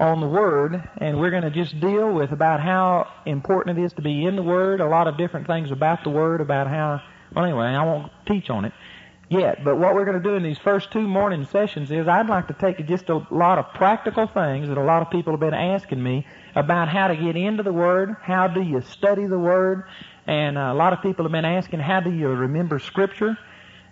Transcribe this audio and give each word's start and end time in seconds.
on 0.00 0.20
the 0.20 0.26
Word, 0.26 0.88
and 0.98 1.18
we're 1.18 1.30
going 1.30 1.42
to 1.42 1.50
just 1.50 1.78
deal 1.80 2.12
with 2.12 2.32
about 2.32 2.60
how 2.60 3.08
important 3.24 3.78
it 3.78 3.82
is 3.82 3.92
to 3.94 4.02
be 4.02 4.24
in 4.24 4.36
the 4.36 4.42
Word, 4.42 4.80
a 4.80 4.86
lot 4.86 5.08
of 5.08 5.16
different 5.16 5.46
things 5.46 5.70
about 5.70 6.04
the 6.04 6.10
Word, 6.10 6.40
about 6.40 6.66
how, 6.66 7.00
well 7.34 7.44
anyway, 7.44 7.66
I 7.66 7.84
won't 7.84 8.12
teach 8.26 8.50
on 8.50 8.64
it 8.64 8.72
yet, 9.28 9.64
but 9.64 9.76
what 9.76 9.94
we're 9.94 10.04
going 10.04 10.20
to 10.20 10.22
do 10.22 10.34
in 10.34 10.42
these 10.42 10.58
first 10.58 10.92
two 10.92 11.06
morning 11.06 11.46
sessions 11.46 11.90
is 11.90 12.06
I'd 12.06 12.28
like 12.28 12.48
to 12.48 12.54
take 12.54 12.86
just 12.86 13.08
a 13.08 13.26
lot 13.30 13.58
of 13.58 13.72
practical 13.74 14.26
things 14.26 14.68
that 14.68 14.78
a 14.78 14.84
lot 14.84 15.02
of 15.02 15.10
people 15.10 15.32
have 15.32 15.40
been 15.40 15.54
asking 15.54 16.02
me 16.02 16.26
about 16.54 16.88
how 16.88 17.08
to 17.08 17.16
get 17.16 17.36
into 17.36 17.62
the 17.62 17.72
Word, 17.72 18.16
how 18.22 18.48
do 18.48 18.62
you 18.62 18.82
study 18.82 19.26
the 19.26 19.38
Word, 19.38 19.84
and 20.26 20.58
uh, 20.58 20.72
a 20.72 20.74
lot 20.74 20.92
of 20.92 21.02
people 21.02 21.24
have 21.24 21.32
been 21.32 21.44
asking 21.44 21.80
how 21.80 22.00
do 22.00 22.10
you 22.10 22.28
remember 22.28 22.78
Scripture, 22.78 23.38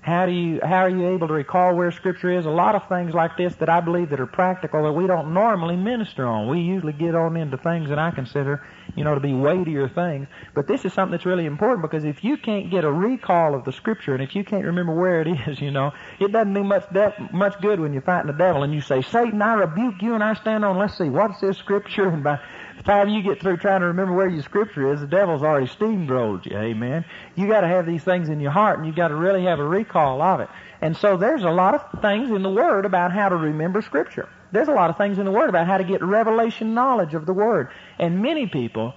how 0.05 0.27
do 0.27 0.33
you, 0.33 0.61
how 0.63 0.85
are 0.85 0.91
you 0.91 1.09
able 1.15 1.27
to 1.29 1.33
recall 1.33 1.75
where 1.75 1.91
scripture 1.91 2.31
is? 2.31 2.45
A 2.45 2.51
lot 2.51 2.75
of 2.75 2.87
things 2.91 3.15
like 3.15 3.39
this 3.39 3.55
that 3.55 3.71
I 3.71 3.81
believe 3.81 4.11
that 4.11 4.21
are 4.21 4.27
practical 4.27 4.83
that 4.83 4.93
we 4.93 5.07
don't 5.07 5.33
normally 5.33 5.77
minister 5.77 6.27
on. 6.27 6.47
We 6.47 6.61
usually 6.61 6.93
get 6.93 7.15
on 7.15 7.39
into 7.39 7.57
things 7.57 7.89
that 7.89 7.99
I 7.99 8.11
consider, 8.11 8.63
you 8.97 9.05
know, 9.05 9.15
to 9.15 9.21
be 9.21 9.33
weightier 9.33 9.89
things. 9.89 10.29
But 10.55 10.67
this 10.67 10.85
is 10.85 10.93
something 10.93 11.13
that's 11.13 11.27
really 11.27 11.47
important 11.47 11.83
because 11.83 12.05
if 12.05 12.23
you 12.25 12.37
can't 12.37 12.71
get 12.71 12.85
a 12.85 12.93
recall 12.93 13.55
of 13.55 13.65
the 13.65 13.73
scripture 13.73 14.15
and 14.15 14.23
if 14.23 14.35
you 14.35 14.45
can't 14.45 14.65
remember 14.65 14.95
where 14.95 15.21
it 15.21 15.29
is, 15.49 15.61
you 15.61 15.71
know, 15.71 15.93
it 16.21 16.33
doesn't 16.33 16.55
do 16.55 16.65
much 16.65 16.89
de- 16.93 17.29
much 17.33 17.61
good 17.61 17.81
when 17.81 17.93
you're 17.93 18.03
fighting 18.03 18.31
the 18.31 18.37
devil 18.37 18.63
and 18.63 18.73
you 18.75 18.81
say, 18.81 19.03
Satan, 19.03 19.43
I 19.43 19.55
rebuke 19.55 20.03
you 20.03 20.15
and 20.15 20.23
I 20.23 20.35
stand 20.35 20.65
on, 20.65 20.79
let's 20.79 20.97
see, 20.97 21.09
what's 21.09 21.41
this 21.41 21.59
scripture? 21.59 22.09
And 22.15 22.23
by 22.23 22.39
the 22.77 22.83
time 22.85 23.09
you 23.09 23.23
get 23.23 23.41
through 23.41 23.57
trying 23.57 23.81
to 23.81 23.87
remember 23.87 24.15
where 24.15 24.29
your 24.29 24.43
scripture 24.43 24.93
is, 24.93 25.01
the 25.01 25.07
devil's 25.07 25.43
already 25.43 25.67
steamrolled 25.67 26.47
you. 26.47 26.57
Amen. 26.57 27.05
You 27.35 27.49
got 27.49 27.63
to 27.63 27.67
have 27.67 27.87
these 27.87 28.05
things 28.05 28.29
in 28.29 28.39
your 28.41 28.53
heart, 28.53 28.79
and 28.79 28.87
you 28.87 28.95
got 28.95 29.09
to 29.09 29.17
really 29.17 29.45
have 29.45 29.59
a 29.59 29.65
recall 29.65 30.23
of 30.23 30.41
it. 30.41 30.49
And 30.81 30.97
so 30.97 31.17
there's 31.17 31.43
a 31.43 31.51
lot 31.51 31.75
of 31.75 32.01
things 32.03 32.31
in 32.31 32.43
the 32.43 32.51
Word 32.51 32.85
about 32.85 33.13
how 33.13 33.29
to 33.29 33.37
remember 33.37 33.83
scripture. 33.83 34.29
There's 34.55 34.69
a 34.69 34.73
lot 34.73 34.89
of 34.89 34.97
things 34.97 35.19
in 35.19 35.25
the 35.25 35.33
Word 35.33 35.49
about 35.49 35.67
how 35.67 35.79
to 35.79 35.85
get 35.85 36.01
revelation 36.01 36.75
knowledge 36.75 37.15
of 37.15 37.27
the 37.27 37.33
Word. 37.33 37.71
And 37.99 38.23
many 38.23 38.47
people 38.47 38.95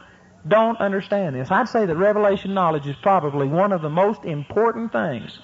don't 0.48 0.80
understand 0.80 1.36
this. 1.36 1.50
I'd 1.50 1.68
say 1.68 1.84
that 1.84 1.96
revelation 1.96 2.54
knowledge 2.54 2.86
is 2.86 2.96
probably 3.02 3.48
one 3.48 3.72
of 3.72 3.82
the 3.82 3.90
most 3.90 4.24
important 4.24 4.92
things 4.92 5.40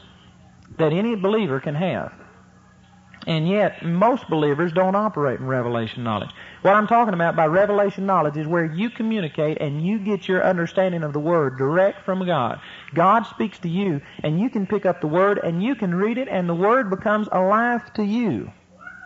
that 0.77 0.93
any 0.93 1.15
believer 1.15 1.59
can 1.59 1.73
have. 1.73 2.13
And 3.25 3.47
yet, 3.49 3.83
most 3.83 4.29
believers 4.29 4.71
don't 4.71 4.95
operate 4.95 5.39
in 5.39 5.47
revelation 5.47 6.03
knowledge. 6.03 6.29
What 6.61 6.75
I'm 6.75 6.85
talking 6.85 7.15
about 7.15 7.35
by 7.35 7.47
revelation 7.47 8.05
knowledge 8.05 8.37
is 8.37 8.45
where 8.45 8.65
you 8.65 8.91
communicate 8.91 9.61
and 9.61 9.83
you 9.83 9.97
get 9.97 10.27
your 10.27 10.45
understanding 10.45 11.01
of 11.01 11.13
the 11.13 11.19
Word 11.19 11.57
direct 11.57 12.05
from 12.05 12.23
God. 12.23 12.59
God 12.93 13.23
speaks 13.23 13.57
to 13.59 13.69
you, 13.69 14.01
and 14.21 14.39
you 14.39 14.51
can 14.51 14.67
pick 14.67 14.85
up 14.85 15.01
the 15.01 15.07
Word 15.07 15.39
and 15.43 15.63
you 15.63 15.73
can 15.73 15.95
read 15.95 16.19
it, 16.19 16.27
and 16.27 16.47
the 16.47 16.53
Word 16.53 16.91
becomes 16.91 17.27
alive 17.31 17.91
to 17.95 18.03
you. 18.03 18.51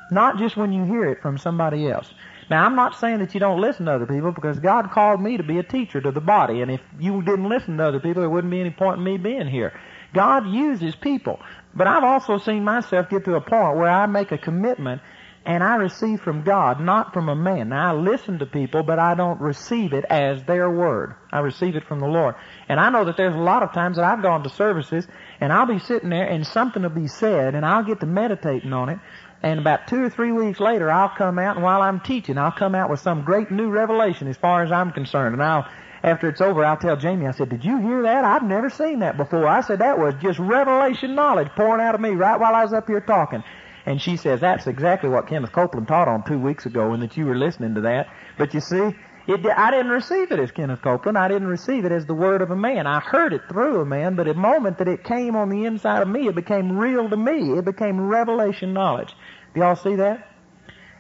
Not 0.10 0.38
just 0.38 0.58
when 0.58 0.72
you 0.72 0.86
hear 0.86 1.06
it 1.06 1.22
from 1.22 1.38
somebody 1.38 1.90
else. 1.90 2.14
Now, 2.50 2.66
I'm 2.66 2.76
not 2.76 2.96
saying 2.96 3.20
that 3.20 3.34
you 3.34 3.40
don't 3.42 3.60
listen 3.60 3.88
to 3.88 3.94
other 3.94 4.06
people 4.06 4.32
because 4.32 4.60
God 4.60 4.92
called 4.92 5.22
me 5.22 5.36
to 5.36 5.44
be 5.44 5.60
a 5.60 5.64
teacher 5.64 6.00
to 6.00 6.12
the 6.12 6.22
body, 6.22 6.62
and 6.62 6.72
if 6.72 6.82
you 6.98 7.22
didn't 7.22 7.50
listen 7.50 7.78
to 7.78 7.86
other 7.86 8.00
people, 8.00 8.22
there 8.22 8.30
wouldn't 8.30 8.52
be 8.52 8.62
any 8.62 8.70
point 8.70 9.00
in 9.00 9.04
me 9.04 9.18
being 9.18 9.48
here. 9.48 9.78
God 10.14 10.48
uses 10.48 10.96
people. 10.96 11.40
But 11.76 11.88
I've 11.88 12.04
also 12.04 12.38
seen 12.38 12.64
myself 12.64 13.10
get 13.10 13.26
to 13.26 13.36
a 13.36 13.42
point 13.42 13.78
where 13.78 13.90
I 13.90 14.06
make 14.06 14.32
a 14.32 14.38
commitment 14.38 15.02
and 15.46 15.64
I 15.64 15.76
receive 15.76 16.20
from 16.20 16.44
God, 16.44 16.82
not 16.82 17.14
from 17.14 17.30
a 17.30 17.36
man. 17.36 17.70
Now 17.70 17.94
I 17.94 17.98
listen 17.98 18.40
to 18.40 18.46
people, 18.46 18.84
but 18.84 19.00
I 19.00 19.16
don't 19.16 19.40
receive 19.40 19.94
it 19.94 20.04
as 20.10 20.44
their 20.44 20.70
word. 20.70 21.16
I 21.32 21.40
receive 21.40 21.78
it 21.78 21.86
from 21.86 22.02
the 22.02 22.08
Lord. 22.08 22.36
And 22.68 22.82
I 22.82 22.90
know 22.90 23.06
that 23.06 23.16
there's 23.16 23.34
a 23.34 23.40
lot 23.40 23.64
of 23.64 23.72
times 23.72 23.96
that 23.96 24.04
I've 24.04 24.22
gone 24.22 24.44
to 24.44 24.50
services 24.50 25.08
and 25.40 25.54
I'll 25.54 25.66
be 25.66 25.80
sitting 25.80 26.10
there 26.10 26.28
and 26.28 26.46
something 26.46 26.84
will 26.84 26.90
be 26.90 27.08
said 27.08 27.56
and 27.56 27.66
I'll 27.66 27.84
get 27.84 28.02
to 28.02 28.06
meditating 28.06 28.74
on 28.74 28.90
it. 28.90 29.00
And 29.44 29.60
about 29.60 29.88
two 29.88 30.04
or 30.04 30.10
three 30.10 30.32
weeks 30.32 30.60
later, 30.60 30.90
I'll 30.90 31.10
come 31.10 31.38
out 31.38 31.56
and 31.56 31.64
while 31.64 31.82
I'm 31.82 32.00
teaching, 32.00 32.38
I'll 32.38 32.52
come 32.52 32.74
out 32.76 32.90
with 32.90 33.00
some 33.00 33.24
great 33.24 33.52
new 33.52 33.70
revelation 33.70 34.28
as 34.28 34.38
far 34.38 34.64
as 34.64 34.72
I'm 34.72 34.92
concerned. 34.92 35.34
And 35.34 35.44
I'll 35.44 35.68
after 36.04 36.30
it's 36.30 36.42
over, 36.42 36.64
I'll 36.64 36.78
tell 36.78 36.96
Jamie, 36.96 37.28
I 37.28 37.32
said, 37.32 37.50
did 37.50 37.66
you 37.66 37.80
hear 37.80 38.04
that? 38.04 38.24
I've 38.24 38.44
never 38.44 38.70
seen 38.70 39.00
that 39.00 39.18
before. 39.18 39.48
I 39.48 39.62
said, 39.62 39.80
that 39.80 39.98
was 39.98 40.14
just 40.22 40.40
revelation 40.40 41.16
knowledge 41.16 41.50
pouring 41.56 41.82
out 41.82 41.96
of 41.96 42.02
me 42.02 42.12
right 42.12 42.40
while 42.40 42.54
I 42.54 42.64
was 42.64 42.74
up 42.74 42.88
here 42.88 43.02
talking. 43.02 43.44
And 43.86 44.02
she 44.02 44.18
says, 44.18 44.42
that's 44.42 44.68
exactly 44.68 45.10
what 45.10 45.28
Kenneth 45.28 45.54
Copeland 45.54 45.88
taught 45.88 46.08
on 46.08 46.24
two 46.24 46.38
weeks 46.38 46.66
ago 46.66 46.94
and 46.94 47.02
that 47.02 47.16
you 47.18 47.26
were 47.26 47.38
listening 47.38 47.76
to 47.76 47.82
that. 47.82 48.10
But 48.38 48.54
you 48.54 48.60
see, 48.60 48.96
it, 49.28 49.46
I 49.46 49.72
didn't 49.72 49.92
receive 49.92 50.32
it 50.32 50.40
as 50.40 50.52
Kenneth 50.52 50.82
Copeland. 50.82 51.18
I 51.18 51.28
didn't 51.28 51.48
receive 51.48 51.86
it 51.86 51.92
as 51.92 52.06
the 52.06 52.14
word 52.14 52.42
of 52.42 52.52
a 52.52 52.56
man. 52.56 52.88
I 52.88 53.00
heard 53.00 53.34
it 53.34 53.42
through 53.50 53.82
a 53.82 53.86
man, 53.86 54.16
but 54.16 54.26
the 54.26 54.34
moment 54.34 54.78
that 54.78 54.88
it 54.88 55.04
came 55.04 55.36
on 55.36 55.50
the 55.50 55.66
inside 55.66 56.02
of 56.02 56.08
me, 56.08 56.28
it 56.28 56.36
became 56.36 56.78
real 56.78 57.10
to 57.10 57.18
me. 57.18 57.58
It 57.58 57.66
became 57.66 58.08
revelation 58.08 58.74
knowledge. 58.74 59.14
Do 59.54 59.62
y'all 59.62 59.76
see 59.76 59.96
that? 59.96 60.37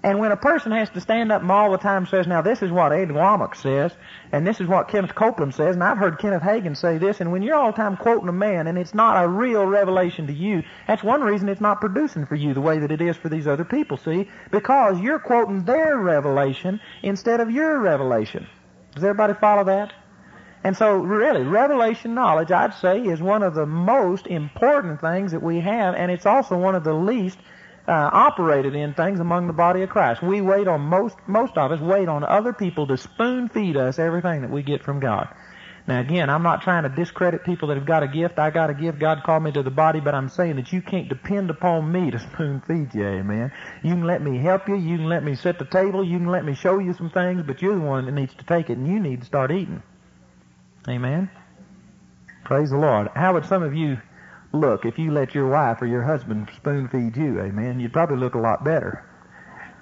And 0.03 0.19
when 0.19 0.31
a 0.31 0.37
person 0.37 0.71
has 0.71 0.89
to 0.91 1.01
stand 1.01 1.31
up 1.31 1.41
and 1.41 1.49
all 1.49 1.71
the 1.71 1.77
time 1.77 2.05
says, 2.05 2.27
now 2.27 2.41
this 2.41 2.61
is 2.61 2.71
what 2.71 2.91
Ed 2.91 3.09
Womack 3.09 3.55
says, 3.55 3.91
and 4.31 4.45
this 4.45 4.61
is 4.61 4.67
what 4.67 4.89
Kenneth 4.89 5.15
Copeland 5.15 5.55
says, 5.55 5.75
and 5.75 5.83
I've 5.83 5.97
heard 5.97 6.19
Kenneth 6.19 6.43
Hagin 6.43 6.77
say 6.77 6.97
this, 6.97 7.19
and 7.19 7.31
when 7.31 7.41
you're 7.41 7.55
all 7.55 7.71
the 7.71 7.77
time 7.77 7.97
quoting 7.97 8.29
a 8.29 8.33
man 8.33 8.67
and 8.67 8.77
it's 8.77 8.93
not 8.93 9.23
a 9.23 9.27
real 9.27 9.65
revelation 9.65 10.27
to 10.27 10.33
you, 10.33 10.63
that's 10.87 11.03
one 11.03 11.21
reason 11.21 11.49
it's 11.49 11.61
not 11.61 11.81
producing 11.81 12.25
for 12.27 12.35
you 12.35 12.53
the 12.53 12.61
way 12.61 12.77
that 12.79 12.91
it 12.91 13.01
is 13.01 13.17
for 13.17 13.29
these 13.29 13.47
other 13.47 13.65
people, 13.65 13.97
see? 13.97 14.29
Because 14.51 14.99
you're 14.99 15.19
quoting 15.19 15.65
their 15.65 15.97
revelation 15.97 16.79
instead 17.01 17.39
of 17.39 17.49
your 17.49 17.79
revelation. 17.79 18.47
Does 18.93 19.03
everybody 19.03 19.33
follow 19.33 19.63
that? 19.63 19.93
And 20.63 20.75
so 20.75 20.95
really, 20.95 21.43
revelation 21.43 22.13
knowledge, 22.13 22.51
I'd 22.51 22.73
say, 22.73 23.01
is 23.01 23.21
one 23.21 23.41
of 23.41 23.55
the 23.55 23.65
most 23.65 24.27
important 24.27 25.01
things 25.01 25.31
that 25.31 25.41
we 25.41 25.59
have, 25.61 25.95
and 25.95 26.11
it's 26.11 26.25
also 26.25 26.57
one 26.57 26.75
of 26.75 26.83
the 26.83 26.93
least 26.93 27.37
uh, 27.87 28.09
operated 28.11 28.75
in 28.75 28.93
things 28.93 29.19
among 29.19 29.47
the 29.47 29.53
body 29.53 29.81
of 29.81 29.89
Christ. 29.89 30.21
We 30.21 30.41
wait 30.41 30.67
on 30.67 30.81
most 30.81 31.15
most 31.25 31.57
of 31.57 31.71
us 31.71 31.79
wait 31.79 32.09
on 32.09 32.23
other 32.23 32.53
people 32.53 32.87
to 32.87 32.97
spoon 32.97 33.47
feed 33.49 33.77
us 33.77 33.97
everything 33.97 34.41
that 34.41 34.51
we 34.51 34.61
get 34.61 34.83
from 34.83 34.99
God. 34.99 35.33
Now 35.87 36.01
again, 36.01 36.29
I'm 36.29 36.43
not 36.43 36.63
trying 36.63 36.83
to 36.83 36.89
discredit 36.89 37.45
people 37.45 37.69
that 37.69 37.77
have 37.77 37.85
got 37.85 38.03
a 38.03 38.09
gift. 38.09 38.39
I 38.39 38.49
got 38.49 38.69
a 38.69 38.73
gift. 38.73 38.99
God 38.99 39.23
called 39.23 39.43
me 39.43 39.53
to 39.53 39.63
the 39.63 39.71
body, 39.71 40.01
but 40.01 40.13
I'm 40.13 40.27
saying 40.27 40.57
that 40.57 40.73
you 40.73 40.81
can't 40.81 41.07
depend 41.07 41.49
upon 41.49 41.89
me 41.89 42.11
to 42.11 42.19
spoon 42.19 42.61
feed 42.67 42.93
you. 42.93 43.07
Amen. 43.07 43.53
You 43.83 43.91
can 43.91 44.03
let 44.03 44.21
me 44.21 44.37
help 44.37 44.67
you. 44.67 44.75
You 44.75 44.97
can 44.97 45.07
let 45.07 45.23
me 45.23 45.35
set 45.35 45.57
the 45.57 45.65
table. 45.65 46.03
You 46.03 46.17
can 46.17 46.27
let 46.27 46.43
me 46.43 46.55
show 46.55 46.79
you 46.79 46.93
some 46.93 47.09
things, 47.09 47.41
but 47.43 47.61
you're 47.61 47.75
the 47.75 47.81
one 47.81 48.05
that 48.05 48.11
needs 48.11 48.33
to 48.35 48.43
take 48.43 48.69
it, 48.69 48.77
and 48.77 48.85
you 48.85 48.99
need 48.99 49.21
to 49.21 49.25
start 49.25 49.49
eating. 49.49 49.81
Amen. 50.89 51.29
Praise 52.43 52.69
the 52.69 52.77
Lord. 52.77 53.09
How 53.15 53.33
would 53.33 53.45
some 53.45 53.63
of 53.63 53.73
you 53.73 53.97
look 54.53 54.85
if 54.85 54.97
you 54.97 55.11
let 55.11 55.35
your 55.35 55.49
wife 55.49 55.81
or 55.81 55.85
your 55.85 56.03
husband 56.03 56.49
spoon 56.55 56.87
feed 56.87 57.17
you, 57.17 57.39
amen, 57.39 57.79
you'd 57.79 57.93
probably 57.93 58.17
look 58.17 58.35
a 58.35 58.39
lot 58.39 58.63
better. 58.63 59.03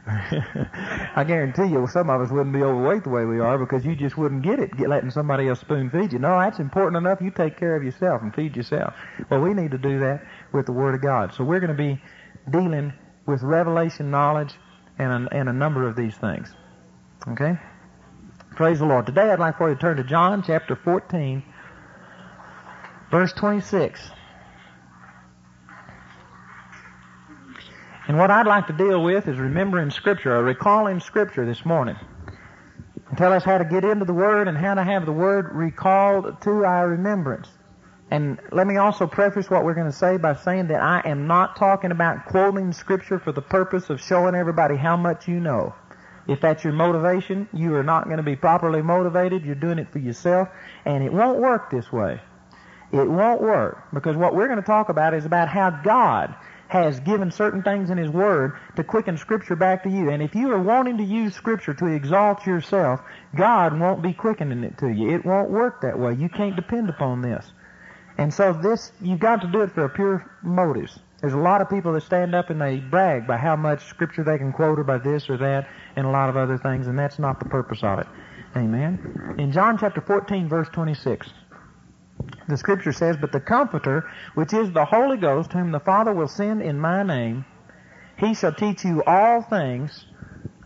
I 0.08 1.24
guarantee 1.26 1.66
you, 1.66 1.88
some 1.88 2.12
of 2.12 2.22
us 2.22 2.30
wouldn't 2.30 2.54
be 2.54 2.62
overweight 2.62 3.04
the 3.04 3.10
way 3.10 3.26
we 3.26 3.40
are 3.40 3.58
because 3.58 3.84
you 3.84 3.96
just 3.96 4.18
wouldn't 4.18 4.44
get 4.44 4.60
it, 4.60 4.78
get 4.78 4.88
letting 4.88 5.10
somebody 5.10 5.48
else 5.48 5.62
spoon 5.62 5.90
feed 5.90 6.14
you. 6.14 6.20
No, 6.20 6.38
that's 6.40 6.60
important 6.60 6.98
enough. 6.98 7.22
You 7.22 7.32
take 7.32 7.58
care 7.58 7.76
of 7.76 7.84
yourself 7.84 8.22
and 8.22 8.34
feed 8.34 8.56
yourself. 8.56 8.94
Well, 9.32 9.42
we 9.42 9.54
need 9.56 9.72
to 9.72 9.80
do 9.80 10.00
that 10.02 10.24
with 10.54 10.68
the 10.68 10.74
Word 10.74 10.94
of 10.94 11.02
God. 11.02 11.34
So 11.34 11.44
we're 11.44 11.60
going 11.60 11.76
to 11.76 11.78
be 11.78 12.00
dealing 12.52 12.94
with 13.26 13.42
revelation 13.42 14.12
knowledge 14.12 14.54
and 15.00 15.28
a, 15.28 15.34
and 15.36 15.50
a 15.50 15.54
number 15.54 15.88
of 15.88 15.96
these 15.96 16.16
things. 16.16 16.54
Okay? 17.28 17.58
Praise 18.56 18.80
the 18.80 18.86
Lord. 18.86 19.08
Today 19.08 19.32
I'd 19.32 19.40
like 19.40 19.58
for 19.58 19.70
you 19.70 19.76
to 19.76 19.82
turn 19.82 19.98
to 19.98 20.04
John 20.04 20.44
chapter 20.46 20.76
14, 20.76 21.44
verse 23.10 23.34
26. 23.34 24.12
And 28.08 28.20
what 28.20 28.30
I'd 28.30 28.46
like 28.46 28.68
to 28.68 28.74
deal 28.74 29.04
with 29.04 29.28
is 29.28 29.40
remembering 29.40 29.90
Scripture, 29.90 30.36
or 30.36 30.44
recalling 30.44 31.00
Scripture 31.00 31.44
this 31.44 31.66
morning. 31.66 31.96
And 33.10 33.18
tell 33.18 33.34
us 33.34 33.44
how 33.44 33.58
to 33.58 33.66
get 33.66 33.84
into 33.84 34.06
the 34.06 34.14
Word 34.14 34.48
and 34.48 34.56
how 34.56 34.76
to 34.76 34.84
have 34.84 35.08
the 35.08 35.12
Word 35.12 35.50
recalled 35.54 36.40
to 36.42 36.66
our 36.66 36.88
remembrance. 36.88 37.48
And 38.12 38.40
let 38.52 38.68
me 38.68 38.78
also 38.78 39.08
preface 39.08 39.50
what 39.50 39.66
we're 39.66 39.74
going 39.74 39.90
to 39.90 39.98
say 39.98 40.18
by 40.18 40.36
saying 40.36 40.68
that 40.68 40.84
I 40.84 41.02
am 41.06 41.26
not 41.26 41.56
talking 41.56 41.90
about 41.90 42.26
quoting 42.26 42.74
Scripture 42.74 43.18
for 43.18 43.32
the 43.32 43.42
purpose 43.42 43.90
of 43.90 44.00
showing 44.00 44.36
everybody 44.36 44.76
how 44.76 44.96
much 44.96 45.28
you 45.28 45.40
know. 45.40 45.74
If 46.28 46.42
that's 46.42 46.64
your 46.64 46.74
motivation, 46.74 47.50
you 47.54 47.74
are 47.76 47.84
not 47.84 48.06
going 48.06 48.18
to 48.18 48.24
be 48.24 48.36
properly 48.36 48.84
motivated. 48.84 49.44
You're 49.44 49.56
doing 49.56 49.80
it 49.80 49.92
for 49.92 50.00
yourself, 50.00 50.50
and 50.86 51.04
it 51.04 51.12
won't 51.12 51.40
work 51.40 51.72
this 51.72 51.92
way. 51.92 52.22
It 52.92 53.10
won't 53.10 53.42
work 53.42 53.84
because 53.94 54.16
what 54.16 54.36
we're 54.36 54.48
going 54.48 54.60
to 54.60 54.66
talk 54.66 54.90
about 54.90 55.16
is 55.16 55.26
about 55.26 55.50
how 55.50 55.72
God 55.72 56.36
has 56.84 57.00
given 57.00 57.32
certain 57.32 57.64
things 57.64 57.90
in 57.90 57.98
His 57.98 58.10
Word 58.10 58.54
to 58.76 58.84
quicken 58.84 59.18
Scripture 59.18 59.56
back 59.56 59.84
to 59.84 59.90
you. 59.90 60.10
And 60.10 60.22
if 60.22 60.36
you 60.36 60.52
are 60.52 60.62
wanting 60.62 60.98
to 60.98 61.04
use 61.04 61.34
Scripture 61.34 61.74
to 61.74 61.86
exalt 61.88 62.46
yourself, 62.46 63.00
God 63.36 63.80
won't 63.80 64.02
be 64.02 64.12
quickening 64.12 64.64
it 64.64 64.78
to 64.80 64.90
you. 64.90 65.16
It 65.16 65.26
won't 65.26 65.50
work 65.50 65.82
that 65.82 65.98
way. 65.98 66.14
You 66.16 66.28
can't 66.28 66.56
depend 66.56 66.90
upon 66.90 67.22
this. 67.22 67.46
And 68.18 68.34
so 68.34 68.52
this, 68.52 68.92
you've 69.02 69.20
got 69.20 69.42
to 69.42 69.48
do 69.48 69.62
it 69.62 69.72
for 69.72 69.86
a 69.86 69.90
pure 69.90 70.30
motives. 70.44 71.00
There's 71.22 71.34
a 71.34 71.38
lot 71.38 71.62
of 71.62 71.70
people 71.70 71.94
that 71.94 72.04
stand 72.04 72.36
up 72.36 72.50
and 72.50 72.62
they 72.62 72.78
brag 72.78 73.26
by 73.26 73.38
how 73.38 73.56
much 73.56 73.86
Scripture 73.86 74.24
they 74.24 74.38
can 74.38 74.52
quote 74.52 74.78
or 74.78 74.84
by 74.84 74.98
this 74.98 75.30
or 75.30 75.38
that 75.38 75.70
and 75.96 76.06
a 76.06 76.10
lot 76.10 76.30
of 76.30 76.36
other 76.36 76.58
things, 76.58 76.88
and 76.88 77.00
that's 77.00 77.20
not 77.20 77.40
the 77.40 77.46
purpose 77.46 77.84
of 77.84 78.00
it. 78.00 78.08
Amen. 78.58 79.36
In 79.38 79.52
John 79.52 79.78
chapter 79.78 80.02
14, 80.02 80.48
verse 80.50 80.68
26 80.74 81.30
the 82.48 82.58
scripture 82.58 82.92
says, 82.92 83.18
But 83.18 83.32
the 83.32 83.40
Comforter, 83.40 84.10
which 84.34 84.54
is 84.54 84.72
the 84.72 84.86
Holy 84.86 85.18
Ghost, 85.18 85.54
whom 85.54 85.72
the 85.72 85.80
Father 85.80 86.14
will 86.14 86.28
send 86.28 86.62
in 86.62 86.80
my 86.80 87.04
name, 87.04 87.46
he 88.18 88.34
shall 88.34 88.54
teach 88.54 88.86
you 88.86 89.04
all 89.04 89.42
things 89.42 90.06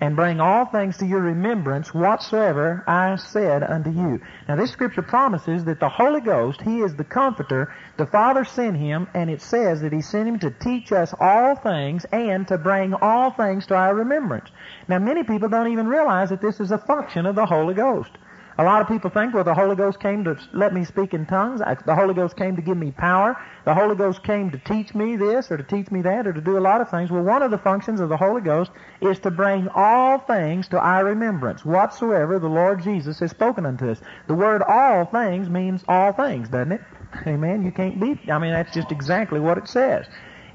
and 0.02 0.16
bring 0.16 0.40
all 0.40 0.66
things 0.66 0.98
to 0.98 1.06
your 1.06 1.20
remembrance 1.20 1.94
whatsoever 1.94 2.84
I 2.88 3.16
said 3.18 3.64
unto 3.64 3.90
you. 3.90 4.22
Now 4.48 4.56
this 4.56 4.72
scripture 4.72 5.02
promises 5.02 5.66
that 5.66 5.80
the 5.80 5.90
Holy 5.90 6.22
Ghost, 6.22 6.62
He 6.62 6.80
is 6.80 6.96
the 6.96 7.04
Comforter. 7.04 7.74
The 7.98 8.06
Father 8.06 8.46
sent 8.46 8.78
Him, 8.78 9.08
and 9.14 9.30
it 9.30 9.42
says 9.42 9.82
that 9.82 9.92
He 9.92 10.02
sent 10.02 10.28
Him 10.30 10.40
to 10.40 10.52
teach 10.52 10.92
us 10.92 11.14
all 11.20 11.56
things 11.56 12.06
and 12.06 12.48
to 12.48 12.58
bring 12.58 12.94
all 12.94 13.32
things 13.32 13.68
to 13.68 13.76
our 13.76 13.94
remembrance. 13.94 14.50
Now 14.88 15.00
many 15.00 15.24
people 15.24 15.50
don't 15.50 15.72
even 15.72 15.88
realize 15.88 16.30
that 16.30 16.42
this 16.42 16.60
is 16.60 16.72
a 16.72 16.78
function 16.78 17.26
of 17.26 17.36
the 17.36 17.46
Holy 17.46 17.74
Ghost. 17.74 18.12
A 18.60 18.64
lot 18.64 18.82
of 18.82 18.90
people 18.90 19.10
think, 19.10 19.34
well, 19.34 19.46
the 19.46 19.54
Holy 19.54 19.78
Ghost 19.78 20.02
came 20.02 20.26
to 20.26 20.38
let 20.52 20.74
me 20.74 20.84
speak 20.84 21.14
in 21.14 21.26
tongues. 21.26 21.62
The 21.86 21.96
Holy 21.96 22.14
Ghost 22.14 22.36
came 22.36 22.58
to 22.58 22.62
give 22.62 22.76
me 22.76 22.92
power. 22.92 23.42
The 23.64 23.74
Holy 23.74 23.96
Ghost 23.96 24.22
came 24.22 24.52
to 24.52 24.58
teach 24.58 24.94
me 24.94 25.16
this 25.16 25.50
or 25.50 25.56
to 25.56 25.64
teach 25.64 25.90
me 25.92 26.02
that 26.02 26.28
or 26.28 26.34
to 26.34 26.42
do 26.42 26.58
a 26.58 26.60
lot 26.60 26.82
of 26.82 26.90
things. 26.90 27.10
Well, 27.10 27.24
one 27.24 27.42
of 27.42 27.52
the 27.52 27.58
functions 27.58 28.02
of 28.02 28.10
the 28.10 28.18
Holy 28.18 28.42
Ghost 28.42 28.72
is 29.00 29.18
to 29.20 29.32
bring 29.32 29.70
all 29.74 30.20
things 30.20 30.68
to 30.70 30.78
our 30.78 31.06
remembrance, 31.06 31.64
whatsoever 31.64 32.38
the 32.38 32.50
Lord 32.50 32.84
Jesus 32.84 33.20
has 33.20 33.32
spoken 33.32 33.66
unto 33.66 33.90
us. 33.90 34.02
The 34.28 34.36
word 34.36 34.62
all 34.64 35.06
things 35.06 35.50
means 35.50 35.86
all 35.88 36.12
things, 36.12 36.50
doesn't 36.50 36.74
it? 36.74 36.82
Amen. 37.28 37.64
You 37.64 37.72
can't 37.72 37.98
beat, 37.98 38.30
I 38.30 38.40
mean, 38.40 38.52
that's 38.52 38.74
just 38.74 38.92
exactly 38.92 39.40
what 39.40 39.58
it 39.58 39.70
says. 39.70 40.06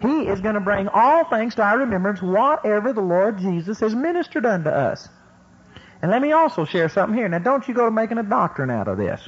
He 0.02 0.26
is 0.26 0.42
going 0.42 0.56
to 0.56 0.60
bring 0.60 0.88
all 0.88 1.24
things 1.24 1.54
to 1.54 1.62
our 1.62 1.78
remembrance, 1.78 2.20
whatever 2.20 2.92
the 2.92 3.00
Lord 3.00 3.38
Jesus 3.38 3.80
has 3.80 3.94
ministered 3.94 4.44
unto 4.44 4.68
us. 4.68 5.08
And 6.04 6.10
let 6.10 6.20
me 6.20 6.32
also 6.32 6.66
share 6.66 6.90
something 6.90 7.16
here. 7.16 7.30
Now, 7.30 7.38
don't 7.38 7.66
you 7.66 7.72
go 7.72 7.86
to 7.86 7.90
making 7.90 8.18
a 8.18 8.22
doctrine 8.22 8.68
out 8.68 8.88
of 8.88 8.98
this. 8.98 9.26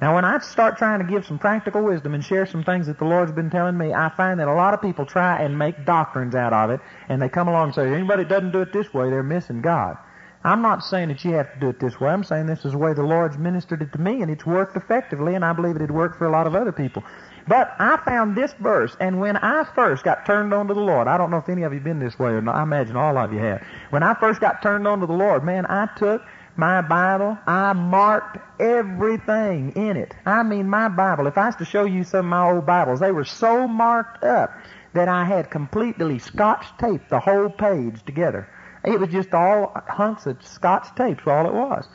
Now, 0.00 0.14
when 0.14 0.24
I 0.24 0.38
start 0.38 0.78
trying 0.78 1.00
to 1.00 1.04
give 1.04 1.26
some 1.26 1.38
practical 1.38 1.82
wisdom 1.82 2.14
and 2.14 2.24
share 2.24 2.46
some 2.46 2.64
things 2.64 2.86
that 2.86 2.98
the 2.98 3.04
Lord's 3.04 3.30
been 3.30 3.50
telling 3.50 3.76
me, 3.76 3.92
I 3.92 4.08
find 4.16 4.40
that 4.40 4.48
a 4.48 4.54
lot 4.54 4.72
of 4.72 4.80
people 4.80 5.04
try 5.04 5.42
and 5.42 5.58
make 5.58 5.84
doctrines 5.84 6.34
out 6.34 6.54
of 6.54 6.70
it, 6.70 6.80
and 7.10 7.20
they 7.20 7.28
come 7.28 7.46
along 7.46 7.64
and 7.64 7.74
say, 7.74 7.92
anybody 7.92 8.22
that 8.22 8.30
doesn't 8.30 8.52
do 8.52 8.62
it 8.62 8.72
this 8.72 8.94
way, 8.94 9.10
they're 9.10 9.22
missing 9.22 9.60
God. 9.60 9.98
I'm 10.44 10.62
not 10.62 10.82
saying 10.82 11.08
that 11.08 11.22
you 11.26 11.32
have 11.32 11.52
to 11.52 11.60
do 11.60 11.68
it 11.68 11.78
this 11.78 12.00
way. 12.00 12.08
I'm 12.08 12.24
saying 12.24 12.46
this 12.46 12.64
is 12.64 12.72
the 12.72 12.78
way 12.78 12.94
the 12.94 13.02
Lord's 13.02 13.36
ministered 13.36 13.82
it 13.82 13.92
to 13.92 13.98
me, 13.98 14.22
and 14.22 14.30
it's 14.30 14.46
worked 14.46 14.78
effectively, 14.78 15.34
and 15.34 15.44
I 15.44 15.52
believe 15.52 15.76
it 15.76 15.82
had 15.82 15.90
worked 15.90 16.16
for 16.16 16.24
a 16.24 16.30
lot 16.30 16.46
of 16.46 16.54
other 16.54 16.72
people. 16.72 17.04
But 17.48 17.74
I 17.78 17.96
found 18.04 18.36
this 18.36 18.52
verse, 18.60 18.94
and 19.00 19.20
when 19.20 19.38
I 19.38 19.64
first 19.74 20.04
got 20.04 20.26
turned 20.26 20.52
on 20.52 20.68
to 20.68 20.74
the 20.74 20.80
Lord, 20.80 21.08
I 21.08 21.16
don't 21.16 21.30
know 21.30 21.38
if 21.38 21.48
any 21.48 21.62
of 21.62 21.72
you 21.72 21.80
been 21.80 21.98
this 21.98 22.18
way 22.18 22.32
or 22.32 22.42
not. 22.42 22.56
I 22.56 22.62
imagine 22.62 22.94
all 22.94 23.16
of 23.16 23.32
you 23.32 23.38
have. 23.38 23.62
When 23.88 24.02
I 24.02 24.12
first 24.14 24.38
got 24.40 24.60
turned 24.62 24.86
on 24.86 25.00
to 25.00 25.06
the 25.06 25.14
Lord, 25.14 25.42
man, 25.44 25.64
I 25.66 25.88
took 25.96 26.22
my 26.56 26.82
Bible, 26.82 27.38
I 27.46 27.72
marked 27.72 28.36
everything 28.60 29.72
in 29.76 29.96
it. 29.96 30.14
I 30.26 30.42
mean, 30.42 30.68
my 30.68 30.88
Bible, 30.88 31.26
if 31.26 31.38
I 31.38 31.46
was 31.46 31.56
to 31.56 31.64
show 31.64 31.84
you 31.84 32.04
some 32.04 32.20
of 32.20 32.24
my 32.26 32.50
old 32.50 32.66
Bibles, 32.66 33.00
they 33.00 33.12
were 33.12 33.24
so 33.24 33.66
marked 33.66 34.24
up 34.24 34.52
that 34.92 35.08
I 35.08 35.24
had 35.24 35.50
completely 35.50 36.18
scotch 36.18 36.66
taped 36.78 37.08
the 37.08 37.20
whole 37.20 37.48
page 37.48 38.04
together. 38.04 38.46
It 38.84 39.00
was 39.00 39.08
just 39.08 39.32
all 39.32 39.72
hunks 39.86 40.26
of 40.26 40.42
scotch 40.44 40.94
tapes, 40.96 41.22
all 41.26 41.46
it 41.46 41.54
was. 41.54 41.88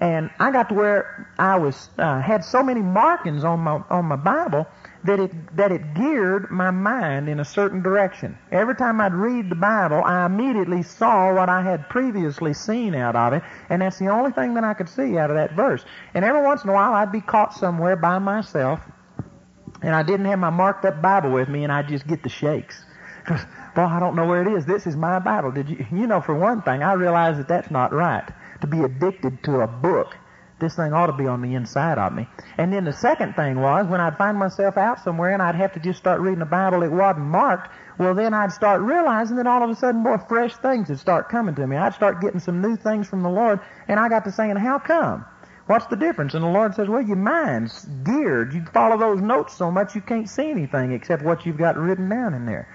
And 0.00 0.30
I 0.38 0.50
got 0.50 0.68
to 0.68 0.74
where 0.74 1.28
I 1.38 1.56
was 1.56 1.88
uh, 1.98 2.20
had 2.20 2.44
so 2.44 2.62
many 2.62 2.82
markings 2.82 3.44
on 3.44 3.60
my 3.60 3.82
on 3.88 4.04
my 4.04 4.16
Bible 4.16 4.66
that 5.04 5.18
it 5.18 5.56
that 5.56 5.72
it 5.72 5.94
geared 5.94 6.50
my 6.50 6.70
mind 6.70 7.28
in 7.28 7.40
a 7.40 7.44
certain 7.44 7.82
direction. 7.82 8.36
Every 8.52 8.74
time 8.74 9.00
I'd 9.00 9.14
read 9.14 9.48
the 9.48 9.54
Bible, 9.54 10.02
I 10.04 10.26
immediately 10.26 10.82
saw 10.82 11.34
what 11.34 11.48
I 11.48 11.62
had 11.62 11.88
previously 11.88 12.52
seen 12.52 12.94
out 12.94 13.16
of 13.16 13.32
it, 13.32 13.42
and 13.70 13.80
that's 13.80 13.98
the 13.98 14.08
only 14.08 14.32
thing 14.32 14.54
that 14.54 14.64
I 14.64 14.74
could 14.74 14.88
see 14.88 15.16
out 15.16 15.30
of 15.30 15.36
that 15.36 15.52
verse. 15.52 15.84
And 16.12 16.24
every 16.24 16.42
once 16.42 16.62
in 16.62 16.70
a 16.70 16.74
while, 16.74 16.92
I'd 16.92 17.12
be 17.12 17.22
caught 17.22 17.54
somewhere 17.54 17.96
by 17.96 18.18
myself, 18.18 18.80
and 19.80 19.94
I 19.94 20.02
didn't 20.02 20.26
have 20.26 20.38
my 20.38 20.50
marked 20.50 20.84
up 20.84 21.00
Bible 21.00 21.30
with 21.30 21.48
me, 21.48 21.64
and 21.64 21.72
I'd 21.72 21.88
just 21.88 22.06
get 22.06 22.22
the 22.22 22.28
shakes. 22.28 22.84
Well, 23.76 23.88
I 23.88 24.00
don't 24.00 24.16
know 24.16 24.24
where 24.24 24.40
it 24.40 24.48
is. 24.48 24.64
This 24.64 24.86
is 24.86 24.96
my 24.96 25.18
Bible. 25.18 25.52
Did 25.52 25.68
you? 25.68 25.86
You 25.92 26.06
know, 26.06 26.22
for 26.22 26.34
one 26.34 26.62
thing, 26.62 26.82
I 26.82 26.94
realize 26.94 27.36
that 27.36 27.46
that's 27.46 27.70
not 27.70 27.92
right. 27.92 28.26
To 28.60 28.66
be 28.66 28.80
addicted 28.80 29.42
to 29.44 29.60
a 29.60 29.66
book 29.66 30.16
this 30.58 30.76
thing 30.76 30.92
ought 30.94 31.06
to 31.06 31.12
be 31.12 31.26
on 31.26 31.42
the 31.42 31.54
inside 31.54 31.98
of 31.98 32.14
me. 32.14 32.26
And 32.56 32.72
then 32.72 32.84
the 32.84 32.92
second 32.92 33.34
thing 33.34 33.60
was 33.60 33.86
when 33.86 34.00
I'd 34.00 34.16
find 34.16 34.38
myself 34.38 34.78
out 34.78 35.00
somewhere 35.00 35.32
and 35.32 35.42
I'd 35.42 35.54
have 35.54 35.74
to 35.74 35.80
just 35.80 35.98
start 35.98 36.20
reading 36.20 36.38
the 36.38 36.46
Bible 36.46 36.82
it 36.82 36.90
wasn't 36.90 37.26
marked, 37.26 37.70
well 37.98 38.14
then 38.14 38.32
I'd 38.32 38.52
start 38.52 38.80
realizing 38.80 39.36
that 39.36 39.46
all 39.46 39.62
of 39.62 39.68
a 39.68 39.74
sudden 39.74 40.02
more 40.02 40.18
fresh 40.18 40.56
things 40.56 40.88
would 40.88 40.98
start 40.98 41.28
coming 41.28 41.54
to 41.56 41.66
me. 41.66 41.76
I'd 41.76 41.94
start 41.94 42.22
getting 42.22 42.40
some 42.40 42.62
new 42.62 42.76
things 42.76 43.06
from 43.06 43.22
the 43.22 43.28
Lord 43.28 43.60
and 43.88 44.00
I 44.00 44.08
got 44.08 44.24
to 44.24 44.32
saying, 44.32 44.56
how 44.56 44.78
come? 44.78 45.26
What's 45.66 45.86
the 45.86 45.96
difference? 45.96 46.32
And 46.32 46.44
the 46.44 46.48
Lord 46.48 46.74
says, 46.74 46.88
well, 46.88 47.02
your 47.02 47.16
mind's 47.16 47.84
geared. 48.04 48.54
You 48.54 48.64
follow 48.72 48.96
those 48.96 49.20
notes 49.20 49.54
so 49.54 49.70
much 49.70 49.94
you 49.94 50.00
can't 50.00 50.28
see 50.28 50.48
anything 50.48 50.92
except 50.92 51.22
what 51.22 51.44
you've 51.44 51.58
got 51.58 51.76
written 51.76 52.08
down 52.08 52.34
in 52.34 52.46
there. 52.46 52.68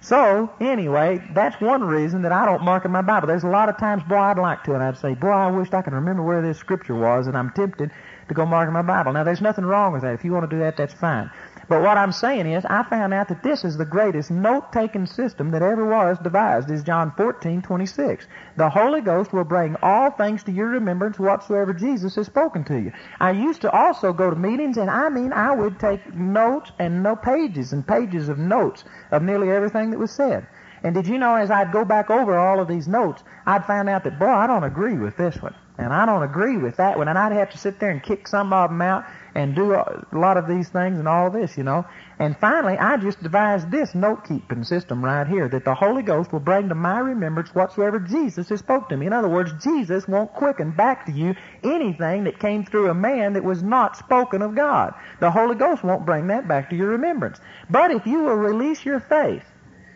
So, 0.00 0.50
anyway, 0.60 1.20
that's 1.34 1.60
one 1.60 1.82
reason 1.82 2.22
that 2.22 2.32
I 2.32 2.46
don't 2.46 2.62
mark 2.62 2.84
in 2.84 2.90
my 2.92 3.02
Bible. 3.02 3.26
There's 3.26 3.42
a 3.42 3.48
lot 3.48 3.68
of 3.68 3.76
times, 3.78 4.02
boy, 4.04 4.16
I'd 4.16 4.38
like 4.38 4.62
to, 4.64 4.74
and 4.74 4.82
I'd 4.82 4.96
say, 4.96 5.14
boy, 5.14 5.28
I 5.28 5.50
wished 5.50 5.74
I 5.74 5.82
could 5.82 5.92
remember 5.92 6.22
where 6.22 6.40
this 6.40 6.56
scripture 6.56 6.94
was, 6.94 7.26
and 7.26 7.36
I'm 7.36 7.50
tempted 7.50 7.90
to 8.28 8.34
go 8.34 8.46
mark 8.46 8.68
in 8.68 8.74
my 8.74 8.82
Bible. 8.82 9.12
Now, 9.12 9.24
there's 9.24 9.40
nothing 9.40 9.64
wrong 9.64 9.92
with 9.92 10.02
that. 10.02 10.14
If 10.14 10.24
you 10.24 10.32
want 10.32 10.48
to 10.48 10.56
do 10.56 10.60
that, 10.60 10.76
that's 10.76 10.94
fine. 10.94 11.30
But 11.68 11.82
what 11.82 11.98
I'm 11.98 12.12
saying 12.12 12.46
is, 12.46 12.64
I 12.64 12.82
found 12.84 13.12
out 13.12 13.28
that 13.28 13.42
this 13.42 13.62
is 13.62 13.76
the 13.76 13.84
greatest 13.84 14.30
note-taking 14.30 15.04
system 15.04 15.50
that 15.50 15.60
ever 15.60 15.84
was 15.84 16.18
devised, 16.18 16.70
is 16.70 16.82
John 16.82 17.12
14, 17.14 17.60
26. 17.60 18.26
The 18.56 18.70
Holy 18.70 19.02
Ghost 19.02 19.34
will 19.34 19.44
bring 19.44 19.76
all 19.82 20.10
things 20.10 20.42
to 20.44 20.52
your 20.52 20.68
remembrance 20.68 21.18
whatsoever 21.18 21.74
Jesus 21.74 22.14
has 22.14 22.24
spoken 22.24 22.64
to 22.64 22.80
you. 22.80 22.92
I 23.20 23.32
used 23.32 23.60
to 23.60 23.70
also 23.70 24.14
go 24.14 24.30
to 24.30 24.36
meetings, 24.36 24.78
and 24.78 24.88
I 24.88 25.10
mean, 25.10 25.34
I 25.34 25.54
would 25.54 25.78
take 25.78 26.14
notes 26.14 26.72
and 26.78 27.02
no 27.02 27.14
pages 27.14 27.74
and 27.74 27.86
pages 27.86 28.30
of 28.30 28.38
notes 28.38 28.84
of 29.10 29.22
nearly 29.22 29.50
everything 29.50 29.90
that 29.90 29.98
was 29.98 30.10
said. 30.10 30.46
And 30.82 30.94
did 30.94 31.06
you 31.06 31.18
know, 31.18 31.34
as 31.34 31.50
I'd 31.50 31.72
go 31.72 31.84
back 31.84 32.08
over 32.08 32.38
all 32.38 32.60
of 32.60 32.68
these 32.68 32.88
notes, 32.88 33.22
I'd 33.44 33.66
find 33.66 33.88
out 33.88 34.04
that, 34.04 34.18
boy, 34.18 34.28
I 34.28 34.46
don't 34.46 34.64
agree 34.64 34.96
with 34.96 35.16
this 35.16 35.42
one. 35.42 35.54
And 35.76 35.92
I 35.92 36.06
don't 36.06 36.22
agree 36.22 36.56
with 36.56 36.76
that 36.76 36.98
one. 36.98 37.08
And 37.08 37.18
I'd 37.18 37.32
have 37.32 37.50
to 37.50 37.58
sit 37.58 37.78
there 37.78 37.90
and 37.90 38.02
kick 38.02 38.26
some 38.26 38.52
of 38.52 38.70
them 38.70 38.82
out 38.82 39.04
and 39.34 39.54
do 39.54 39.72
a 39.74 40.06
lot 40.12 40.36
of 40.36 40.48
these 40.48 40.68
things 40.68 40.98
and 40.98 41.06
all 41.06 41.30
this, 41.30 41.56
you 41.56 41.62
know. 41.62 41.84
And 42.18 42.36
finally, 42.38 42.76
I 42.76 42.96
just 42.96 43.22
devised 43.22 43.70
this 43.70 43.94
note-keeping 43.94 44.64
system 44.64 45.04
right 45.04 45.26
here 45.26 45.48
that 45.48 45.64
the 45.64 45.74
Holy 45.74 46.02
Ghost 46.02 46.32
will 46.32 46.40
bring 46.40 46.68
to 46.68 46.74
my 46.74 46.98
remembrance 46.98 47.54
whatsoever 47.54 47.98
Jesus 48.00 48.48
has 48.48 48.58
spoke 48.58 48.88
to 48.88 48.96
me. 48.96 49.06
In 49.06 49.12
other 49.12 49.28
words, 49.28 49.52
Jesus 49.62 50.08
won't 50.08 50.32
quicken 50.32 50.72
back 50.72 51.06
to 51.06 51.12
you 51.12 51.34
anything 51.62 52.24
that 52.24 52.40
came 52.40 52.64
through 52.64 52.90
a 52.90 52.94
man 52.94 53.34
that 53.34 53.44
was 53.44 53.62
not 53.62 53.96
spoken 53.96 54.42
of 54.42 54.54
God. 54.54 54.94
The 55.20 55.30
Holy 55.30 55.54
Ghost 55.54 55.84
won't 55.84 56.06
bring 56.06 56.26
that 56.28 56.48
back 56.48 56.70
to 56.70 56.76
your 56.76 56.88
remembrance. 56.88 57.38
But 57.70 57.90
if 57.90 58.06
you 58.06 58.24
will 58.24 58.36
release 58.36 58.84
your 58.84 59.00
faith, 59.00 59.44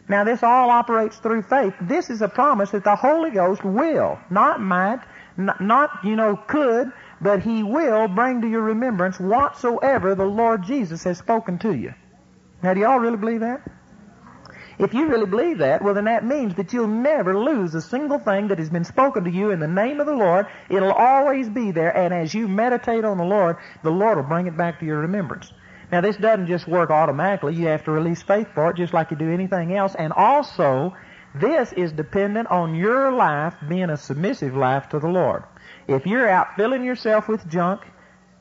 now 0.09 0.25
this 0.25 0.43
all 0.43 0.71
operates 0.71 1.17
through 1.19 1.43
faith. 1.43 1.75
This 1.81 2.11
is 2.11 2.23
a 2.23 2.29
promise 2.29 2.71
that 2.71 2.85
the 2.85 2.97
Holy 2.97 3.31
Ghost 3.31 3.65
will, 3.65 4.19
not 4.31 4.61
might, 4.61 5.01
not, 5.37 5.91
you 6.05 6.17
know, 6.17 6.37
could, 6.37 6.93
but 7.23 7.43
he 7.43 7.63
will 7.63 8.09
bring 8.09 8.43
to 8.43 8.49
your 8.49 8.63
remembrance 8.63 9.19
whatsoever 9.21 10.15
the 10.15 10.25
Lord 10.25 10.65
Jesus 10.65 11.05
has 11.05 11.19
spoken 11.19 11.59
to 11.61 11.73
you. 11.73 11.95
Now, 12.63 12.75
do 12.75 12.81
y'all 12.81 12.99
really 12.99 13.17
believe 13.17 13.41
that? 13.41 13.63
If 14.79 14.95
you 14.95 15.07
really 15.07 15.27
believe 15.27 15.59
that, 15.59 15.83
well, 15.83 15.95
then 15.95 16.07
that 16.07 16.25
means 16.25 16.57
that 16.57 16.73
you'll 16.73 16.89
never 16.89 17.39
lose 17.39 17.75
a 17.75 17.81
single 17.81 18.19
thing 18.19 18.49
that 18.49 18.59
has 18.59 18.71
been 18.71 18.85
spoken 18.85 19.23
to 19.25 19.31
you 19.31 19.51
in 19.51 19.61
the 19.61 19.69
name 19.69 20.01
of 20.01 20.07
the 20.07 20.15
Lord. 20.15 20.47
It'll 20.69 20.93
always 20.93 21.49
be 21.49 21.71
there, 21.71 21.97
and 21.97 22.13
as 22.13 22.35
you 22.35 22.49
meditate 22.49 23.05
on 23.05 23.19
the 23.19 23.25
Lord, 23.25 23.59
the 23.85 23.91
Lord 23.91 24.17
will 24.17 24.25
bring 24.25 24.49
it 24.49 24.57
back 24.57 24.81
to 24.81 24.87
your 24.87 24.99
remembrance. 24.99 25.53
Now, 25.93 26.01
this 26.01 26.17
doesn't 26.17 26.47
just 26.47 26.67
work 26.67 26.91
automatically. 26.91 27.55
You 27.55 27.67
have 27.67 27.85
to 27.85 27.93
release 27.93 28.23
faith 28.23 28.49
for 28.55 28.71
it, 28.71 28.77
just 28.77 28.95
like 28.95 29.11
you 29.11 29.17
do 29.17 29.31
anything 29.31 29.77
else. 29.77 29.95
And 29.95 30.13
also, 30.15 30.97
this 31.35 31.73
is 31.75 31.93
dependent 31.93 32.49
on 32.49 32.75
your 32.75 33.13
life 33.13 33.55
being 33.69 33.91
a 33.91 33.97
submissive 33.97 34.57
life 34.57 34.89
to 34.89 34.99
the 34.99 35.09
Lord. 35.09 35.45
If 35.89 36.07
you're 36.07 36.29
out 36.29 36.57
filling 36.57 36.85
yourself 36.85 37.29
with 37.29 37.49
junk, 37.49 37.83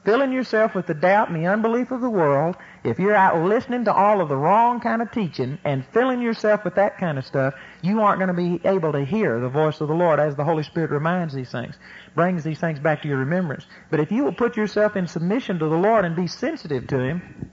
filling 0.03 0.31
yourself 0.31 0.73
with 0.73 0.87
the 0.87 0.93
doubt 0.93 1.29
and 1.29 1.37
the 1.37 1.47
unbelief 1.47 1.91
of 1.91 2.01
the 2.01 2.09
world, 2.09 2.55
if 2.83 2.97
you're 2.97 3.15
out 3.15 3.43
listening 3.43 3.85
to 3.85 3.93
all 3.93 4.21
of 4.21 4.29
the 4.29 4.35
wrong 4.35 4.79
kind 4.79 5.01
of 5.01 5.11
teaching 5.11 5.59
and 5.63 5.85
filling 5.93 6.21
yourself 6.21 6.63
with 6.63 6.75
that 6.75 6.97
kind 6.97 7.17
of 7.17 7.25
stuff, 7.25 7.53
you 7.81 8.01
aren't 8.01 8.19
going 8.19 8.27
to 8.27 8.33
be 8.33 8.59
able 8.67 8.91
to 8.91 9.05
hear 9.05 9.39
the 9.39 9.49
voice 9.49 9.81
of 9.81 9.87
the 9.87 9.93
Lord 9.93 10.19
as 10.19 10.35
the 10.35 10.43
Holy 10.43 10.63
Spirit 10.63 10.91
reminds 10.91 11.33
these 11.33 11.51
things, 11.51 11.75
brings 12.15 12.43
these 12.43 12.59
things 12.59 12.79
back 12.79 13.01
to 13.03 13.07
your 13.07 13.17
remembrance. 13.17 13.65
But 13.89 13.99
if 13.99 14.11
you 14.11 14.23
will 14.23 14.33
put 14.33 14.57
yourself 14.57 14.95
in 14.95 15.07
submission 15.07 15.59
to 15.59 15.69
the 15.69 15.77
Lord 15.77 16.05
and 16.05 16.15
be 16.15 16.27
sensitive 16.27 16.87
to 16.87 16.99
Him, 16.99 17.51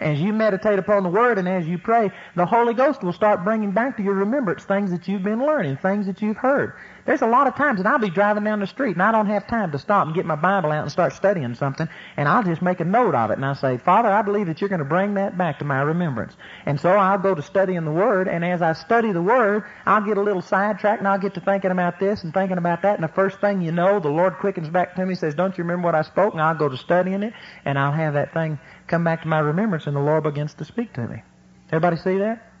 as 0.00 0.20
you 0.20 0.32
meditate 0.32 0.78
upon 0.78 1.02
the 1.02 1.08
Word 1.08 1.38
and 1.38 1.48
as 1.48 1.66
you 1.66 1.78
pray, 1.78 2.10
the 2.36 2.46
Holy 2.46 2.74
Ghost 2.74 3.02
will 3.02 3.12
start 3.12 3.44
bringing 3.44 3.72
back 3.72 3.96
to 3.96 4.02
your 4.02 4.14
remembrance 4.14 4.64
things 4.64 4.90
that 4.90 5.08
you've 5.08 5.24
been 5.24 5.44
learning, 5.44 5.76
things 5.78 6.06
that 6.06 6.22
you've 6.22 6.36
heard. 6.36 6.74
There's 7.08 7.22
a 7.22 7.26
lot 7.26 7.46
of 7.46 7.54
times 7.54 7.78
that 7.78 7.86
I'll 7.86 7.98
be 7.98 8.10
driving 8.10 8.44
down 8.44 8.60
the 8.60 8.66
street 8.66 8.92
and 8.92 9.02
I 9.02 9.12
don't 9.12 9.28
have 9.28 9.46
time 9.46 9.72
to 9.72 9.78
stop 9.78 10.04
and 10.04 10.14
get 10.14 10.26
my 10.26 10.36
Bible 10.36 10.70
out 10.70 10.82
and 10.82 10.92
start 10.92 11.14
studying 11.14 11.54
something, 11.54 11.88
and 12.18 12.28
I'll 12.28 12.42
just 12.42 12.60
make 12.60 12.80
a 12.80 12.84
note 12.84 13.14
of 13.14 13.30
it 13.30 13.38
and 13.38 13.46
I 13.46 13.54
say, 13.54 13.78
Father, 13.78 14.10
I 14.10 14.20
believe 14.20 14.46
that 14.46 14.60
you're 14.60 14.68
going 14.68 14.80
to 14.80 14.84
bring 14.84 15.14
that 15.14 15.38
back 15.38 15.58
to 15.60 15.64
my 15.64 15.80
remembrance. 15.80 16.34
And 16.66 16.78
so 16.78 16.90
I'll 16.90 17.16
go 17.16 17.34
to 17.34 17.40
studying 17.40 17.86
the 17.86 17.90
Word, 17.90 18.28
and 18.28 18.44
as 18.44 18.60
I 18.60 18.74
study 18.74 19.12
the 19.12 19.22
Word, 19.22 19.64
I'll 19.86 20.04
get 20.04 20.18
a 20.18 20.20
little 20.20 20.42
sidetracked 20.42 20.98
and 20.98 21.08
I'll 21.08 21.18
get 21.18 21.32
to 21.32 21.40
thinking 21.40 21.70
about 21.70 21.98
this 21.98 22.24
and 22.24 22.34
thinking 22.34 22.58
about 22.58 22.82
that, 22.82 22.96
and 22.96 23.04
the 23.04 23.14
first 23.14 23.40
thing 23.40 23.62
you 23.62 23.72
know, 23.72 24.00
the 24.00 24.10
Lord 24.10 24.34
quickens 24.34 24.68
back 24.68 24.94
to 24.96 25.06
me, 25.06 25.12
and 25.12 25.18
says, 25.18 25.34
Don't 25.34 25.56
you 25.56 25.64
remember 25.64 25.86
what 25.86 25.94
I 25.94 26.02
spoke? 26.02 26.34
And 26.34 26.42
I'll 26.42 26.58
go 26.58 26.68
to 26.68 26.76
studying 26.76 27.22
it, 27.22 27.32
and 27.64 27.78
I'll 27.78 27.90
have 27.90 28.12
that 28.12 28.34
thing 28.34 28.58
come 28.86 29.02
back 29.02 29.22
to 29.22 29.28
my 29.28 29.38
remembrance, 29.38 29.86
and 29.86 29.96
the 29.96 30.00
Lord 30.00 30.24
begins 30.24 30.52
to 30.52 30.66
speak 30.66 30.92
to 30.92 31.08
me. 31.08 31.22
Everybody 31.68 31.96
see 31.96 32.18
that? 32.18 32.52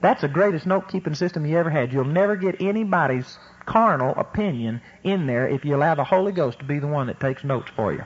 That's 0.00 0.20
the 0.20 0.28
greatest 0.28 0.64
note 0.64 0.88
keeping 0.88 1.16
system 1.16 1.44
you 1.44 1.58
ever 1.58 1.70
had. 1.70 1.92
You'll 1.92 2.04
never 2.04 2.36
get 2.36 2.60
anybody's 2.60 3.36
carnal 3.66 4.14
opinion 4.16 4.80
in 5.04 5.26
there 5.26 5.46
if 5.48 5.64
you 5.64 5.76
allow 5.76 5.94
the 5.94 6.04
Holy 6.04 6.32
Ghost 6.32 6.60
to 6.60 6.64
be 6.64 6.78
the 6.78 6.86
one 6.86 7.08
that 7.08 7.20
takes 7.20 7.44
notes 7.44 7.70
for 7.76 7.92
you. 7.92 8.04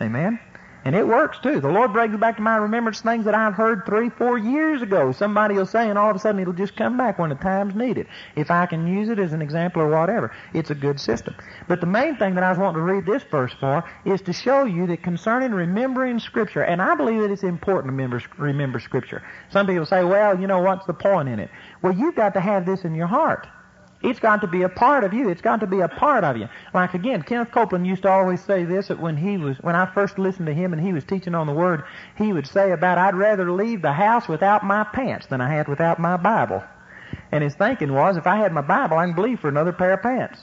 Amen? 0.00 0.38
And 0.84 0.94
it 0.94 1.06
works 1.06 1.38
too. 1.40 1.60
The 1.60 1.68
Lord 1.68 1.92
brings 1.92 2.16
back 2.18 2.36
to 2.36 2.42
my 2.42 2.56
remembrance 2.56 3.00
things 3.00 3.24
that 3.24 3.34
I've 3.34 3.54
heard 3.54 3.84
three, 3.84 4.08
four 4.08 4.38
years 4.38 4.80
ago. 4.80 5.12
Somebody 5.12 5.54
will 5.54 5.66
say, 5.66 5.90
and 5.90 5.98
all 5.98 6.08
of 6.08 6.16
a 6.16 6.18
sudden 6.18 6.40
it'll 6.40 6.54
just 6.54 6.76
come 6.76 6.96
back 6.96 7.18
when 7.18 7.30
the 7.30 7.36
time's 7.36 7.74
needed. 7.74 8.06
If 8.36 8.50
I 8.50 8.64
can 8.66 8.86
use 8.86 9.08
it 9.08 9.18
as 9.18 9.32
an 9.32 9.42
example 9.42 9.82
or 9.82 9.90
whatever, 9.90 10.34
it's 10.54 10.70
a 10.70 10.74
good 10.74 11.00
system. 11.00 11.34
But 11.66 11.80
the 11.80 11.86
main 11.86 12.16
thing 12.16 12.36
that 12.36 12.44
I 12.44 12.48
was 12.48 12.58
wanting 12.58 12.76
to 12.76 12.90
read 12.90 13.04
this 13.04 13.22
verse 13.24 13.52
for 13.58 13.84
is 14.04 14.22
to 14.22 14.32
show 14.32 14.64
you 14.64 14.86
that 14.86 15.02
concerning 15.02 15.52
remembering 15.52 16.20
Scripture, 16.20 16.62
and 16.62 16.80
I 16.80 16.94
believe 16.94 17.20
that 17.20 17.32
it's 17.32 17.42
important 17.42 17.88
to 17.88 17.92
remember, 17.92 18.22
remember 18.38 18.80
Scripture. 18.80 19.22
Some 19.50 19.66
people 19.66 19.84
say, 19.84 20.04
well, 20.04 20.40
you 20.40 20.46
know, 20.46 20.60
what's 20.60 20.86
the 20.86 20.94
point 20.94 21.28
in 21.28 21.40
it? 21.40 21.50
Well, 21.82 21.92
you've 21.92 22.14
got 22.14 22.34
to 22.34 22.40
have 22.40 22.64
this 22.64 22.84
in 22.84 22.94
your 22.94 23.08
heart. 23.08 23.46
It's 24.00 24.20
got 24.20 24.40
to 24.42 24.46
be 24.46 24.62
a 24.62 24.68
part 24.68 25.02
of 25.02 25.12
you. 25.12 25.28
It's 25.28 25.40
got 25.40 25.60
to 25.60 25.66
be 25.66 25.80
a 25.80 25.88
part 25.88 26.22
of 26.22 26.36
you. 26.36 26.48
Like 26.72 26.94
again, 26.94 27.22
Kenneth 27.22 27.50
Copeland 27.50 27.86
used 27.86 28.02
to 28.02 28.10
always 28.10 28.40
say 28.40 28.64
this 28.64 28.88
that 28.88 29.00
when 29.00 29.16
he 29.16 29.36
was 29.36 29.56
when 29.58 29.74
I 29.74 29.86
first 29.92 30.18
listened 30.18 30.46
to 30.46 30.54
him 30.54 30.72
and 30.72 30.80
he 30.80 30.92
was 30.92 31.04
teaching 31.04 31.34
on 31.34 31.48
the 31.48 31.52
word, 31.52 31.82
he 32.16 32.32
would 32.32 32.46
say 32.46 32.70
about 32.70 32.98
I'd 32.98 33.16
rather 33.16 33.50
leave 33.50 33.82
the 33.82 33.92
house 33.92 34.28
without 34.28 34.64
my 34.64 34.84
pants 34.84 35.26
than 35.26 35.40
I 35.40 35.52
had 35.52 35.66
without 35.66 35.98
my 35.98 36.16
Bible. 36.16 36.62
And 37.32 37.42
his 37.42 37.56
thinking 37.56 37.92
was 37.92 38.16
if 38.16 38.26
I 38.26 38.36
had 38.36 38.52
my 38.52 38.60
Bible 38.60 38.98
I 38.98 39.06
can 39.06 39.16
believe 39.16 39.40
for 39.40 39.48
another 39.48 39.72
pair 39.72 39.94
of 39.94 40.02
pants. 40.02 40.40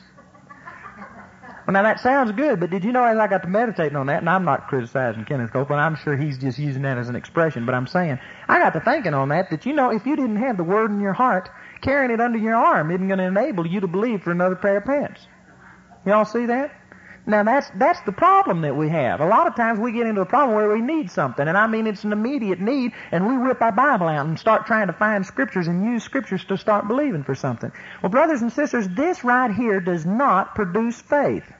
Well, 1.66 1.74
now 1.74 1.82
that 1.82 2.00
sounds 2.00 2.32
good, 2.34 2.60
but 2.60 2.70
did 2.70 2.84
you 2.84 2.92
know 2.92 3.04
as 3.04 3.18
I 3.18 3.26
got 3.28 3.42
to 3.42 3.48
meditating 3.48 3.96
on 3.96 4.06
that, 4.06 4.20
and 4.20 4.30
I'm 4.30 4.46
not 4.46 4.68
criticizing 4.68 5.26
Kenneth 5.26 5.52
Copeland, 5.52 5.82
I'm 5.82 5.96
sure 5.96 6.16
he's 6.16 6.38
just 6.38 6.60
using 6.60 6.84
that 6.84 7.00
as 7.00 7.10
an 7.10 7.16
expression, 7.16 7.66
but 7.66 7.74
I'm 7.74 7.88
saying, 7.88 8.20
I 8.48 8.60
got 8.60 8.74
to 8.74 8.80
thinking 8.82 9.16
on 9.16 9.30
that, 9.30 9.50
that 9.50 9.66
you 9.66 9.74
know, 9.74 9.90
if 9.92 10.06
you 10.06 10.16
didn't 10.16 10.36
have 10.36 10.58
the 10.58 10.64
Word 10.64 10.92
in 10.92 11.00
your 11.00 11.14
heart, 11.14 11.50
carrying 11.82 12.12
it 12.12 12.22
under 12.22 12.38
your 12.38 12.56
arm 12.56 12.92
isn't 12.92 13.08
going 13.08 13.20
to 13.20 13.26
enable 13.26 13.68
you 13.68 13.80
to 13.82 13.88
believe 13.88 14.24
for 14.24 14.32
another 14.32 14.56
pair 14.56 14.78
of 14.78 14.86
pants. 14.86 15.28
Y'all 16.06 16.26
see 16.26 16.46
that? 16.46 16.72
Now 17.28 17.44
that's 17.44 17.72
that's 17.76 18.00
the 18.02 18.12
problem 18.12 18.62
that 18.62 18.76
we 18.76 18.90
have. 18.90 19.20
A 19.20 19.26
lot 19.26 19.48
of 19.48 19.56
times 19.56 19.80
we 19.80 19.92
get 19.92 20.06
into 20.06 20.22
a 20.22 20.26
problem 20.26 20.56
where 20.56 20.72
we 20.72 20.82
need 20.82 21.10
something, 21.10 21.48
and 21.48 21.58
I 21.58 21.66
mean 21.66 21.88
it's 21.88 22.04
an 22.04 22.12
immediate 22.12 22.60
need, 22.60 22.92
and 23.12 23.26
we 23.26 23.38
whip 23.38 23.62
our 23.62 23.72
Bible 23.72 24.08
out 24.08 24.28
and 24.28 24.38
start 24.38 24.68
trying 24.68 24.88
to 24.88 24.94
find 24.94 25.26
scriptures 25.26 25.68
and 25.68 25.84
use 25.84 26.04
scriptures 26.04 26.46
to 26.46 26.58
start 26.58 26.88
believing 26.88 27.24
for 27.24 27.34
something. 27.34 27.72
Well, 28.04 28.12
brothers 28.12 28.44
and 28.44 28.54
sisters, 28.54 28.88
this 28.90 29.24
right 29.24 29.52
here 29.52 29.80
does 29.80 30.06
not 30.06 30.54
produce 30.54 31.02
faith. 31.02 31.52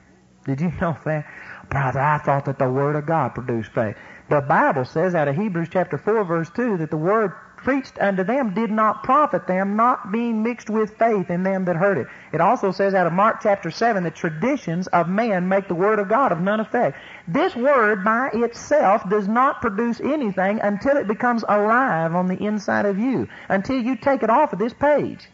Did 0.44 0.60
you 0.60 0.72
know 0.80 0.96
that? 1.04 1.26
Brother, 1.68 2.00
I 2.00 2.18
thought 2.18 2.44
that 2.44 2.60
the 2.60 2.70
Word 2.70 2.94
of 2.94 3.06
God 3.06 3.34
produced 3.34 3.72
faith. 3.72 3.96
The 4.30 4.40
Bible 4.40 4.84
says 4.84 5.16
out 5.16 5.26
of 5.26 5.34
Hebrews 5.34 5.68
chapter 5.72 5.98
4 5.98 6.24
verse 6.24 6.50
2 6.54 6.76
that 6.78 6.90
the 6.90 6.96
Word 6.96 7.32
preached 7.66 7.98
unto 8.00 8.22
them 8.22 8.54
did 8.54 8.70
not 8.70 9.02
profit 9.02 9.48
them, 9.48 9.74
not 9.74 10.12
being 10.12 10.40
mixed 10.40 10.70
with 10.70 10.96
faith 10.98 11.30
in 11.30 11.42
them 11.42 11.64
that 11.64 11.74
heard 11.74 11.98
it. 11.98 12.06
It 12.32 12.40
also 12.40 12.70
says 12.70 12.94
out 12.94 13.08
of 13.08 13.12
Mark 13.12 13.40
chapter 13.42 13.72
7 13.72 14.04
that 14.04 14.14
traditions 14.14 14.86
of 14.86 15.08
man 15.08 15.48
make 15.48 15.66
the 15.66 15.74
Word 15.74 15.98
of 15.98 16.08
God 16.08 16.30
of 16.30 16.40
none 16.40 16.60
effect. 16.60 16.96
This 17.26 17.56
Word 17.56 18.04
by 18.04 18.30
itself 18.32 19.10
does 19.10 19.26
not 19.26 19.60
produce 19.60 19.98
anything 19.98 20.60
until 20.60 20.96
it 20.96 21.08
becomes 21.08 21.42
alive 21.48 22.14
on 22.14 22.28
the 22.28 22.40
inside 22.40 22.86
of 22.86 23.00
you, 23.00 23.26
until 23.48 23.82
you 23.82 23.96
take 23.96 24.22
it 24.22 24.30
off 24.30 24.52
of 24.52 24.60
this 24.60 24.72
page. 24.72 25.26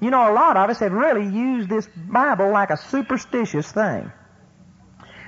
You 0.00 0.10
know, 0.10 0.28
a 0.28 0.34
lot 0.34 0.56
of 0.56 0.68
us 0.68 0.80
have 0.80 0.90
really 0.90 1.24
used 1.24 1.68
this 1.68 1.88
Bible 1.94 2.50
like 2.50 2.70
a 2.70 2.76
superstitious 2.76 3.70
thing. 3.70 4.10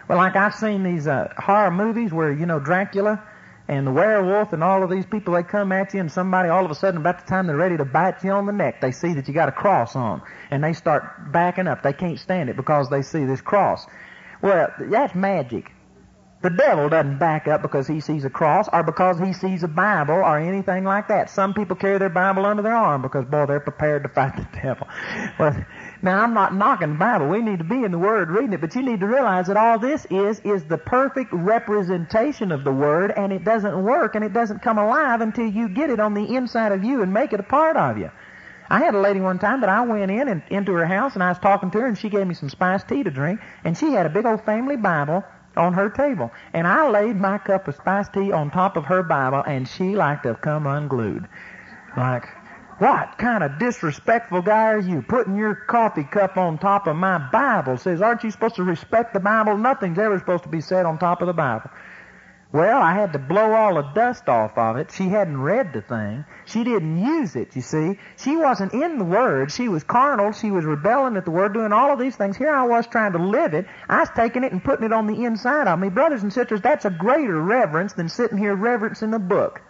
Well, 0.08 0.18
like 0.18 0.34
I've 0.34 0.56
seen 0.56 0.82
these 0.82 1.06
uh, 1.06 1.32
horror 1.36 1.70
movies 1.70 2.12
where, 2.12 2.32
you 2.32 2.46
know, 2.46 2.58
Dracula 2.58 3.22
and 3.68 3.87
the 3.87 3.92
werewolf 3.92 4.54
and 4.54 4.64
all 4.64 4.82
of 4.82 4.90
these 4.90 5.04
people, 5.04 5.34
they 5.34 5.42
come 5.42 5.72
at 5.72 5.92
you 5.92 6.00
and 6.00 6.10
somebody 6.10 6.48
all 6.48 6.64
of 6.64 6.70
a 6.70 6.75
sudden 6.75 7.00
about 7.00 7.20
the 7.20 7.26
time 7.26 7.46
they're 7.46 7.56
ready 7.56 7.76
to 7.76 7.84
bite 7.84 8.25
you 8.25 8.30
on 8.30 8.46
the 8.46 8.52
neck, 8.52 8.80
they 8.80 8.90
see 8.90 9.12
that 9.12 9.28
you 9.28 9.34
got 9.34 9.48
a 9.48 9.52
cross 9.52 9.94
on 9.94 10.22
and 10.50 10.64
they 10.64 10.72
start 10.72 11.30
backing 11.32 11.68
up. 11.68 11.82
They 11.82 11.92
can't 11.92 12.18
stand 12.18 12.48
it 12.48 12.56
because 12.56 12.88
they 12.88 13.02
see 13.02 13.26
this 13.26 13.42
cross. 13.42 13.87
Well, 14.40 14.72
that's 14.78 15.14
magic. 15.14 15.70
The 16.40 16.50
devil 16.50 16.88
doesn't 16.88 17.18
back 17.18 17.48
up 17.48 17.62
because 17.62 17.88
he 17.88 18.00
sees 18.00 18.25
a 18.25 18.30
cross 18.30 18.68
or 18.72 18.84
because 18.84 19.18
he 19.18 19.32
sees 19.32 19.64
a 19.64 19.68
Bible 19.68 20.14
or 20.14 20.38
anything 20.38 20.84
like 20.84 21.08
that. 21.08 21.28
Some 21.30 21.52
people 21.52 21.75
carry 21.75 21.98
their 21.98 22.08
Bible 22.08 22.46
under 22.46 22.62
their 22.62 22.76
arm 22.76 23.02
because, 23.02 23.25
boy, 23.25 23.46
they're 23.46 23.58
prepared 23.58 24.04
to 24.04 24.08
fight 24.08 24.37
the 24.37 24.46
devil. 24.62 24.87
Well, 25.38 25.66
now 26.02 26.23
I'm 26.23 26.35
not 26.35 26.55
knocking 26.55 26.93
the 26.93 26.99
Bible. 26.99 27.28
We 27.28 27.43
need 27.43 27.59
to 27.59 27.64
be 27.64 27.83
in 27.85 27.90
the 27.90 27.99
Word 27.99 28.31
reading 28.31 28.52
it, 28.52 28.61
but 28.61 28.75
you 28.75 28.83
need 28.83 29.00
to 29.00 29.07
realize 29.07 29.47
that 29.49 29.57
all 29.57 29.78
this 29.78 30.07
is, 30.11 30.40
is 30.40 30.64
the 30.64 30.78
perfect 30.78 31.33
representation 31.33 32.52
of 32.52 32.64
the 32.64 32.73
Word 32.73 33.12
and 33.17 33.33
it 33.33 33.45
doesn't 33.45 33.83
work 33.83 34.14
and 34.14 34.25
it 34.25 34.33
doesn't 34.33 34.62
come 34.62 34.78
alive 34.78 35.21
until 35.21 35.47
you 35.47 35.69
get 35.69 35.90
it 35.90 36.00
on 36.00 36.14
the 36.14 36.37
inside 36.37 36.73
of 36.73 36.85
you 36.85 37.02
and 37.02 37.12
make 37.12 37.33
it 37.33 37.40
a 37.40 37.45
part 37.45 37.76
of 37.76 37.99
you. 37.99 38.11
I 38.71 38.81
had 38.81 38.95
a 38.95 39.00
lady 39.00 39.21
one 39.21 39.38
time 39.38 39.62
that 39.62 39.71
I 39.71 39.81
went 39.81 40.11
in 40.11 40.28
and 40.28 40.43
into 40.50 40.73
her 40.73 40.87
house 40.87 41.14
and 41.14 41.23
I 41.23 41.31
was 41.31 41.38
talking 41.38 41.71
to 41.71 41.81
her 41.81 41.87
and 41.87 41.97
she 41.97 42.11
gave 42.11 42.26
me 42.26 42.35
some 42.35 42.50
spiced 42.50 42.88
tea 42.88 43.02
to 43.02 43.11
drink 43.11 43.40
and 43.64 43.76
she 43.76 43.93
had 43.93 44.07
a 44.07 44.11
big 44.11 44.26
old 44.26 44.45
family 44.45 44.76
Bible 44.76 45.25
on 45.59 45.75
her 45.75 45.90
table. 45.90 46.31
And 46.52 46.67
I 46.67 46.88
laid 46.88 47.17
my 47.17 47.38
cup 47.38 47.69
of 47.69 47.75
spiced 47.75 48.14
tea 48.14 48.33
on 48.33 48.50
top 48.50 48.76
of 48.76 48.87
her 48.87 49.02
Bible, 49.02 49.43
and 49.47 49.69
she 49.69 49.97
like 49.97 50.23
to 50.23 50.28
have 50.28 50.40
come 50.40 50.67
unglued. 50.67 51.26
Like, 51.97 52.25
what 52.78 53.18
kind 53.18 53.42
of 53.42 53.58
disrespectful 53.58 54.42
guy 54.42 54.68
are 54.68 54.78
you? 54.78 55.02
Putting 55.02 55.37
your 55.37 55.54
coffee 55.54 56.04
cup 56.04 56.37
on 56.37 56.58
top 56.58 56.87
of 56.87 56.97
my 56.97 57.18
Bible. 57.18 57.76
Says, 57.76 58.00
aren't 58.00 58.23
you 58.23 58.30
supposed 58.30 58.56
to 58.56 58.62
respect 58.62 59.14
the 59.14 59.20
Bible? 59.20 59.56
Nothing's 59.56 59.99
ever 59.99 60.18
supposed 60.18 60.44
to 60.44 60.49
be 60.49 60.61
said 60.61 60.87
on 60.87 60.99
top 60.99 61.20
of 61.20 61.26
the 61.26 61.32
Bible. 61.32 61.70
Well, 62.50 62.80
I 62.80 62.94
had 62.94 63.12
to 63.12 63.18
blow 63.18 63.52
all 63.52 63.75
the 63.75 63.82
dust 63.82 64.26
off 64.28 64.56
of 64.56 64.76
it. 64.76 64.90
She 64.90 65.08
hadn't 65.08 65.38
read 65.38 65.75
the 65.75 65.82
thing. 65.82 66.25
She 66.47 66.64
didn't 66.64 67.04
use 67.04 67.37
it, 67.37 67.54
you 67.54 67.61
see. 67.61 67.99
She 68.16 68.37
wasn't 68.37 68.73
in 68.73 68.97
the 68.97 69.04
Word. 69.04 69.52
She 69.52 69.68
was 69.68 69.85
carnal. 69.85 70.32
She 70.32 70.50
was 70.50 70.64
rebelling 70.64 71.18
at 71.18 71.26
the 71.26 71.30
Word, 71.30 71.52
doing 71.52 71.75
all 71.75 71.92
of 71.92 71.99
these 71.99 72.16
things. 72.16 72.38
Here 72.38 72.54
I 72.54 72.66
was 72.66 72.87
trying 72.87 73.12
to 73.12 73.18
live 73.18 73.52
it. 73.52 73.66
I 73.87 74.00
was 74.00 74.08
taking 74.16 74.44
it 74.44 74.52
and 74.52 74.64
putting 74.64 74.87
it 74.87 74.94
on 74.94 75.06
the 75.06 75.25
inside 75.25 75.68
of 75.68 75.78
me. 75.78 75.90
Brothers 75.90 76.23
and 76.23 76.32
sisters, 76.32 76.62
that's 76.62 76.87
a 76.87 76.90
greater 76.90 77.38
reverence 77.38 77.92
than 77.92 78.08
sitting 78.08 78.38
here 78.38 78.54
reverencing 78.54 79.12
a 79.12 79.18
book. 79.18 79.61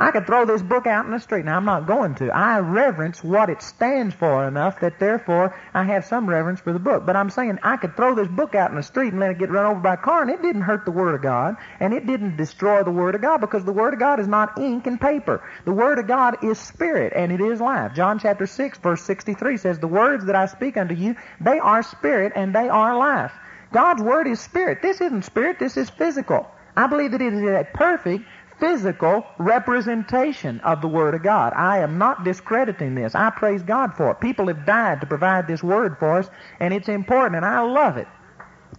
I 0.00 0.12
could 0.12 0.26
throw 0.26 0.44
this 0.44 0.62
book 0.62 0.86
out 0.86 1.06
in 1.06 1.10
the 1.10 1.18
street. 1.18 1.44
Now, 1.44 1.56
I'm 1.56 1.64
not 1.64 1.88
going 1.88 2.14
to. 2.16 2.30
I 2.30 2.60
reverence 2.60 3.24
what 3.24 3.50
it 3.50 3.60
stands 3.62 4.14
for 4.14 4.46
enough 4.46 4.78
that 4.78 5.00
therefore 5.00 5.56
I 5.74 5.82
have 5.82 6.04
some 6.04 6.28
reverence 6.28 6.60
for 6.60 6.72
the 6.72 6.78
book. 6.78 7.04
But 7.04 7.16
I'm 7.16 7.30
saying 7.30 7.58
I 7.64 7.78
could 7.78 7.96
throw 7.96 8.14
this 8.14 8.28
book 8.28 8.54
out 8.54 8.70
in 8.70 8.76
the 8.76 8.82
street 8.84 9.08
and 9.12 9.18
let 9.18 9.32
it 9.32 9.38
get 9.38 9.50
run 9.50 9.66
over 9.66 9.80
by 9.80 9.94
a 9.94 9.96
car, 9.96 10.22
and 10.22 10.30
it 10.30 10.40
didn't 10.40 10.62
hurt 10.62 10.84
the 10.84 10.92
Word 10.92 11.16
of 11.16 11.22
God, 11.22 11.56
and 11.80 11.92
it 11.92 12.06
didn't 12.06 12.36
destroy 12.36 12.84
the 12.84 12.92
Word 12.92 13.16
of 13.16 13.22
God 13.22 13.40
because 13.40 13.64
the 13.64 13.72
Word 13.72 13.92
of 13.92 13.98
God 13.98 14.20
is 14.20 14.28
not 14.28 14.56
ink 14.56 14.86
and 14.86 15.00
paper. 15.00 15.42
The 15.64 15.72
Word 15.72 15.98
of 15.98 16.06
God 16.06 16.44
is 16.44 16.60
spirit, 16.60 17.12
and 17.16 17.32
it 17.32 17.40
is 17.40 17.60
life. 17.60 17.92
John 17.94 18.20
chapter 18.20 18.46
6, 18.46 18.78
verse 18.78 19.02
63 19.02 19.56
says, 19.56 19.80
The 19.80 19.88
words 19.88 20.26
that 20.26 20.36
I 20.36 20.46
speak 20.46 20.76
unto 20.76 20.94
you, 20.94 21.16
they 21.40 21.58
are 21.58 21.82
spirit 21.82 22.34
and 22.36 22.54
they 22.54 22.68
are 22.68 22.96
life. 22.96 23.32
God's 23.72 24.02
Word 24.02 24.28
is 24.28 24.38
spirit. 24.38 24.80
This 24.80 25.00
isn't 25.00 25.24
spirit, 25.24 25.58
this 25.58 25.76
is 25.76 25.90
physical. 25.90 26.48
I 26.78 26.86
believe 26.86 27.10
that 27.10 27.20
it 27.20 27.32
is 27.32 27.42
a 27.42 27.66
perfect 27.74 28.24
physical 28.58 29.26
representation 29.38 30.60
of 30.60 30.80
the 30.80 30.88
Word 30.88 31.14
of 31.14 31.22
God. 31.22 31.52
I 31.54 31.78
am 31.78 31.98
not 31.98 32.24
discrediting 32.24 32.94
this. 32.94 33.14
I 33.14 33.30
praise 33.30 33.62
God 33.62 33.94
for 33.94 34.10
it. 34.10 34.20
People 34.20 34.48
have 34.48 34.66
died 34.66 35.00
to 35.00 35.06
provide 35.06 35.46
this 35.46 35.62
Word 35.62 35.96
for 35.98 36.18
us, 36.18 36.28
and 36.60 36.74
it's 36.74 36.88
important, 36.88 37.36
and 37.36 37.44
I 37.44 37.60
love 37.60 37.96
it. 37.96 38.08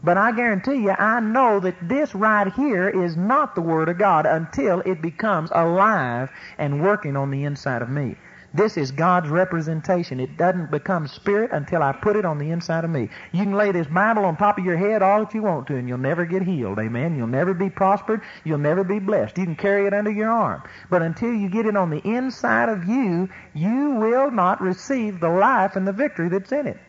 But 0.03 0.17
I 0.17 0.31
guarantee 0.31 0.75
you, 0.75 0.91
I 0.91 1.19
know 1.19 1.59
that 1.59 1.75
this 1.87 2.15
right 2.15 2.51
here 2.53 2.87
is 2.89 3.17
not 3.17 3.55
the 3.55 3.61
Word 3.61 3.89
of 3.89 3.97
God 3.97 4.25
until 4.25 4.81
it 4.81 5.01
becomes 5.01 5.49
alive 5.53 6.29
and 6.57 6.81
working 6.81 7.17
on 7.17 7.31
the 7.31 7.43
inside 7.43 7.81
of 7.81 7.89
me. 7.89 8.15
This 8.53 8.77
is 8.77 8.91
God's 8.91 9.29
representation. 9.29 10.19
It 10.19 10.35
doesn't 10.35 10.71
become 10.71 11.07
spirit 11.07 11.51
until 11.51 11.83
I 11.83 11.91
put 11.91 12.15
it 12.15 12.25
on 12.25 12.39
the 12.39 12.49
inside 12.49 12.83
of 12.83 12.89
me. 12.89 13.09
You 13.31 13.43
can 13.43 13.53
lay 13.53 13.71
this 13.71 13.85
Bible 13.87 14.25
on 14.25 14.37
top 14.37 14.57
of 14.57 14.65
your 14.65 14.77
head 14.77 15.03
all 15.03 15.23
that 15.23 15.33
you 15.35 15.43
want 15.43 15.67
to, 15.67 15.75
and 15.75 15.87
you'll 15.87 15.99
never 15.99 16.25
get 16.25 16.41
healed. 16.41 16.79
Amen. 16.79 17.15
You'll 17.15 17.27
never 17.27 17.53
be 17.53 17.69
prospered. 17.69 18.21
You'll 18.43 18.57
never 18.57 18.83
be 18.83 18.99
blessed. 18.99 19.37
You 19.37 19.45
can 19.45 19.55
carry 19.55 19.85
it 19.85 19.93
under 19.93 20.11
your 20.11 20.29
arm. 20.29 20.63
But 20.89 21.03
until 21.03 21.33
you 21.33 21.49
get 21.49 21.67
it 21.67 21.77
on 21.77 21.91
the 21.91 22.01
inside 22.07 22.69
of 22.69 22.85
you, 22.85 23.29
you 23.53 23.91
will 23.91 24.31
not 24.31 24.61
receive 24.61 25.19
the 25.19 25.29
life 25.29 25.75
and 25.75 25.87
the 25.87 25.93
victory 25.93 26.29
that's 26.29 26.51
in 26.51 26.65
it. 26.65 26.79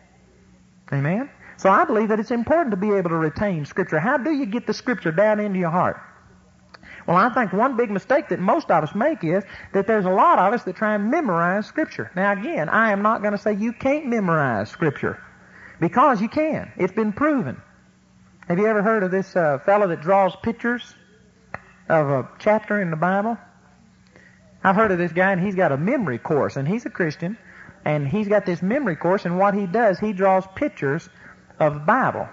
Amen. 0.91 1.29
So 1.57 1.69
I 1.69 1.85
believe 1.85 2.09
that 2.09 2.19
it's 2.19 2.31
important 2.31 2.71
to 2.71 2.77
be 2.77 2.91
able 2.91 3.11
to 3.11 3.17
retain 3.17 3.65
Scripture. 3.65 3.99
How 3.99 4.17
do 4.17 4.31
you 4.31 4.47
get 4.47 4.65
the 4.65 4.73
Scripture 4.73 5.11
down 5.11 5.39
into 5.39 5.59
your 5.59 5.69
heart? 5.69 6.01
Well, 7.11 7.19
I 7.19 7.27
think 7.27 7.51
one 7.51 7.75
big 7.75 7.91
mistake 7.91 8.29
that 8.29 8.39
most 8.39 8.71
of 8.71 8.85
us 8.85 8.95
make 8.95 9.21
is 9.25 9.43
that 9.73 9.85
there's 9.85 10.05
a 10.05 10.09
lot 10.09 10.39
of 10.39 10.53
us 10.53 10.63
that 10.63 10.77
try 10.77 10.95
and 10.95 11.11
memorize 11.11 11.65
Scripture. 11.65 12.09
Now, 12.15 12.31
again, 12.31 12.69
I 12.69 12.93
am 12.93 13.01
not 13.01 13.21
going 13.21 13.33
to 13.33 13.37
say 13.37 13.53
you 13.53 13.73
can't 13.73 14.05
memorize 14.05 14.69
Scripture 14.69 15.21
because 15.81 16.21
you 16.21 16.29
can. 16.29 16.71
It's 16.77 16.93
been 16.93 17.11
proven. 17.11 17.61
Have 18.47 18.59
you 18.59 18.65
ever 18.65 18.81
heard 18.81 19.03
of 19.03 19.11
this 19.11 19.35
uh, 19.35 19.59
fellow 19.65 19.89
that 19.89 19.99
draws 19.99 20.37
pictures 20.37 20.95
of 21.89 22.09
a 22.09 22.29
chapter 22.39 22.81
in 22.81 22.91
the 22.91 22.95
Bible? 22.95 23.37
I've 24.63 24.77
heard 24.77 24.93
of 24.93 24.97
this 24.97 25.11
guy, 25.11 25.33
and 25.33 25.45
he's 25.45 25.55
got 25.55 25.73
a 25.73 25.77
memory 25.77 26.17
course, 26.17 26.55
and 26.55 26.65
he's 26.65 26.85
a 26.85 26.89
Christian, 26.89 27.37
and 27.83 28.07
he's 28.07 28.29
got 28.29 28.45
this 28.45 28.61
memory 28.61 28.95
course, 28.95 29.25
and 29.25 29.37
what 29.37 29.53
he 29.53 29.67
does, 29.67 29.99
he 29.99 30.13
draws 30.13 30.45
pictures 30.55 31.09
of 31.59 31.73
the 31.73 31.79
Bible. 31.81 32.29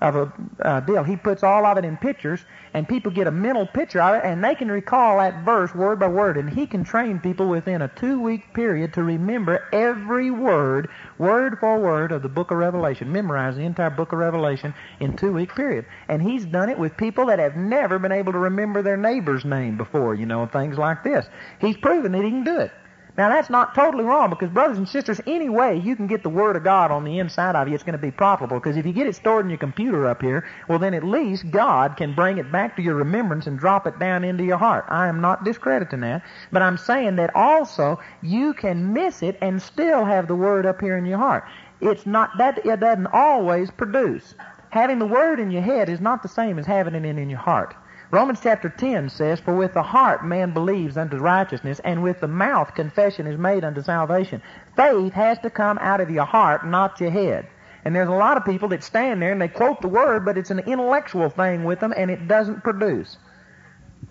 Of 0.00 0.14
a 0.14 0.32
uh, 0.60 0.80
deal. 0.80 1.02
He 1.02 1.16
puts 1.16 1.42
all 1.42 1.64
of 1.64 1.78
it 1.78 1.84
in 1.84 1.96
pictures, 1.96 2.40
and 2.74 2.86
people 2.86 3.10
get 3.10 3.26
a 3.26 3.30
mental 3.30 3.66
picture 3.66 4.00
of 4.00 4.16
it, 4.16 4.24
and 4.24 4.44
they 4.44 4.54
can 4.54 4.70
recall 4.70 5.18
that 5.18 5.44
verse 5.44 5.74
word 5.74 5.98
by 5.98 6.08
word. 6.08 6.36
And 6.36 6.50
he 6.50 6.66
can 6.66 6.84
train 6.84 7.18
people 7.18 7.48
within 7.48 7.82
a 7.82 7.88
two-week 7.88 8.52
period 8.52 8.92
to 8.94 9.02
remember 9.02 9.66
every 9.72 10.30
word, 10.30 10.90
word 11.18 11.58
for 11.60 11.78
word, 11.78 12.12
of 12.12 12.22
the 12.22 12.28
book 12.28 12.50
of 12.50 12.58
Revelation. 12.58 13.10
Memorize 13.10 13.56
the 13.56 13.62
entire 13.62 13.90
book 13.90 14.12
of 14.12 14.18
Revelation 14.18 14.74
in 15.00 15.16
two-week 15.16 15.54
period. 15.54 15.86
And 16.08 16.22
he's 16.22 16.44
done 16.44 16.68
it 16.68 16.78
with 16.78 16.96
people 16.96 17.26
that 17.26 17.38
have 17.38 17.56
never 17.56 17.98
been 17.98 18.12
able 18.12 18.32
to 18.32 18.38
remember 18.38 18.82
their 18.82 18.98
neighbor's 18.98 19.44
name 19.44 19.78
before, 19.78 20.14
you 20.14 20.26
know, 20.26 20.42
and 20.42 20.52
things 20.52 20.76
like 20.76 21.04
this. 21.04 21.26
He's 21.58 21.76
proven 21.78 22.12
that 22.12 22.22
he 22.22 22.30
can 22.30 22.44
do 22.44 22.58
it. 22.58 22.72
Now 23.16 23.30
that's 23.30 23.48
not 23.48 23.74
totally 23.74 24.04
wrong 24.04 24.28
because 24.28 24.50
brothers 24.50 24.76
and 24.76 24.86
sisters, 24.86 25.22
any 25.26 25.48
way 25.48 25.78
you 25.78 25.96
can 25.96 26.06
get 26.06 26.22
the 26.22 26.28
Word 26.28 26.54
of 26.54 26.64
God 26.64 26.90
on 26.90 27.04
the 27.04 27.18
inside 27.18 27.56
of 27.56 27.66
you, 27.66 27.74
it's 27.74 27.82
going 27.82 27.92
to 27.94 27.98
be 27.98 28.10
profitable 28.10 28.58
because 28.58 28.76
if 28.76 28.84
you 28.84 28.92
get 28.92 29.06
it 29.06 29.16
stored 29.16 29.46
in 29.46 29.50
your 29.50 29.58
computer 29.58 30.06
up 30.06 30.20
here, 30.20 30.44
well 30.68 30.78
then 30.78 30.92
at 30.92 31.02
least 31.02 31.50
God 31.50 31.96
can 31.96 32.14
bring 32.14 32.36
it 32.36 32.52
back 32.52 32.76
to 32.76 32.82
your 32.82 32.94
remembrance 32.94 33.46
and 33.46 33.58
drop 33.58 33.86
it 33.86 33.98
down 33.98 34.22
into 34.22 34.44
your 34.44 34.58
heart. 34.58 34.84
I 34.88 35.08
am 35.08 35.22
not 35.22 35.44
discrediting 35.44 36.00
that, 36.00 36.22
but 36.52 36.60
I'm 36.60 36.76
saying 36.76 37.16
that 37.16 37.34
also 37.34 37.98
you 38.22 38.52
can 38.52 38.92
miss 38.92 39.22
it 39.22 39.38
and 39.40 39.62
still 39.62 40.04
have 40.04 40.28
the 40.28 40.34
Word 40.34 40.66
up 40.66 40.82
here 40.82 40.98
in 40.98 41.06
your 41.06 41.18
heart. 41.18 41.44
It's 41.80 42.04
not 42.04 42.36
that 42.36 42.66
it 42.66 42.80
doesn't 42.80 43.08
always 43.08 43.70
produce. 43.70 44.34
Having 44.70 44.98
the 44.98 45.06
Word 45.06 45.40
in 45.40 45.50
your 45.50 45.62
head 45.62 45.88
is 45.88 46.00
not 46.00 46.22
the 46.22 46.28
same 46.28 46.58
as 46.58 46.66
having 46.66 46.94
it 46.94 47.04
in 47.04 47.30
your 47.30 47.38
heart. 47.38 47.74
Romans 48.12 48.38
chapter 48.40 48.68
10 48.68 49.08
says, 49.08 49.40
For 49.40 49.56
with 49.56 49.74
the 49.74 49.82
heart 49.82 50.24
man 50.24 50.52
believes 50.52 50.96
unto 50.96 51.16
righteousness, 51.16 51.80
and 51.82 52.04
with 52.04 52.20
the 52.20 52.28
mouth 52.28 52.72
confession 52.74 53.26
is 53.26 53.36
made 53.36 53.64
unto 53.64 53.82
salvation. 53.82 54.42
Faith 54.76 55.12
has 55.12 55.40
to 55.40 55.50
come 55.50 55.76
out 55.78 56.00
of 56.00 56.10
your 56.10 56.24
heart, 56.24 56.64
not 56.64 57.00
your 57.00 57.10
head. 57.10 57.48
And 57.84 57.94
there's 57.94 58.08
a 58.08 58.12
lot 58.12 58.36
of 58.36 58.44
people 58.44 58.68
that 58.68 58.84
stand 58.84 59.22
there 59.22 59.32
and 59.32 59.40
they 59.40 59.48
quote 59.48 59.80
the 59.80 59.88
word, 59.88 60.24
but 60.24 60.38
it's 60.38 60.50
an 60.50 60.60
intellectual 60.60 61.30
thing 61.30 61.64
with 61.64 61.80
them 61.80 61.92
and 61.96 62.10
it 62.10 62.28
doesn't 62.28 62.62
produce. 62.62 63.16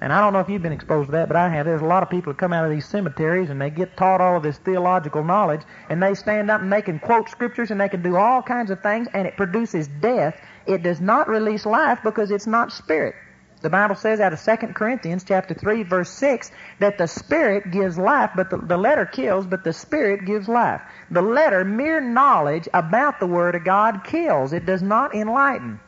And 0.02 0.12
I 0.12 0.20
don't 0.20 0.34
know 0.34 0.40
if 0.40 0.50
you've 0.50 0.62
been 0.62 0.72
exposed 0.74 1.08
to 1.08 1.12
that, 1.14 1.28
but 1.28 1.38
I 1.38 1.50
have. 1.50 1.66
There's 1.66 1.82
a 1.82 1.86
lot 1.86 2.04
of 2.04 2.10
people 2.10 2.34
that 2.34 2.40
come 2.40 2.54
out 2.54 2.66
of 2.66 2.72
these 2.72 2.88
cemeteries 2.88 3.50
and 3.50 3.62
they 3.62 3.70
get 3.70 3.96
taught 3.96 4.20
all 4.20 4.38
of 4.38 4.44
this 4.44 4.58
theological 4.58 5.24
knowledge 5.24 5.62
and 5.90 6.02
they 6.02 6.16
stand 6.16 6.52
up 6.52 6.62
and 6.62 6.72
they 6.72 6.82
can 6.82 7.00
quote 7.00 7.30
scriptures 7.30 7.72
and 7.72 7.80
they 7.80 7.90
can 7.90 8.02
do 8.02 8.18
all 8.18 8.42
kinds 8.42 8.72
of 8.72 8.82
things 8.82 9.08
and 9.14 9.25
it 9.25 9.38
produces 9.38 9.88
death. 9.88 10.36
It 10.66 10.84
does 10.84 11.00
not 11.00 11.30
release 11.30 11.66
life 11.66 12.00
because 12.04 12.32
it's 12.32 12.48
not 12.48 12.72
spirit. 12.74 13.16
The 13.65 13.72
Bible 13.72 13.95
says 13.95 14.19
out 14.19 14.31
of 14.31 14.39
2 14.39 14.74
Corinthians 14.75 15.24
chapter 15.24 15.55
3 15.55 15.81
verse 15.81 16.12
6 16.12 16.51
that 16.77 17.00
the 17.00 17.07
Spirit 17.07 17.72
gives 17.72 17.98
life, 17.98 18.29
but 18.36 18.51
the, 18.51 18.57
the 18.57 18.77
letter 18.77 19.07
kills, 19.07 19.48
but 19.48 19.63
the 19.63 19.74
Spirit 19.74 20.24
gives 20.24 20.48
life. 20.48 20.81
The 21.10 21.24
letter, 21.24 21.65
mere 21.65 22.00
knowledge 22.00 22.69
about 22.75 23.19
the 23.19 23.25
Word 23.25 23.55
of 23.55 23.63
God 23.63 24.03
kills. 24.03 24.53
It 24.53 24.67
does 24.67 24.84
not 24.84 25.15
enlighten. 25.15 25.79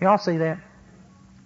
Y'all 0.00 0.18
see 0.18 0.38
that? 0.38 0.58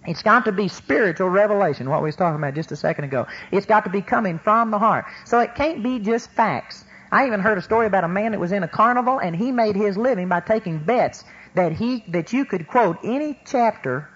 It's 0.07 0.23
got 0.23 0.45
to 0.45 0.51
be 0.51 0.69
spiritual 0.69 1.29
revelation, 1.29 1.87
what 1.87 2.01
we 2.01 2.07
was 2.07 2.15
talking 2.15 2.39
about 2.39 2.55
just 2.55 2.71
a 2.71 2.75
second 2.75 3.03
ago. 3.03 3.27
It's 3.51 3.67
got 3.67 3.83
to 3.83 3.91
be 3.91 4.01
coming 4.01 4.39
from 4.39 4.71
the 4.71 4.79
heart. 4.79 5.05
So 5.23 5.39
it 5.39 5.53
can't 5.53 5.83
be 5.83 5.99
just 5.99 6.31
facts. 6.31 6.83
I 7.11 7.27
even 7.27 7.41
heard 7.41 7.59
a 7.59 7.61
story 7.61 7.85
about 7.85 8.05
a 8.05 8.07
man 8.07 8.31
that 8.31 8.39
was 8.39 8.53
in 8.53 8.63
a 8.63 8.67
carnival 8.67 9.19
and 9.19 9.35
he 9.35 9.51
made 9.51 9.75
his 9.75 9.97
living 9.97 10.29
by 10.29 10.39
taking 10.39 10.79
bets 10.79 11.23
that 11.53 11.73
he 11.73 12.03
that 12.07 12.33
you 12.33 12.43
could 12.43 12.67
quote 12.67 12.97
any 13.03 13.39
chapter 13.45 14.09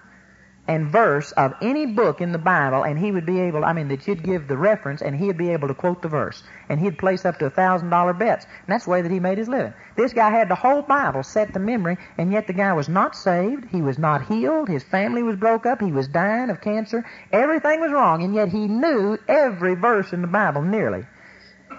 and 0.68 0.92
verse 0.92 1.32
of 1.32 1.54
any 1.62 1.86
book 1.86 2.20
in 2.20 2.30
the 2.30 2.38
Bible, 2.38 2.84
and 2.84 2.98
he 2.98 3.10
would 3.10 3.24
be 3.24 3.40
able, 3.40 3.64
I 3.64 3.72
mean, 3.72 3.88
that 3.88 4.06
you'd 4.06 4.22
give 4.22 4.46
the 4.46 4.56
reference, 4.58 5.00
and 5.00 5.16
he'd 5.16 5.38
be 5.38 5.48
able 5.48 5.66
to 5.68 5.74
quote 5.74 6.02
the 6.02 6.08
verse. 6.08 6.42
And 6.68 6.78
he'd 6.78 6.98
place 6.98 7.24
up 7.24 7.38
to 7.38 7.46
a 7.46 7.50
thousand 7.50 7.88
dollar 7.88 8.12
bets. 8.12 8.44
And 8.44 8.66
that's 8.68 8.84
the 8.84 8.90
way 8.90 9.00
that 9.00 9.10
he 9.10 9.18
made 9.18 9.38
his 9.38 9.48
living. 9.48 9.72
This 9.96 10.12
guy 10.12 10.30
had 10.30 10.50
the 10.50 10.54
whole 10.54 10.82
Bible 10.82 11.22
set 11.22 11.54
to 11.54 11.58
memory, 11.58 11.96
and 12.18 12.30
yet 12.30 12.46
the 12.46 12.52
guy 12.52 12.74
was 12.74 12.88
not 12.88 13.16
saved. 13.16 13.64
He 13.70 13.80
was 13.80 13.98
not 13.98 14.26
healed. 14.26 14.68
His 14.68 14.84
family 14.84 15.22
was 15.22 15.36
broke 15.36 15.64
up. 15.64 15.80
He 15.80 15.90
was 15.90 16.06
dying 16.06 16.50
of 16.50 16.60
cancer. 16.60 17.04
Everything 17.32 17.80
was 17.80 17.90
wrong, 17.90 18.22
and 18.22 18.34
yet 18.34 18.50
he 18.50 18.68
knew 18.68 19.16
every 19.26 19.74
verse 19.74 20.12
in 20.12 20.20
the 20.20 20.28
Bible 20.28 20.60
nearly 20.60 21.06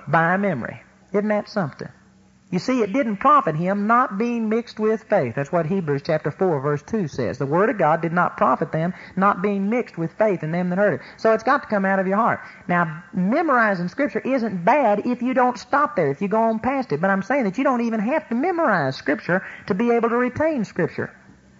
by 0.08 0.36
memory. 0.38 0.82
Isn't 1.14 1.28
that 1.28 1.48
something? 1.48 1.90
You 2.52 2.58
see, 2.58 2.82
it 2.82 2.94
didn't 2.94 3.18
profit 3.18 3.56
him 3.56 3.86
not 3.86 4.18
being 4.18 4.50
mixed 4.50 4.80
with 4.80 5.04
faith. 5.04 5.36
That's 5.36 5.52
what 5.52 5.68
Hebrews 5.68 6.02
chapter 6.04 6.32
4 6.32 6.62
verse 6.62 6.82
2 6.82 7.08
says. 7.08 7.38
The 7.38 7.46
Word 7.46 7.70
of 7.70 7.78
God 7.78 8.02
did 8.02 8.12
not 8.12 8.38
profit 8.38 8.72
them 8.72 8.96
not 9.16 9.44
being 9.44 9.70
mixed 9.70 10.00
with 10.00 10.12
faith 10.14 10.42
in 10.42 10.52
them 10.52 10.70
that 10.70 10.80
heard 10.80 10.96
it. 10.96 11.02
So 11.18 11.34
it's 11.34 11.44
got 11.44 11.62
to 11.62 11.68
come 11.68 11.86
out 11.86 12.00
of 12.00 12.08
your 12.08 12.18
heart. 12.18 12.40
Now, 12.68 13.04
memorizing 13.14 13.88
Scripture 13.88 14.20
isn't 14.20 14.66
bad 14.66 15.06
if 15.06 15.22
you 15.22 15.36
don't 15.36 15.60
stop 15.60 15.96
there, 15.96 16.10
if 16.10 16.24
you 16.24 16.28
go 16.28 16.42
on 16.42 16.58
past 16.58 16.92
it. 16.92 17.00
But 17.00 17.12
I'm 17.12 17.22
saying 17.22 17.44
that 17.44 17.60
you 17.60 17.64
don't 17.64 17.82
even 17.82 18.00
have 18.00 18.28
to 18.30 18.36
memorize 18.36 18.96
Scripture 18.96 19.46
to 19.68 19.76
be 19.76 19.92
able 19.92 20.10
to 20.10 20.18
retain 20.18 20.66
Scripture. 20.66 21.16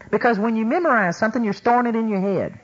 Because 0.10 0.40
when 0.40 0.56
you 0.56 0.66
memorize 0.66 1.18
something, 1.18 1.44
you're 1.44 1.54
storing 1.54 1.86
it 1.86 1.96
in 1.96 2.10
your 2.10 2.22
head. 2.22 2.60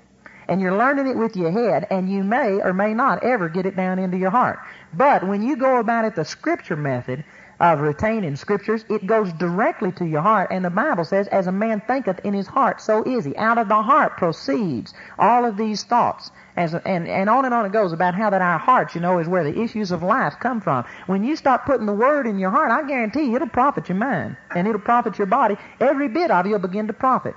And 0.47 0.61
you're 0.61 0.77
learning 0.77 1.07
it 1.07 1.17
with 1.17 1.35
your 1.35 1.51
head, 1.51 1.87
and 1.89 2.09
you 2.09 2.23
may 2.23 2.61
or 2.61 2.73
may 2.73 2.93
not 2.93 3.23
ever 3.23 3.49
get 3.49 3.65
it 3.65 3.75
down 3.75 3.97
into 3.97 4.17
your 4.17 4.29
heart. 4.29 4.59
But 4.93 5.27
when 5.27 5.41
you 5.41 5.57
go 5.57 5.79
about 5.79 6.05
it 6.05 6.15
the 6.15 6.25
Scripture 6.25 6.75
method, 6.75 7.23
of 7.59 7.79
retaining 7.79 8.35
scriptures, 8.35 8.83
it 8.89 9.05
goes 9.05 9.31
directly 9.33 9.91
to 9.93 10.05
your 10.05 10.21
heart. 10.21 10.49
And 10.51 10.63
the 10.63 10.69
Bible 10.69 11.05
says, 11.05 11.27
as 11.27 11.47
a 11.47 11.51
man 11.51 11.81
thinketh 11.87 12.19
in 12.23 12.33
his 12.33 12.47
heart, 12.47 12.81
so 12.81 13.03
is 13.03 13.25
he. 13.25 13.35
Out 13.37 13.57
of 13.57 13.67
the 13.67 13.81
heart 13.81 14.17
proceeds 14.17 14.93
all 15.17 15.45
of 15.45 15.57
these 15.57 15.83
thoughts. 15.83 16.31
As, 16.57 16.73
and, 16.73 17.07
and 17.07 17.29
on 17.29 17.45
and 17.45 17.53
on 17.53 17.65
it 17.65 17.71
goes 17.71 17.91
about 17.91 18.15
how 18.15 18.29
that 18.29 18.41
our 18.41 18.57
hearts, 18.57 18.95
you 18.95 19.01
know, 19.01 19.19
is 19.19 19.27
where 19.27 19.43
the 19.43 19.61
issues 19.61 19.91
of 19.91 20.03
life 20.03 20.35
come 20.39 20.61
from. 20.61 20.85
When 21.07 21.23
you 21.23 21.35
start 21.35 21.65
putting 21.65 21.85
the 21.85 21.93
word 21.93 22.27
in 22.27 22.39
your 22.39 22.49
heart, 22.49 22.71
I 22.71 22.87
guarantee 22.87 23.23
you 23.23 23.35
it'll 23.35 23.49
profit 23.49 23.89
your 23.89 23.97
mind. 23.97 24.37
And 24.51 24.67
it'll 24.67 24.81
profit 24.81 25.17
your 25.17 25.27
body. 25.27 25.57
Every 25.79 26.07
bit 26.07 26.31
of 26.31 26.45
you 26.45 26.53
will 26.53 26.59
begin 26.59 26.87
to 26.87 26.93
profit. 26.93 27.35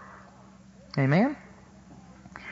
Amen? 0.96 1.36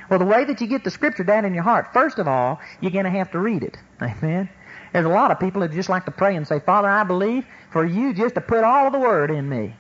Well, 0.09 0.19
the 0.19 0.25
way 0.25 0.45
that 0.45 0.61
you 0.61 0.67
get 0.67 0.85
the 0.85 0.91
scripture 0.91 1.25
down 1.25 1.45
in 1.45 1.55
your 1.55 1.65
heart, 1.65 1.93
first 1.93 2.19
of 2.19 2.29
all, 2.29 2.61
you're 2.81 2.93
going 2.93 3.05
to 3.05 3.11
have 3.11 3.33
to 3.33 3.39
read 3.39 3.63
it. 3.63 3.77
Amen? 4.01 4.49
There's 4.93 5.07
a 5.07 5.11
lot 5.11 5.31
of 5.31 5.41
people 5.41 5.61
that 5.63 5.73
just 5.73 5.89
like 5.89 6.05
to 6.07 6.11
pray 6.11 6.37
and 6.37 6.47
say, 6.47 6.61
Father, 6.61 6.89
I 6.89 7.05
believe 7.05 7.47
for 7.71 7.85
you 7.85 8.15
just 8.15 8.35
to 8.37 8.41
put 8.41 8.65
all 8.65 8.91
the 8.91 8.99
word 8.99 9.31
in 9.31 9.49
me. 9.49 9.75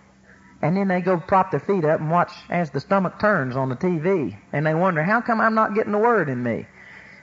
And 0.62 0.76
then 0.76 0.88
they 0.88 1.00
go 1.00 1.18
prop 1.18 1.50
their 1.50 1.60
feet 1.60 1.84
up 1.84 2.00
and 2.00 2.10
watch 2.10 2.32
as 2.48 2.70
the 2.70 2.80
stomach 2.80 3.18
turns 3.20 3.56
on 3.56 3.68
the 3.68 3.76
TV. 3.76 4.36
And 4.52 4.66
they 4.66 4.74
wonder, 4.74 5.02
how 5.02 5.20
come 5.20 5.40
I'm 5.40 5.54
not 5.54 5.74
getting 5.74 5.92
the 5.92 5.98
word 5.98 6.28
in 6.28 6.42
me? 6.42 6.66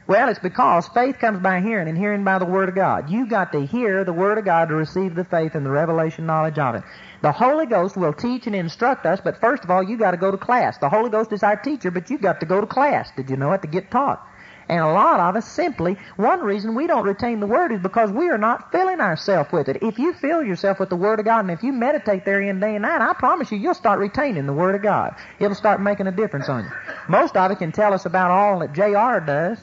Well, 0.05 0.27
it's 0.27 0.39
because 0.39 0.89
faith 0.89 1.17
comes 1.19 1.39
by 1.39 1.61
hearing 1.61 1.87
and 1.87 1.97
hearing 1.97 2.25
by 2.25 2.37
the 2.37 2.45
Word 2.45 2.67
of 2.67 2.75
God. 2.75 3.09
You've 3.09 3.29
got 3.29 3.53
to 3.53 3.65
hear 3.65 4.03
the 4.03 4.11
Word 4.11 4.37
of 4.37 4.43
God 4.43 4.67
to 4.67 4.75
receive 4.75 5.15
the 5.15 5.23
faith 5.23 5.55
and 5.55 5.65
the 5.65 5.69
revelation 5.69 6.25
knowledge 6.25 6.59
of 6.59 6.75
it. 6.75 6.83
The 7.21 7.31
Holy 7.31 7.65
Ghost 7.65 7.95
will 7.95 8.11
teach 8.11 8.45
and 8.45 8.53
instruct 8.53 9.05
us, 9.05 9.21
but 9.23 9.39
first 9.39 9.63
of 9.63 9.71
all, 9.71 9.81
you 9.81 9.95
got 9.95 10.11
to 10.11 10.17
go 10.17 10.29
to 10.29 10.37
class. 10.37 10.77
The 10.77 10.89
Holy 10.89 11.09
Ghost 11.09 11.31
is 11.31 11.41
our 11.41 11.55
teacher, 11.55 11.89
but 11.89 12.09
you've 12.09 12.21
got 12.21 12.41
to 12.41 12.45
go 12.45 12.59
to 12.59 12.67
class. 12.67 13.11
Did 13.15 13.29
you 13.29 13.37
know 13.37 13.53
it? 13.53 13.61
To 13.61 13.67
get 13.69 13.91
taught. 13.91 14.27
And 14.73 14.81
a 14.81 14.91
lot 14.91 15.19
of 15.19 15.35
us 15.35 15.47
simply, 15.47 15.95
one 16.15 16.39
reason 16.39 16.73
we 16.73 16.87
don't 16.87 17.05
retain 17.05 17.39
the 17.39 17.45
Word 17.45 17.71
is 17.71 17.79
because 17.79 18.09
we 18.09 18.27
are 18.29 18.39
not 18.39 18.71
filling 18.71 19.01
ourselves 19.01 19.51
with 19.51 19.69
it. 19.69 19.83
If 19.83 19.99
you 19.99 20.13
fill 20.13 20.41
yourself 20.41 20.79
with 20.79 20.89
the 20.89 20.95
Word 20.95 21.19
of 21.19 21.25
God 21.25 21.41
and 21.41 21.51
if 21.51 21.61
you 21.61 21.71
meditate 21.71 22.25
therein 22.25 22.59
day 22.59 22.73
and 22.73 22.81
night, 22.81 22.99
I 22.99 23.13
promise 23.13 23.51
you, 23.51 23.59
you'll 23.59 23.75
start 23.75 23.99
retaining 23.99 24.47
the 24.47 24.53
Word 24.53 24.73
of 24.73 24.81
God. 24.81 25.15
It'll 25.37 25.53
start 25.53 25.79
making 25.79 26.07
a 26.07 26.11
difference 26.11 26.49
on 26.49 26.63
you. 26.63 26.71
Most 27.07 27.37
of 27.37 27.51
it 27.51 27.59
can 27.59 27.71
tell 27.71 27.93
us 27.93 28.07
about 28.07 28.31
all 28.31 28.57
that 28.61 28.73
J.R. 28.73 29.19
does 29.19 29.59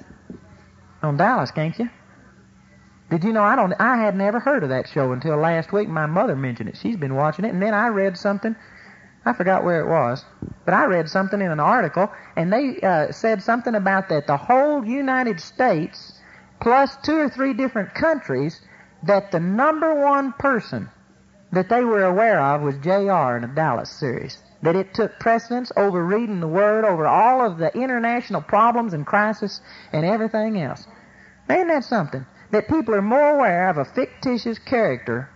on 1.02 1.16
Dallas, 1.16 1.50
can't 1.50 1.76
you? 1.76 1.90
Did 3.10 3.24
you 3.24 3.32
know 3.32 3.42
I 3.42 3.56
don't, 3.56 3.72
I 3.80 3.96
had 3.96 4.14
never 4.14 4.38
heard 4.38 4.62
of 4.62 4.68
that 4.68 4.88
show 4.88 5.10
until 5.10 5.36
last 5.38 5.72
week. 5.72 5.88
My 5.88 6.06
mother 6.06 6.36
mentioned 6.36 6.68
it. 6.68 6.76
She's 6.76 6.96
been 6.96 7.16
watching 7.16 7.44
it 7.44 7.52
and 7.52 7.60
then 7.60 7.74
I 7.74 7.88
read 7.88 8.16
something 8.16 8.54
I 9.24 9.35
forgot 9.35 9.64
where 9.64 9.80
it 9.80 9.88
was, 9.88 10.24
but 10.64 10.72
I 10.72 10.87
read 10.87 11.09
something 11.09 11.40
in 11.40 11.50
an 11.50 11.61
article, 11.61 12.11
and 12.37 12.52
they 12.52 12.80
uh, 12.80 13.12
said 13.12 13.42
something 13.42 13.74
about 13.74 14.09
that 14.09 14.26
the 14.26 14.37
whole 14.37 14.85
United 14.85 15.40
States, 15.40 16.18
plus 16.61 16.96
two 17.02 17.18
or 17.18 17.28
three 17.28 17.52
different 17.52 17.92
countries, 17.94 18.61
that 19.02 19.30
the 19.30 19.40
number 19.40 19.94
one 19.94 20.33
person 20.33 20.88
that 21.52 21.68
they 21.68 21.85
were 21.85 22.04
aware 22.04 22.40
of 22.40 22.62
was 22.62 22.76
J.R. 22.78 23.37
in 23.37 23.42
the 23.42 23.48
Dallas 23.48 23.90
series. 23.90 24.38
That 24.62 24.76
it 24.76 24.94
took 24.94 25.18
precedence 25.18 25.72
over 25.76 26.04
reading 26.04 26.40
the 26.40 26.48
Word, 26.48 26.85
over 26.85 27.06
all 27.06 27.44
of 27.44 27.59
the 27.59 27.74
international 27.74 28.42
problems 28.42 28.92
and 28.92 29.06
crisis 29.06 29.61
and 29.92 30.04
everything 30.04 30.61
else. 30.61 30.87
Ain't 31.48 31.68
that 31.68 31.85
something? 31.85 32.26
That 32.52 32.68
people 32.68 32.94
are 32.94 33.02
more 33.02 33.37
aware 33.37 33.68
of 33.70 33.78
a 33.78 33.85
fictitious 33.85 34.59
character 34.59 35.30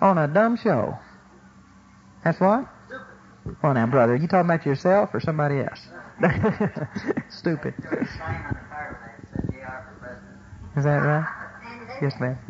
on 0.00 0.18
a 0.18 0.28
dumb 0.28 0.56
show. 0.56 0.98
That's 2.24 2.40
what? 2.40 2.68
Well, 3.62 3.74
now, 3.74 3.86
brother, 3.86 4.14
are 4.14 4.16
you 4.16 4.28
talking 4.28 4.50
about 4.50 4.66
yourself 4.66 5.10
or 5.14 5.20
somebody 5.20 5.60
else? 5.60 5.80
Stupid. 7.30 7.74
Is 10.76 10.84
that 10.84 10.98
right? 10.98 11.26
Yes, 12.02 12.14
ma'am. 12.20 12.38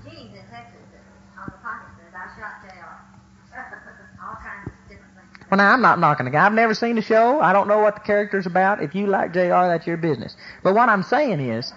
Well, 5.51 5.57
now, 5.57 5.73
I'm 5.73 5.81
not 5.81 5.99
knocking 5.99 6.27
the 6.27 6.31
guy. 6.31 6.45
I've 6.45 6.53
never 6.53 6.75
seen 6.75 6.97
the 6.97 7.03
show. 7.03 7.41
I 7.41 7.55
don't 7.55 7.69
know 7.69 7.79
what 7.79 7.95
the 7.95 8.01
character's 8.03 8.45
about. 8.45 8.83
If 8.83 8.95
you 8.95 9.07
like 9.07 9.33
JR, 9.33 9.65
that's 9.65 9.87
your 9.87 9.97
business. 9.97 10.37
But 10.63 10.75
what 10.75 10.91
I'm 10.91 11.03
saying 11.03 11.41
is, 11.41 11.73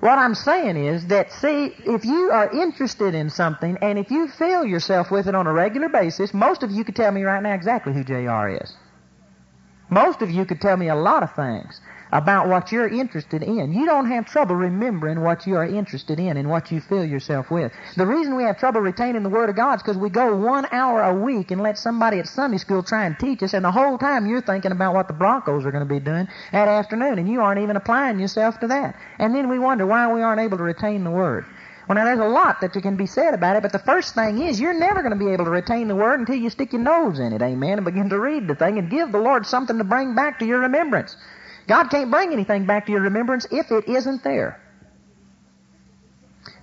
what 0.00 0.18
I'm 0.18 0.34
saying 0.34 0.76
is 0.76 1.06
that, 1.08 1.30
see, 1.32 1.74
if 1.84 2.04
you 2.04 2.30
are 2.30 2.50
interested 2.50 3.14
in 3.14 3.30
something 3.30 3.76
and 3.82 3.98
if 3.98 4.10
you 4.10 4.28
fill 4.28 4.64
yourself 4.64 5.10
with 5.10 5.28
it 5.28 5.34
on 5.34 5.46
a 5.46 5.52
regular 5.52 5.88
basis, 5.88 6.32
most 6.32 6.62
of 6.62 6.70
you 6.70 6.84
could 6.84 6.96
tell 6.96 7.12
me 7.12 7.22
right 7.22 7.42
now 7.42 7.54
exactly 7.54 7.92
who 7.92 8.02
JR 8.02 8.48
is. 8.48 8.74
Most 9.90 10.22
of 10.22 10.30
you 10.30 10.44
could 10.46 10.60
tell 10.60 10.76
me 10.76 10.88
a 10.88 10.94
lot 10.94 11.22
of 11.22 11.34
things 11.34 11.80
about 12.12 12.48
what 12.48 12.72
you're 12.72 12.88
interested 12.88 13.42
in. 13.42 13.72
You 13.72 13.86
don't 13.86 14.10
have 14.10 14.26
trouble 14.26 14.56
remembering 14.56 15.20
what 15.20 15.46
you 15.46 15.56
are 15.56 15.66
interested 15.66 16.18
in 16.18 16.36
and 16.36 16.48
what 16.48 16.70
you 16.70 16.80
fill 16.80 17.04
yourself 17.04 17.50
with. 17.50 17.72
The 17.96 18.06
reason 18.06 18.36
we 18.36 18.44
have 18.44 18.58
trouble 18.58 18.80
retaining 18.80 19.22
the 19.22 19.28
Word 19.28 19.50
of 19.50 19.56
God 19.56 19.76
is 19.76 19.82
because 19.82 19.96
we 19.96 20.10
go 20.10 20.36
one 20.36 20.66
hour 20.72 21.02
a 21.02 21.14
week 21.14 21.50
and 21.50 21.62
let 21.62 21.78
somebody 21.78 22.18
at 22.18 22.26
Sunday 22.26 22.58
school 22.58 22.82
try 22.82 23.06
and 23.06 23.18
teach 23.18 23.42
us, 23.42 23.54
and 23.54 23.64
the 23.64 23.70
whole 23.70 23.98
time 23.98 24.26
you're 24.26 24.40
thinking 24.40 24.72
about 24.72 24.94
what 24.94 25.08
the 25.08 25.14
Broncos 25.14 25.64
are 25.64 25.70
going 25.70 25.86
to 25.86 25.94
be 25.94 26.00
doing 26.00 26.28
that 26.52 26.68
afternoon, 26.68 27.18
and 27.18 27.28
you 27.28 27.40
aren't 27.40 27.60
even 27.60 27.76
applying 27.76 28.18
yourself 28.18 28.58
to 28.60 28.68
that. 28.68 28.96
And 29.18 29.34
then 29.34 29.48
we 29.48 29.58
wonder 29.58 29.86
why 29.86 30.12
we 30.12 30.22
aren't 30.22 30.40
able 30.40 30.58
to 30.58 30.64
retain 30.64 31.04
the 31.04 31.10
Word. 31.10 31.44
Well, 31.88 31.96
now 31.96 32.04
there's 32.04 32.20
a 32.20 32.28
lot 32.28 32.60
that 32.60 32.72
can 32.72 32.94
be 32.94 33.06
said 33.06 33.34
about 33.34 33.56
it, 33.56 33.62
but 33.62 33.72
the 33.72 33.80
first 33.80 34.14
thing 34.14 34.40
is 34.42 34.60
you're 34.60 34.78
never 34.78 35.02
going 35.02 35.18
to 35.18 35.24
be 35.24 35.32
able 35.32 35.46
to 35.46 35.50
retain 35.50 35.88
the 35.88 35.96
Word 35.96 36.20
until 36.20 36.36
you 36.36 36.48
stick 36.48 36.72
your 36.72 36.82
nose 36.82 37.18
in 37.18 37.32
it, 37.32 37.42
amen, 37.42 37.78
and 37.78 37.84
begin 37.84 38.08
to 38.10 38.18
read 38.20 38.46
the 38.46 38.54
thing 38.54 38.78
and 38.78 38.88
give 38.90 39.10
the 39.10 39.18
Lord 39.18 39.44
something 39.44 39.76
to 39.78 39.84
bring 39.84 40.14
back 40.14 40.38
to 40.38 40.46
your 40.46 40.60
remembrance. 40.60 41.16
God 41.70 41.88
can't 41.88 42.10
bring 42.10 42.32
anything 42.32 42.66
back 42.66 42.86
to 42.86 42.92
your 42.92 43.02
remembrance 43.02 43.46
if 43.52 43.70
it 43.70 43.88
isn't 43.88 44.24
there. 44.24 44.60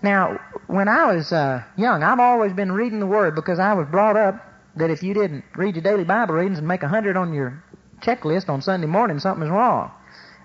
Now, 0.03 0.37
when 0.67 0.89
I 0.89 1.13
was 1.13 1.31
uh, 1.31 1.63
young, 1.77 2.03
I've 2.03 2.19
always 2.19 2.51
been 2.51 2.73
reading 2.73 2.99
the 2.99 3.05
Word 3.05 3.33
because 3.33 3.57
I 3.57 3.73
was 3.73 3.87
brought 3.87 4.17
up 4.17 4.45
that 4.75 4.89
if 4.89 5.01
you 5.01 5.13
didn't 5.13 5.45
read 5.55 5.75
your 5.75 5.81
daily 5.81 6.03
Bible 6.03 6.35
readings 6.35 6.57
and 6.57 6.67
make 6.67 6.83
a 6.83 6.89
hundred 6.89 7.15
on 7.15 7.33
your 7.33 7.63
checklist 8.01 8.49
on 8.49 8.61
Sunday 8.61 8.85
morning, 8.85 9.17
something 9.17 9.47
wrong. 9.49 9.91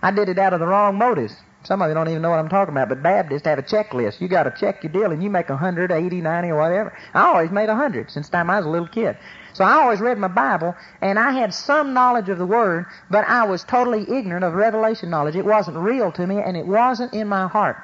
I 0.01 0.13
did 0.13 0.29
it 0.29 0.39
out 0.39 0.53
of 0.53 0.61
the 0.61 0.67
wrong 0.67 0.97
motives. 0.97 1.35
Some 1.65 1.83
of 1.83 1.89
you 1.89 1.95
don't 1.95 2.09
even 2.09 2.23
know 2.23 2.31
what 2.31 2.39
I'm 2.39 2.49
talking 2.49 2.73
about, 2.73 2.89
but 2.89 3.03
Baptists 3.03 3.47
have 3.47 3.59
a 3.59 3.63
checklist. 3.65 4.21
You 4.21 4.29
got 4.29 4.45
to 4.45 4.55
check 4.57 4.85
your 4.85 4.93
deal, 4.93 5.11
and 5.11 5.25
you 5.25 5.29
make 5.29 5.51
a 5.51 5.57
hundred, 5.57 5.91
eighty, 5.91 6.21
ninety, 6.21 6.51
or 6.51 6.59
whatever. 6.59 6.97
I 7.15 7.23
always 7.23 7.51
made 7.51 7.69
a 7.69 7.75
hundred 7.75 8.13
since 8.13 8.29
the 8.29 8.37
time 8.37 8.49
I 8.49 8.59
was 8.59 8.67
a 8.67 8.71
little 8.71 8.87
kid. 8.87 9.17
So 9.55 9.65
I 9.65 9.73
always 9.75 10.01
read 10.01 10.19
my 10.19 10.29
Bible, 10.29 10.75
and 11.01 11.19
I 11.19 11.33
had 11.33 11.53
some 11.53 11.93
knowledge 11.93 12.29
of 12.29 12.39
the 12.39 12.47
Word, 12.47 12.87
but 13.11 13.29
I 13.29 13.45
was 13.45 13.65
totally 13.65 14.03
ignorant 14.03 14.45
of 14.45 14.55
revelation 14.55 15.11
knowledge. 15.11 15.37
It 15.37 15.45
wasn't 15.45 15.77
real 15.77 16.11
to 16.13 16.27
me, 16.27 16.39
and 16.39 16.57
it 16.57 16.67
wasn't 16.67 17.13
in 17.13 17.29
my 17.29 17.47
heart. 17.49 17.77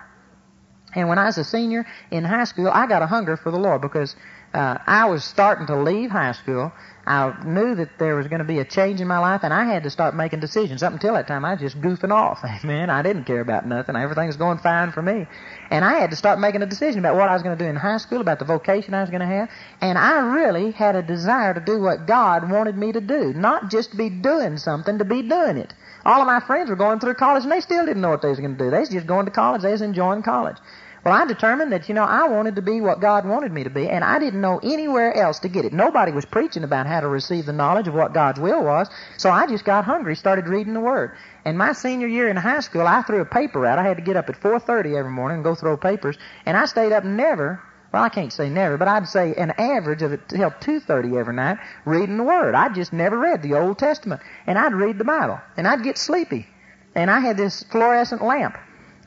And 0.95 1.09
when 1.09 1.19
I 1.19 1.27
was 1.27 1.37
a 1.37 1.45
senior 1.45 1.87
in 2.11 2.25
high 2.25 2.45
school, 2.45 2.69
I 2.69 2.87
got 2.87 3.03
a 3.03 3.07
hunger 3.07 3.37
for 3.37 3.51
the 3.51 3.59
Lord 3.59 3.83
because 3.83 4.17
uh, 4.55 4.79
I 4.87 5.05
was 5.05 5.25
starting 5.25 5.67
to 5.67 5.77
leave 5.77 6.11
high 6.11 6.33
school. 6.33 6.73
I 7.09 7.35
knew 7.43 7.75
that 7.75 7.99
there 7.99 8.17
was 8.17 8.27
going 8.27 8.41
to 8.41 8.45
be 8.45 8.59
a 8.59 8.67
change 8.67 9.01
in 9.01 9.09
my 9.09 9.19
life, 9.19 9.41
and 9.43 9.55
I 9.55 9.65
had 9.65 9.85
to 9.85 9.91
start 9.91 10.15
making 10.15 10.41
decisions. 10.41 10.83
Up 10.83 10.93
until 10.93 11.15
that 11.15 11.27
time, 11.27 11.43
I 11.43 11.53
was 11.53 11.61
just 11.61 11.81
goofing 11.81 12.13
off. 12.13 12.45
Man, 12.65 12.91
I 12.91 13.01
didn't 13.01 13.25
care 13.25 13.41
about 13.41 13.67
nothing. 13.67 13.97
Everything 13.97 14.27
was 14.27 14.37
going 14.37 14.59
fine 14.59 14.93
for 14.93 15.01
me. 15.01 15.27
And 15.71 15.87
I 15.87 16.01
had 16.01 16.11
to 16.11 16.17
start 16.17 16.39
making 16.39 16.61
a 16.61 16.67
decision 16.67 16.99
about 16.99 17.17
what 17.17 17.31
I 17.31 17.33
was 17.33 17.43
going 17.43 17.57
to 17.57 17.65
do 17.65 17.69
in 17.69 17.77
high 17.77 17.97
school, 17.97 18.21
about 18.21 18.39
the 18.39 18.45
vocation 18.45 18.93
I 18.93 19.01
was 19.01 19.09
going 19.09 19.23
to 19.23 19.27
have. 19.27 19.49
And 19.81 19.97
I 19.97 20.19
really 20.19 20.71
had 20.73 20.97
a 20.97 21.03
desire 21.03 21.55
to 21.55 21.61
do 21.61 21.81
what 21.81 22.07
God 22.07 22.51
wanted 22.51 22.77
me 22.77 22.93
to 22.93 23.01
do. 23.01 23.33
Not 23.33 23.71
just 23.71 23.93
to 23.93 23.97
be 23.97 24.11
doing 24.11 24.59
something, 24.59 24.99
to 24.99 25.05
be 25.07 25.23
doing 25.23 25.57
it. 25.57 25.73
All 26.05 26.21
of 26.21 26.27
my 26.27 26.41
friends 26.41 26.69
were 26.69 26.77
going 26.77 27.01
through 27.01 27.15
college 27.15 27.43
and 27.43 27.51
they 27.53 27.61
still 27.61 27.87
didn't 27.87 28.03
know 28.03 28.11
what 28.11 28.21
they 28.21 28.29
was 28.29 28.39
going 28.39 28.57
to 28.57 28.65
do. 28.65 28.71
They 28.71 28.81
was 28.81 28.91
just 28.91 29.07
going 29.07 29.25
to 29.25 29.33
college. 29.33 29.63
They 29.63 29.73
was 29.73 29.81
enjoying 29.81 30.23
college. 30.23 30.59
Well, 31.05 31.15
I 31.15 31.27
determined 31.27 31.73
that, 31.73 31.89
you 31.89 31.95
know, 31.95 32.03
I 32.03 32.27
wanted 32.27 32.57
to 32.57 32.63
be 32.63 32.81
what 32.81 33.01
God 33.01 33.25
wanted 33.25 33.53
me 33.53 33.63
to 33.63 33.71
be, 33.71 33.89
and 33.89 34.03
I 34.03 34.19
didn't 34.19 34.41
know 34.41 34.59
anywhere 34.63 35.15
else 35.15 35.39
to 35.41 35.49
get 35.49 35.65
it. 35.65 35.73
Nobody 35.73 36.11
was 36.11 36.25
preaching 36.25 36.65
about 36.65 36.87
how 36.87 37.01
to 37.01 37.09
receive 37.09 37.47
the 37.47 37.53
knowledge 37.53 37.87
of 37.87 37.95
what 37.95 38.13
God's 38.13 38.41
will 38.41 38.65
was, 38.65 38.91
so 39.17 39.31
I 39.31 39.47
just 39.47 39.65
got 39.65 39.85
hungry, 39.85 40.17
started 40.17 40.49
reading 40.49 40.75
the 40.75 40.81
Word. 40.81 41.13
And 41.45 41.57
my 41.57 41.73
senior 41.73 42.09
year 42.09 42.29
in 42.29 42.37
high 42.37 42.61
school, 42.61 42.87
I 42.87 43.03
threw 43.03 43.21
a 43.21 43.25
paper 43.25 43.65
out. 43.65 43.79
I 43.79 43.85
had 43.85 43.97
to 43.97 44.03
get 44.03 44.17
up 44.17 44.29
at 44.29 44.41
4.30 44.41 44.99
every 44.99 45.13
morning 45.13 45.37
and 45.37 45.45
go 45.45 45.55
throw 45.55 45.77
papers, 45.77 46.19
and 46.45 46.57
I 46.57 46.65
stayed 46.65 46.93
up 46.93 47.05
never, 47.05 47.63
well, 47.93 48.03
I 48.03 48.09
can't 48.09 48.33
say 48.33 48.51
never, 48.51 48.77
but 48.77 48.89
I'd 48.89 49.07
say 49.07 49.35
an 49.35 49.53
average 49.53 50.03
of 50.03 50.13
until 50.13 50.51
2.30 50.51 51.17
every 51.17 51.35
night 51.35 51.59
reading 51.85 52.17
the 52.17 52.25
Word. 52.25 52.57
I 52.57 52.71
just 52.71 52.93
never 52.93 53.17
read 53.17 53.43
the 53.43 53.55
Old 53.55 53.79
Testament, 53.79 54.21
and 54.47 54.59
I'd 54.59 54.75
read 54.75 54.99
the 54.99 55.05
Bible, 55.05 55.41
and 55.57 55.67
I'd 55.69 55.85
get 55.85 55.97
sleepy. 55.97 56.49
And 56.95 57.09
I 57.09 57.21
had 57.21 57.37
this 57.37 57.63
fluorescent 57.71 58.23
lamp 58.23 58.59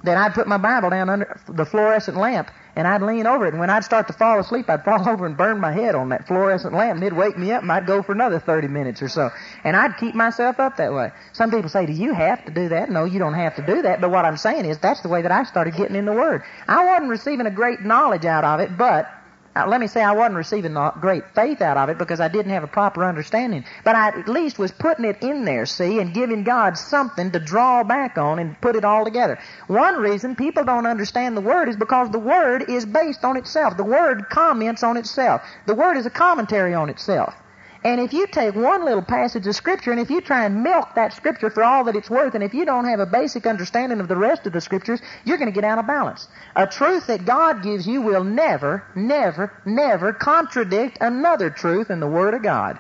then 0.04 0.18
I'd 0.18 0.34
put 0.34 0.48
my 0.48 0.58
Bible 0.58 0.90
down 0.90 1.10
under 1.10 1.40
the 1.48 1.66
fluorescent 1.66 2.18
lamp 2.18 2.50
and 2.76 2.88
I'd 2.88 3.02
lean 3.02 3.28
over 3.28 3.46
it. 3.46 3.54
And 3.54 3.60
when 3.60 3.70
I'd 3.70 3.84
start 3.84 4.08
to 4.08 4.14
fall 4.14 4.40
asleep, 4.40 4.70
I'd 4.70 4.84
fall 4.84 5.08
over 5.10 5.26
and 5.26 5.38
burn 5.38 5.60
my 5.60 5.72
head 5.72 5.96
on 5.96 6.10
that 6.10 6.28
fluorescent 6.28 6.74
lamp. 6.74 6.96
And 6.96 7.04
it'd 7.04 7.18
wake 7.18 7.38
me 7.38 7.52
up 7.52 7.62
and 7.62 7.72
I'd 7.72 7.86
go 7.86 8.02
for 8.02 8.12
another 8.12 8.40
30 8.40 8.68
minutes 8.68 9.02
or 9.02 9.10
so. 9.10 9.30
And 9.64 9.76
I'd 9.76 9.98
keep 9.98 10.16
myself 10.16 10.60
up 10.60 10.78
that 10.78 10.94
way. 10.94 11.12
Some 11.34 11.52
people 11.52 11.70
say, 11.70 11.86
do 11.86 11.94
you 11.94 12.14
have 12.14 12.44
to 12.46 12.52
do 12.52 12.70
that? 12.70 12.90
No, 12.90 13.06
you 13.06 13.20
don't 13.20 13.34
have 13.34 13.56
to 13.58 13.66
do 13.66 13.82
that. 13.84 14.02
But 14.02 14.12
what 14.12 14.26
I'm 14.26 14.38
saying 14.38 14.66
is 14.66 14.80
that's 14.80 15.02
the 15.02 15.10
way 15.10 15.22
that 15.22 15.32
I 15.32 15.44
started 15.44 15.76
getting 15.76 15.96
in 15.96 16.06
the 16.06 16.14
Word. 16.14 16.44
I 16.68 16.86
wasn't 16.86 17.10
receiving 17.10 17.46
a 17.46 17.52
great 17.52 17.82
knowledge 17.82 18.26
out 18.26 18.44
of 18.44 18.60
it, 18.60 18.78
but 18.78 19.08
now, 19.54 19.68
let 19.68 19.82
me 19.82 19.88
say 19.88 20.02
I 20.02 20.14
wasn't 20.14 20.36
receiving 20.36 20.78
great 21.02 21.24
faith 21.36 21.62
out 21.62 21.76
of 21.76 21.90
it 21.90 21.98
because 21.98 22.22
I 22.22 22.30
didn't 22.30 22.52
have 22.52 22.64
a 22.64 22.68
proper 22.68 23.04
understanding. 23.04 23.66
But 23.84 23.98
I 23.98 24.08
at 24.08 24.30
least 24.30 24.58
was 24.58 24.72
putting 24.72 25.04
it 25.04 25.22
in 25.22 25.44
there, 25.44 25.66
see, 25.66 26.00
and 26.00 26.14
giving 26.14 26.44
God 26.44 26.78
something 26.78 27.32
to 27.32 27.40
draw 27.40 27.84
back 27.84 28.18
on 28.18 28.40
and 28.40 28.60
put 28.62 28.78
it 28.78 28.86
all 28.86 29.04
together. 29.04 29.40
One 29.68 29.98
reason 29.98 30.38
people 30.38 30.64
don't 30.64 30.86
understand 30.86 31.36
the 31.36 31.42
Word 31.42 31.68
is 31.68 31.76
because 31.76 32.10
the 32.12 32.20
Word 32.20 32.70
is 32.70 32.86
based 32.86 33.26
on 33.26 33.36
itself. 33.36 33.76
The 33.76 33.84
Word 33.84 34.30
comments 34.30 34.84
on 34.84 34.96
itself. 34.96 35.42
The 35.66 35.76
Word 35.76 35.98
is 35.98 36.06
a 36.06 36.12
commentary 36.12 36.74
on 36.74 36.90
itself. 36.90 37.36
And 37.84 38.00
if 38.00 38.14
you 38.14 38.28
take 38.28 38.54
one 38.54 38.86
little 38.86 39.02
passage 39.02 39.48
of 39.48 39.56
Scripture 39.56 39.92
and 39.92 40.00
if 40.00 40.12
you 40.12 40.22
try 40.22 40.46
and 40.46 40.64
milk 40.64 40.90
that 40.94 41.14
Scripture 41.14 41.50
for 41.50 41.64
all 41.64 41.84
that 41.86 41.96
it's 41.96 42.12
worth, 42.12 42.36
and 42.36 42.44
if 42.44 42.54
you 42.54 42.64
don't 42.64 42.86
have 42.86 43.00
a 43.00 43.08
basic 43.08 43.48
understanding 43.48 44.00
of 44.00 44.08
the 44.08 44.16
rest 44.16 44.46
of 44.46 44.54
the 44.54 44.62
Scriptures, 44.62 45.02
you're 45.26 45.40
going 45.40 45.52
to 45.52 45.56
get 45.56 45.64
out 45.64 45.80
of 45.80 45.88
balance. 45.88 46.28
A 46.56 46.68
truth 46.68 47.08
that 47.08 47.26
God 47.26 47.64
gives 47.64 47.88
you 47.88 48.02
will 48.02 48.24
never, 48.24 48.84
never, 48.96 49.52
never 49.66 50.14
contradict 50.14 51.00
another 51.02 51.50
truth 51.50 51.90
in 51.90 52.00
the 52.00 52.08
Word 52.08 52.36
of 52.36 52.44
God. 52.44 52.78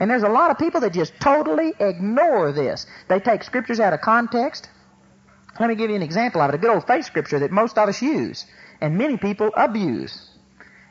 And 0.00 0.10
there's 0.10 0.24
a 0.24 0.28
lot 0.28 0.50
of 0.50 0.58
people 0.58 0.80
that 0.80 0.94
just 0.94 1.12
totally 1.20 1.72
ignore 1.78 2.50
this. 2.50 2.86
They 3.06 3.20
take 3.20 3.44
Scriptures 3.44 3.78
out 3.78 3.92
of 3.92 4.00
context. 4.00 4.68
Let 5.60 5.68
me 5.68 5.76
give 5.76 5.90
you 5.90 5.96
an 5.96 6.02
example 6.02 6.40
of 6.40 6.48
it, 6.48 6.56
a 6.56 6.58
good 6.58 6.70
old 6.70 6.88
faith 6.88 7.04
Scripture 7.04 7.38
that 7.38 7.52
most 7.52 7.78
of 7.78 7.88
us 7.88 8.02
use, 8.02 8.46
and 8.80 8.98
many 8.98 9.16
people 9.16 9.52
abuse 9.56 10.29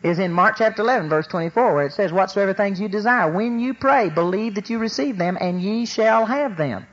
is 0.04 0.20
in 0.20 0.32
Mark 0.32 0.56
chapter 0.58 0.82
11, 0.82 1.10
verse 1.10 1.28
24, 1.28 1.74
where 1.74 1.86
it 1.86 1.94
says, 1.94 2.12
Whatsoever 2.12 2.54
things 2.54 2.80
you 2.80 2.88
desire, 2.88 3.32
when 3.32 3.60
you 3.60 3.74
pray, 3.74 4.10
believe 4.10 4.56
that 4.56 4.70
you 4.70 4.80
receive 4.80 5.18
them, 5.18 5.38
and 5.40 5.62
ye 5.62 5.86
shall 5.86 6.26
have 6.26 6.58
them. 6.58 6.88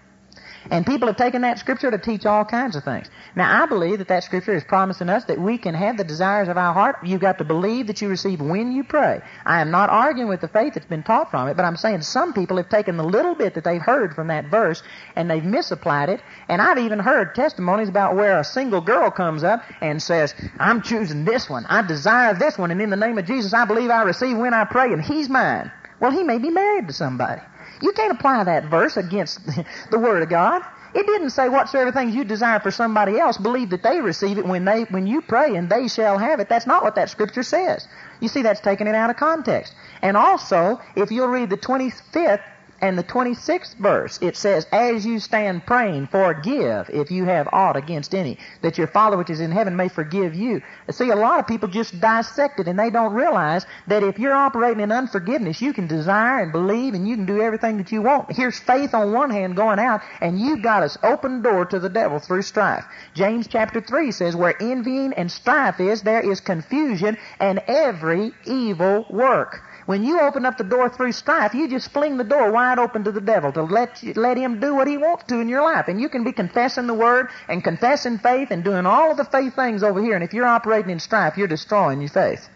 And 0.70 0.84
people 0.84 1.08
have 1.08 1.16
taken 1.16 1.42
that 1.42 1.58
scripture 1.58 1.90
to 1.90 1.98
teach 1.98 2.26
all 2.26 2.44
kinds 2.44 2.76
of 2.76 2.84
things. 2.84 3.08
Now, 3.34 3.62
I 3.62 3.66
believe 3.66 3.98
that 3.98 4.08
that 4.08 4.24
scripture 4.24 4.54
is 4.54 4.64
promising 4.64 5.08
us 5.08 5.24
that 5.26 5.38
we 5.38 5.58
can 5.58 5.74
have 5.74 5.96
the 5.96 6.04
desires 6.04 6.48
of 6.48 6.56
our 6.56 6.72
heart. 6.72 6.96
You've 7.04 7.20
got 7.20 7.38
to 7.38 7.44
believe 7.44 7.86
that 7.86 8.00
you 8.02 8.08
receive 8.08 8.40
when 8.40 8.72
you 8.72 8.82
pray. 8.82 9.20
I 9.44 9.60
am 9.60 9.70
not 9.70 9.90
arguing 9.90 10.28
with 10.28 10.40
the 10.40 10.48
faith 10.48 10.74
that's 10.74 10.86
been 10.86 11.02
taught 11.02 11.30
from 11.30 11.48
it, 11.48 11.56
but 11.56 11.64
I'm 11.64 11.76
saying 11.76 12.02
some 12.02 12.32
people 12.32 12.56
have 12.56 12.68
taken 12.68 12.96
the 12.96 13.04
little 13.04 13.34
bit 13.34 13.54
that 13.54 13.64
they've 13.64 13.80
heard 13.80 14.14
from 14.14 14.28
that 14.28 14.46
verse 14.46 14.82
and 15.14 15.30
they've 15.30 15.44
misapplied 15.44 16.08
it. 16.08 16.20
And 16.48 16.60
I've 16.60 16.78
even 16.78 16.98
heard 16.98 17.34
testimonies 17.34 17.88
about 17.88 18.16
where 18.16 18.38
a 18.38 18.44
single 18.44 18.80
girl 18.80 19.10
comes 19.10 19.44
up 19.44 19.62
and 19.80 20.02
says, 20.02 20.34
I'm 20.58 20.82
choosing 20.82 21.24
this 21.24 21.48
one. 21.48 21.66
I 21.66 21.82
desire 21.82 22.34
this 22.34 22.58
one. 22.58 22.70
And 22.70 22.82
in 22.82 22.90
the 22.90 22.96
name 22.96 23.18
of 23.18 23.26
Jesus, 23.26 23.54
I 23.54 23.64
believe 23.64 23.90
I 23.90 24.02
receive 24.02 24.36
when 24.36 24.54
I 24.54 24.64
pray 24.64 24.92
and 24.92 25.02
he's 25.02 25.28
mine. 25.28 25.70
Well, 26.00 26.10
he 26.10 26.22
may 26.22 26.38
be 26.38 26.50
married 26.50 26.88
to 26.88 26.92
somebody. 26.92 27.40
You 27.80 27.92
can't 27.92 28.12
apply 28.12 28.44
that 28.44 28.64
verse 28.64 28.96
against 28.96 29.40
the 29.90 29.98
Word 29.98 30.22
of 30.22 30.28
God. 30.28 30.62
It 30.94 31.06
didn't 31.06 31.30
say 31.30 31.48
whatsoever 31.50 31.92
things 31.92 32.14
you 32.14 32.24
desire 32.24 32.58
for 32.58 32.70
somebody 32.70 33.18
else, 33.18 33.36
believe 33.36 33.70
that 33.70 33.82
they 33.82 34.00
receive 34.00 34.38
it 34.38 34.46
when 34.46 34.64
they 34.64 34.84
when 34.84 35.06
you 35.06 35.20
pray 35.20 35.54
and 35.54 35.68
they 35.68 35.88
shall 35.88 36.16
have 36.16 36.40
it. 36.40 36.48
That's 36.48 36.66
not 36.66 36.82
what 36.82 36.94
that 36.94 37.10
scripture 37.10 37.42
says. 37.42 37.86
You 38.20 38.28
see, 38.28 38.42
that's 38.42 38.60
taking 38.60 38.86
it 38.86 38.94
out 38.94 39.10
of 39.10 39.16
context. 39.16 39.74
And 40.00 40.16
also, 40.16 40.80
if 40.94 41.10
you'll 41.10 41.28
read 41.28 41.50
the 41.50 41.58
25th 41.58 42.42
and 42.80 42.98
the 42.98 43.04
26th 43.04 43.76
verse, 43.76 44.18
it 44.20 44.36
says, 44.36 44.66
As 44.70 45.06
you 45.06 45.18
stand 45.18 45.66
praying, 45.66 46.08
forgive 46.08 46.90
if 46.90 47.10
you 47.10 47.24
have 47.24 47.48
aught 47.52 47.76
against 47.76 48.14
any, 48.14 48.38
that 48.62 48.76
your 48.76 48.86
Father 48.86 49.16
which 49.16 49.30
is 49.30 49.40
in 49.40 49.50
heaven 49.50 49.76
may 49.76 49.88
forgive 49.88 50.34
you. 50.34 50.62
See, 50.90 51.10
a 51.10 51.16
lot 51.16 51.40
of 51.40 51.46
people 51.46 51.68
just 51.68 52.00
dissect 52.00 52.60
it 52.60 52.68
and 52.68 52.78
they 52.78 52.90
don't 52.90 53.14
realize 53.14 53.64
that 53.86 54.02
if 54.02 54.18
you're 54.18 54.34
operating 54.34 54.80
in 54.80 54.92
unforgiveness, 54.92 55.62
you 55.62 55.72
can 55.72 55.86
desire 55.86 56.42
and 56.42 56.52
believe 56.52 56.94
and 56.94 57.08
you 57.08 57.16
can 57.16 57.26
do 57.26 57.40
everything 57.40 57.78
that 57.78 57.92
you 57.92 58.02
want. 58.02 58.32
Here's 58.32 58.58
faith 58.58 58.94
on 58.94 59.12
one 59.12 59.30
hand 59.30 59.56
going 59.56 59.78
out 59.78 60.02
and 60.20 60.38
you've 60.38 60.62
got 60.62 60.82
an 60.82 60.90
open 61.02 61.42
door 61.42 61.64
to 61.66 61.78
the 61.78 61.88
devil 61.88 62.18
through 62.18 62.42
strife. 62.42 62.84
James 63.14 63.46
chapter 63.46 63.80
3 63.80 64.12
says, 64.12 64.36
Where 64.36 64.60
envying 64.62 65.14
and 65.14 65.30
strife 65.30 65.80
is, 65.80 66.02
there 66.02 66.20
is 66.20 66.40
confusion 66.40 67.16
and 67.40 67.60
every 67.66 68.32
evil 68.44 69.06
work. 69.10 69.62
When 69.86 70.02
you 70.02 70.20
open 70.20 70.44
up 70.44 70.58
the 70.58 70.64
door 70.64 70.88
through 70.88 71.12
strife, 71.12 71.54
you 71.54 71.68
just 71.68 71.92
fling 71.92 72.16
the 72.16 72.24
door 72.24 72.50
wide 72.50 72.80
open 72.80 73.04
to 73.04 73.12
the 73.12 73.20
devil 73.20 73.52
to 73.52 73.62
let 73.62 74.02
you, 74.02 74.14
let 74.14 74.36
him 74.36 74.58
do 74.58 74.74
what 74.74 74.88
he 74.88 74.96
wants 74.96 75.24
to 75.28 75.38
in 75.38 75.48
your 75.48 75.62
life. 75.62 75.86
And 75.86 76.00
you 76.00 76.08
can 76.08 76.24
be 76.24 76.32
confessing 76.32 76.88
the 76.88 76.94
word 76.94 77.28
and 77.48 77.62
confessing 77.62 78.18
faith 78.18 78.50
and 78.50 78.64
doing 78.64 78.84
all 78.84 79.12
of 79.12 79.16
the 79.16 79.24
faith 79.24 79.54
things 79.54 79.84
over 79.84 80.02
here. 80.02 80.16
And 80.16 80.24
if 80.24 80.34
you're 80.34 80.44
operating 80.44 80.90
in 80.90 80.98
strife, 80.98 81.36
you're 81.36 81.46
destroying 81.46 82.00
your 82.00 82.10
faith. 82.10 82.48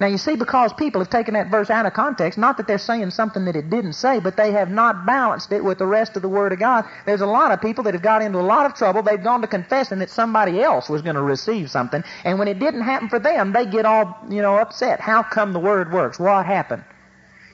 Now 0.00 0.06
you 0.06 0.16
see, 0.16 0.34
because 0.34 0.72
people 0.72 1.02
have 1.02 1.10
taken 1.10 1.34
that 1.34 1.50
verse 1.50 1.68
out 1.68 1.84
of 1.84 1.92
context, 1.92 2.38
not 2.38 2.56
that 2.56 2.66
they're 2.66 2.78
saying 2.78 3.10
something 3.10 3.44
that 3.44 3.54
it 3.54 3.68
didn't 3.68 3.92
say, 3.92 4.18
but 4.18 4.34
they 4.34 4.50
have 4.52 4.70
not 4.70 5.04
balanced 5.04 5.52
it 5.52 5.62
with 5.62 5.76
the 5.76 5.86
rest 5.86 6.16
of 6.16 6.22
the 6.22 6.28
Word 6.28 6.54
of 6.54 6.58
God. 6.58 6.86
There's 7.04 7.20
a 7.20 7.26
lot 7.26 7.52
of 7.52 7.60
people 7.60 7.84
that 7.84 7.92
have 7.92 8.02
got 8.02 8.22
into 8.22 8.40
a 8.40 8.40
lot 8.40 8.64
of 8.64 8.74
trouble. 8.74 9.02
They've 9.02 9.22
gone 9.22 9.42
to 9.42 9.46
confessing 9.46 9.98
that 9.98 10.08
somebody 10.08 10.62
else 10.62 10.88
was 10.88 11.02
going 11.02 11.16
to 11.16 11.22
receive 11.22 11.70
something, 11.70 12.02
and 12.24 12.38
when 12.38 12.48
it 12.48 12.58
didn't 12.58 12.80
happen 12.80 13.10
for 13.10 13.18
them, 13.18 13.52
they 13.52 13.66
get 13.66 13.84
all, 13.84 14.16
you 14.30 14.40
know, 14.40 14.56
upset. 14.56 15.00
How 15.00 15.22
come 15.22 15.52
the 15.52 15.60
Word 15.60 15.92
works? 15.92 16.18
What 16.18 16.46
happened? 16.46 16.82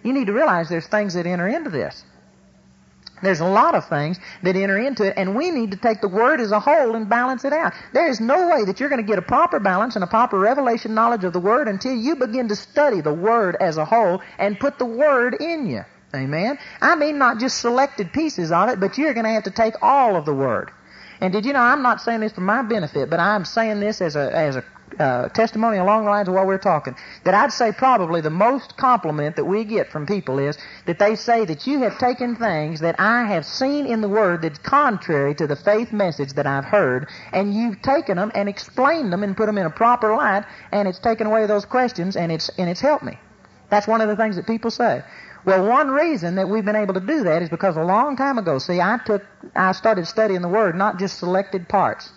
You 0.04 0.12
need 0.12 0.28
to 0.28 0.32
realize 0.32 0.68
there's 0.68 0.86
things 0.86 1.14
that 1.14 1.26
enter 1.26 1.48
into 1.48 1.70
this. 1.70 2.04
There's 3.22 3.40
a 3.40 3.46
lot 3.46 3.74
of 3.74 3.88
things 3.88 4.18
that 4.42 4.56
enter 4.56 4.78
into 4.78 5.04
it, 5.04 5.14
and 5.16 5.34
we 5.34 5.50
need 5.50 5.70
to 5.70 5.76
take 5.76 6.00
the 6.00 6.08
Word 6.08 6.40
as 6.40 6.52
a 6.52 6.60
whole 6.60 6.94
and 6.94 7.08
balance 7.08 7.44
it 7.44 7.52
out. 7.52 7.72
There 7.92 8.08
is 8.08 8.20
no 8.20 8.48
way 8.48 8.64
that 8.64 8.78
you're 8.78 8.90
going 8.90 9.00
to 9.00 9.06
get 9.06 9.18
a 9.18 9.22
proper 9.22 9.58
balance 9.58 9.94
and 9.94 10.04
a 10.04 10.06
proper 10.06 10.38
revelation 10.38 10.94
knowledge 10.94 11.24
of 11.24 11.32
the 11.32 11.40
Word 11.40 11.66
until 11.66 11.94
you 11.94 12.16
begin 12.16 12.48
to 12.48 12.56
study 12.56 13.00
the 13.00 13.14
Word 13.14 13.56
as 13.58 13.78
a 13.78 13.84
whole 13.84 14.20
and 14.38 14.60
put 14.60 14.78
the 14.78 14.84
Word 14.84 15.34
in 15.40 15.66
you. 15.66 15.84
Amen? 16.14 16.58
I 16.80 16.94
mean 16.96 17.18
not 17.18 17.38
just 17.40 17.58
selected 17.58 18.12
pieces 18.12 18.52
of 18.52 18.68
it, 18.68 18.80
but 18.80 18.96
you're 18.96 19.14
going 19.14 19.24
to 19.24 19.32
have 19.32 19.44
to 19.44 19.50
take 19.50 19.74
all 19.82 20.16
of 20.16 20.24
the 20.24 20.34
Word. 20.34 20.70
And 21.20 21.32
did 21.32 21.46
you 21.46 21.52
know, 21.52 21.60
I'm 21.60 21.82
not 21.82 22.02
saying 22.02 22.20
this 22.20 22.32
for 22.32 22.42
my 22.42 22.62
benefit, 22.62 23.08
but 23.08 23.20
I'm 23.20 23.44
saying 23.44 23.80
this 23.80 24.00
as 24.00 24.16
a, 24.16 24.34
as 24.34 24.56
a 24.56 24.64
uh, 24.98 25.28
testimony 25.28 25.78
along 25.78 26.04
the 26.04 26.10
lines 26.10 26.28
of 26.28 26.34
what 26.34 26.46
we're 26.46 26.58
talking, 26.58 26.96
that 27.24 27.34
I'd 27.34 27.52
say 27.52 27.72
probably 27.72 28.20
the 28.20 28.30
most 28.30 28.76
compliment 28.76 29.36
that 29.36 29.44
we 29.44 29.64
get 29.64 29.90
from 29.90 30.06
people 30.06 30.38
is 30.38 30.56
that 30.86 30.98
they 30.98 31.16
say 31.16 31.44
that 31.44 31.66
you 31.66 31.80
have 31.80 31.98
taken 31.98 32.36
things 32.36 32.80
that 32.80 32.98
I 32.98 33.24
have 33.24 33.44
seen 33.44 33.86
in 33.86 34.00
the 34.00 34.08
Word 34.08 34.42
that's 34.42 34.58
contrary 34.58 35.34
to 35.36 35.46
the 35.46 35.56
faith 35.56 35.92
message 35.92 36.32
that 36.34 36.46
I've 36.46 36.64
heard, 36.64 37.08
and 37.32 37.54
you've 37.54 37.82
taken 37.82 38.16
them 38.16 38.32
and 38.34 38.48
explained 38.48 39.12
them 39.12 39.22
and 39.22 39.36
put 39.36 39.46
them 39.46 39.58
in 39.58 39.66
a 39.66 39.70
proper 39.70 40.14
light, 40.14 40.44
and 40.72 40.88
it's 40.88 40.98
taken 40.98 41.26
away 41.26 41.46
those 41.46 41.64
questions, 41.64 42.16
and 42.16 42.32
it's 42.32 42.48
and 42.58 42.68
it's 42.70 42.80
helped 42.80 43.04
me. 43.04 43.18
That's 43.68 43.86
one 43.86 44.00
of 44.00 44.08
the 44.08 44.16
things 44.16 44.36
that 44.36 44.46
people 44.46 44.70
say. 44.70 45.02
Well, 45.44 45.64
one 45.64 45.90
reason 45.90 46.34
that 46.36 46.48
we've 46.48 46.64
been 46.64 46.76
able 46.76 46.94
to 46.94 47.00
do 47.00 47.22
that 47.24 47.42
is 47.42 47.48
because 47.48 47.76
a 47.76 47.84
long 47.84 48.16
time 48.16 48.36
ago, 48.36 48.58
see, 48.58 48.80
I 48.80 48.98
took, 49.04 49.24
I 49.54 49.72
started 49.72 50.06
studying 50.06 50.42
the 50.42 50.48
Word, 50.48 50.74
not 50.74 50.98
just 50.98 51.18
selected 51.18 51.68
parts. 51.68 52.10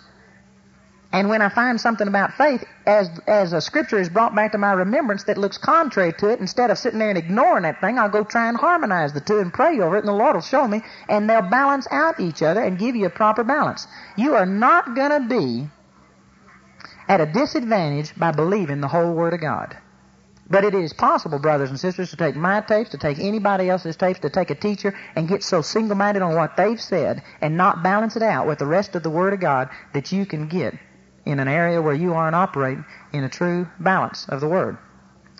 And 1.12 1.28
when 1.28 1.42
I 1.42 1.48
find 1.48 1.80
something 1.80 2.06
about 2.06 2.34
faith, 2.34 2.64
as, 2.86 3.10
as 3.26 3.52
a 3.52 3.60
scripture 3.60 3.98
is 3.98 4.08
brought 4.08 4.32
back 4.32 4.52
to 4.52 4.58
my 4.58 4.72
remembrance 4.72 5.24
that 5.24 5.38
looks 5.38 5.58
contrary 5.58 6.12
to 6.18 6.28
it, 6.28 6.38
instead 6.38 6.70
of 6.70 6.78
sitting 6.78 7.00
there 7.00 7.08
and 7.08 7.18
ignoring 7.18 7.64
that 7.64 7.80
thing, 7.80 7.98
I'll 7.98 8.08
go 8.08 8.22
try 8.22 8.48
and 8.48 8.56
harmonize 8.56 9.12
the 9.12 9.20
two 9.20 9.40
and 9.40 9.52
pray 9.52 9.80
over 9.80 9.96
it, 9.96 10.00
and 10.00 10.08
the 10.08 10.12
Lord 10.12 10.34
will 10.34 10.40
show 10.40 10.68
me, 10.68 10.82
and 11.08 11.28
they'll 11.28 11.42
balance 11.42 11.88
out 11.90 12.20
each 12.20 12.42
other 12.42 12.62
and 12.62 12.78
give 12.78 12.94
you 12.94 13.06
a 13.06 13.10
proper 13.10 13.42
balance. 13.42 13.88
You 14.16 14.36
are 14.36 14.46
not 14.46 14.94
going 14.94 15.10
to 15.10 15.28
be 15.28 15.68
at 17.08 17.20
a 17.20 17.26
disadvantage 17.26 18.14
by 18.16 18.30
believing 18.30 18.80
the 18.80 18.88
whole 18.88 19.12
Word 19.12 19.34
of 19.34 19.40
God. 19.40 19.76
But 20.48 20.64
it 20.64 20.74
is 20.74 20.92
possible, 20.92 21.40
brothers 21.40 21.70
and 21.70 21.78
sisters, 21.78 22.10
to 22.10 22.16
take 22.16 22.36
my 22.36 22.60
tapes, 22.60 22.90
to 22.90 22.98
take 22.98 23.18
anybody 23.18 23.68
else's 23.68 23.96
tapes, 23.96 24.20
to 24.20 24.30
take 24.30 24.50
a 24.50 24.54
teacher 24.54 24.96
and 25.16 25.28
get 25.28 25.42
so 25.42 25.60
single-minded 25.60 26.22
on 26.22 26.36
what 26.36 26.56
they've 26.56 26.80
said 26.80 27.22
and 27.40 27.56
not 27.56 27.82
balance 27.82 28.14
it 28.14 28.22
out 28.22 28.46
with 28.46 28.60
the 28.60 28.66
rest 28.66 28.94
of 28.94 29.02
the 29.02 29.10
Word 29.10 29.32
of 29.32 29.40
God 29.40 29.70
that 29.92 30.12
you 30.12 30.24
can 30.24 30.46
get 30.46 30.74
in 31.30 31.40
an 31.40 31.48
area 31.48 31.80
where 31.80 31.94
you 31.94 32.14
aren't 32.14 32.36
operating 32.36 32.84
in 33.12 33.24
a 33.24 33.28
true 33.28 33.66
balance 33.78 34.26
of 34.28 34.40
the 34.40 34.48
Word. 34.48 34.76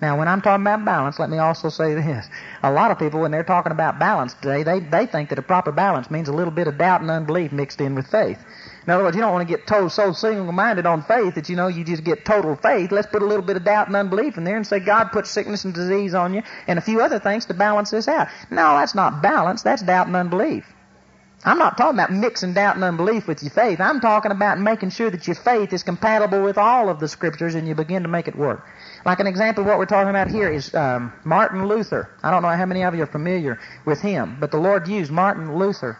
Now, 0.00 0.18
when 0.18 0.28
I'm 0.28 0.40
talking 0.40 0.62
about 0.62 0.82
balance, 0.86 1.18
let 1.18 1.28
me 1.28 1.36
also 1.36 1.68
say 1.68 1.92
this. 1.94 2.26
A 2.62 2.72
lot 2.72 2.90
of 2.90 2.98
people, 2.98 3.20
when 3.20 3.30
they're 3.30 3.44
talking 3.44 3.70
about 3.70 3.98
balance 3.98 4.32
today, 4.32 4.62
they, 4.62 4.80
they 4.80 5.04
think 5.04 5.28
that 5.28 5.38
a 5.38 5.42
proper 5.42 5.72
balance 5.72 6.10
means 6.10 6.28
a 6.28 6.32
little 6.32 6.52
bit 6.52 6.68
of 6.68 6.78
doubt 6.78 7.02
and 7.02 7.10
unbelief 7.10 7.52
mixed 7.52 7.82
in 7.82 7.94
with 7.94 8.06
faith. 8.06 8.38
In 8.86 8.90
other 8.90 9.04
words, 9.04 9.14
you 9.14 9.20
don't 9.20 9.32
want 9.32 9.46
to 9.46 9.54
get 9.56 9.66
told 9.66 9.92
so 9.92 10.12
single-minded 10.12 10.86
on 10.86 11.02
faith 11.02 11.34
that, 11.34 11.50
you 11.50 11.56
know, 11.56 11.68
you 11.68 11.84
just 11.84 12.02
get 12.02 12.24
total 12.24 12.56
faith. 12.56 12.90
Let's 12.90 13.08
put 13.08 13.20
a 13.20 13.26
little 13.26 13.44
bit 13.44 13.58
of 13.58 13.64
doubt 13.64 13.88
and 13.88 13.96
unbelief 13.96 14.38
in 14.38 14.44
there 14.44 14.56
and 14.56 14.66
say 14.66 14.80
God 14.80 15.12
put 15.12 15.26
sickness 15.26 15.66
and 15.66 15.74
disease 15.74 16.14
on 16.14 16.32
you 16.32 16.42
and 16.66 16.78
a 16.78 16.82
few 16.82 17.02
other 17.02 17.18
things 17.18 17.44
to 17.46 17.54
balance 17.54 17.90
this 17.90 18.08
out. 18.08 18.28
No, 18.50 18.78
that's 18.78 18.94
not 18.94 19.20
balance. 19.20 19.62
That's 19.62 19.82
doubt 19.82 20.06
and 20.06 20.16
unbelief. 20.16 20.64
I'm 21.42 21.56
not 21.56 21.78
talking 21.78 21.98
about 21.98 22.12
mixing 22.12 22.52
doubt 22.52 22.74
and 22.74 22.84
unbelief 22.84 23.26
with 23.26 23.42
your 23.42 23.50
faith. 23.50 23.80
I'm 23.80 24.00
talking 24.00 24.30
about 24.30 24.58
making 24.58 24.90
sure 24.90 25.10
that 25.10 25.26
your 25.26 25.36
faith 25.36 25.72
is 25.72 25.82
compatible 25.82 26.42
with 26.42 26.58
all 26.58 26.90
of 26.90 27.00
the 27.00 27.08
scriptures 27.08 27.54
and 27.54 27.66
you 27.66 27.74
begin 27.74 28.02
to 28.02 28.10
make 28.10 28.28
it 28.28 28.36
work. 28.36 28.66
Like 29.06 29.20
an 29.20 29.26
example 29.26 29.62
of 29.62 29.68
what 29.68 29.78
we're 29.78 29.86
talking 29.86 30.10
about 30.10 30.28
here 30.28 30.50
is 30.50 30.74
um, 30.74 31.12
Martin 31.24 31.66
Luther. 31.66 32.10
I 32.22 32.30
don't 32.30 32.42
know 32.42 32.48
how 32.48 32.66
many 32.66 32.84
of 32.84 32.94
you 32.94 33.02
are 33.02 33.06
familiar 33.06 33.58
with 33.86 34.02
him, 34.02 34.36
but 34.38 34.50
the 34.50 34.58
Lord 34.58 34.86
used 34.86 35.10
Martin 35.10 35.56
Luther 35.56 35.98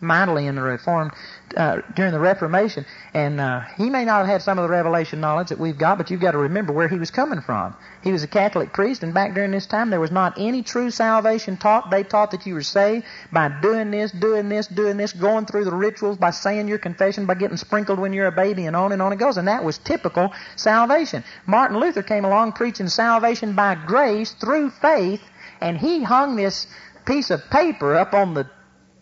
mightily 0.00 0.46
in 0.46 0.54
the 0.54 0.62
Reformed 0.62 1.12
uh, 1.56 1.80
during 1.94 2.12
the 2.12 2.18
Reformation, 2.18 2.84
and 3.12 3.40
uh, 3.40 3.60
he 3.76 3.90
may 3.90 4.04
not 4.04 4.18
have 4.18 4.26
had 4.26 4.42
some 4.42 4.58
of 4.58 4.62
the 4.62 4.68
revelation 4.68 5.20
knowledge 5.20 5.48
that 5.48 5.58
we've 5.58 5.78
got, 5.78 5.98
but 5.98 6.10
you've 6.10 6.20
got 6.20 6.32
to 6.32 6.38
remember 6.38 6.72
where 6.72 6.88
he 6.88 6.98
was 6.98 7.10
coming 7.10 7.40
from. 7.40 7.74
He 8.02 8.12
was 8.12 8.22
a 8.22 8.28
Catholic 8.28 8.72
priest, 8.72 9.02
and 9.02 9.14
back 9.14 9.34
during 9.34 9.50
this 9.50 9.66
time, 9.66 9.90
there 9.90 10.00
was 10.00 10.10
not 10.10 10.34
any 10.36 10.62
true 10.62 10.90
salvation 10.90 11.56
taught. 11.56 11.90
They 11.90 12.02
taught 12.02 12.32
that 12.32 12.46
you 12.46 12.54
were 12.54 12.62
saved 12.62 13.04
by 13.32 13.48
doing 13.60 13.90
this, 13.90 14.10
doing 14.10 14.48
this, 14.48 14.66
doing 14.66 14.96
this, 14.96 15.12
going 15.12 15.46
through 15.46 15.64
the 15.64 15.74
rituals, 15.74 16.16
by 16.16 16.30
saying 16.30 16.68
your 16.68 16.78
confession, 16.78 17.26
by 17.26 17.34
getting 17.34 17.56
sprinkled 17.56 17.98
when 17.98 18.12
you're 18.12 18.26
a 18.26 18.32
baby, 18.32 18.66
and 18.66 18.74
on 18.74 18.92
and 18.92 19.00
on 19.00 19.12
it 19.12 19.18
goes. 19.18 19.36
And 19.36 19.48
that 19.48 19.64
was 19.64 19.78
typical 19.78 20.32
salvation. 20.56 21.24
Martin 21.46 21.78
Luther 21.78 22.02
came 22.02 22.24
along 22.24 22.52
preaching 22.52 22.88
salvation 22.88 23.54
by 23.54 23.74
grace 23.74 24.32
through 24.32 24.70
faith, 24.70 25.22
and 25.60 25.78
he 25.78 26.02
hung 26.02 26.36
this 26.36 26.66
piece 27.06 27.30
of 27.30 27.48
paper 27.50 27.94
up 27.94 28.14
on 28.14 28.34
the 28.34 28.48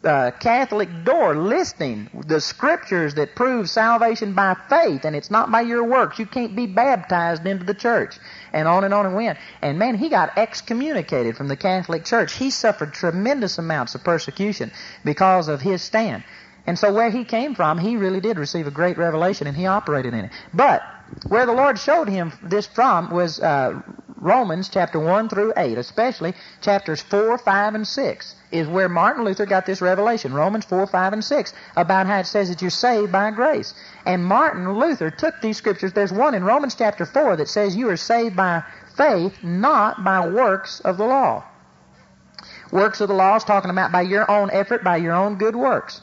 uh, 0.05 0.31
Catholic 0.33 1.05
door 1.05 1.37
listing 1.37 2.11
the 2.27 2.41
scriptures 2.41 3.15
that 3.15 3.35
prove 3.35 3.69
salvation 3.69 4.35
by 4.35 4.57
faith, 4.69 5.05
and 5.05 5.15
it's 5.15 5.31
not 5.31 5.51
by 5.51 5.61
your 5.61 5.85
works. 5.85 6.19
You 6.19 6.27
can't 6.27 6.57
be 6.57 6.67
baptized 6.67 7.47
into 7.47 7.65
the 7.65 7.75
church, 7.75 8.19
and 8.53 8.67
on 8.67 8.85
and 8.85 8.93
on 8.93 9.07
and 9.07 9.15
went. 9.15 9.39
And 9.61 9.79
man, 9.79 9.97
he 9.97 10.09
got 10.09 10.37
excommunicated 10.37 11.37
from 11.37 11.49
the 11.49 11.57
Catholic 11.57 12.05
Church. 12.05 12.35
He 12.35 12.51
suffered 12.51 12.93
tremendous 12.93 13.59
amounts 13.59 13.95
of 13.95 14.05
persecution 14.05 14.73
because 15.05 15.49
of 15.49 15.61
his 15.61 15.83
stand. 15.83 16.25
And 16.67 16.79
so 16.79 16.93
where 16.93 17.11
he 17.11 17.25
came 17.25 17.55
from, 17.55 17.79
he 17.79 17.97
really 17.97 18.21
did 18.21 18.39
receive 18.39 18.67
a 18.67 18.71
great 18.71 18.99
revelation, 18.99 19.47
and 19.47 19.57
he 19.57 19.67
operated 19.67 20.15
in 20.15 20.27
it. 20.27 20.33
But 20.55 20.83
where 21.29 21.47
the 21.47 21.53
Lord 21.53 21.79
showed 21.79 22.09
him 22.09 22.33
this 22.43 22.67
from 22.67 23.11
was 23.11 23.41
uh, 23.41 23.81
Romans 24.23 24.69
chapter 24.69 25.01
1 25.01 25.29
through 25.29 25.53
8, 25.57 25.79
especially 25.79 26.35
chapters 26.61 27.03
4, 27.03 27.39
5, 27.39 27.75
and 27.75 27.87
6 27.87 28.35
is 28.53 28.69
where 28.69 28.89
Martin 28.89 29.25
Luther 29.25 29.47
got 29.47 29.67
this 29.67 29.81
revelation, 29.81 30.33
Romans 30.33 30.65
4, 30.67 30.87
5, 30.87 31.13
and 31.15 31.25
6, 31.25 31.55
about 31.77 32.07
how 32.07 32.19
it 32.19 32.27
says 32.27 32.49
that 32.49 32.61
you're 32.61 32.71
saved 32.71 33.11
by 33.11 33.31
grace. 33.31 33.75
And 34.07 34.25
Martin 34.25 34.79
Luther 34.79 35.11
took 35.11 35.41
these 35.41 35.57
scriptures. 35.57 35.93
There's 35.93 36.13
one 36.13 36.35
in 36.35 36.45
Romans 36.45 36.77
chapter 36.77 37.05
4 37.05 37.37
that 37.37 37.49
says 37.49 37.75
you 37.75 37.89
are 37.89 37.97
saved 37.97 38.37
by 38.37 38.63
faith, 38.97 39.43
not 39.43 40.05
by 40.05 40.29
works 40.29 40.81
of 40.81 40.99
the 40.99 41.07
law. 41.07 41.45
Works 42.71 43.01
of 43.01 43.09
the 43.09 43.15
law 43.15 43.37
is 43.37 43.45
talking 43.45 43.71
about 43.71 43.91
by 43.91 44.03
your 44.03 44.31
own 44.31 44.51
effort, 44.53 44.85
by 44.85 44.99
your 44.99 45.15
own 45.15 45.37
good 45.37 45.57
works. 45.57 46.01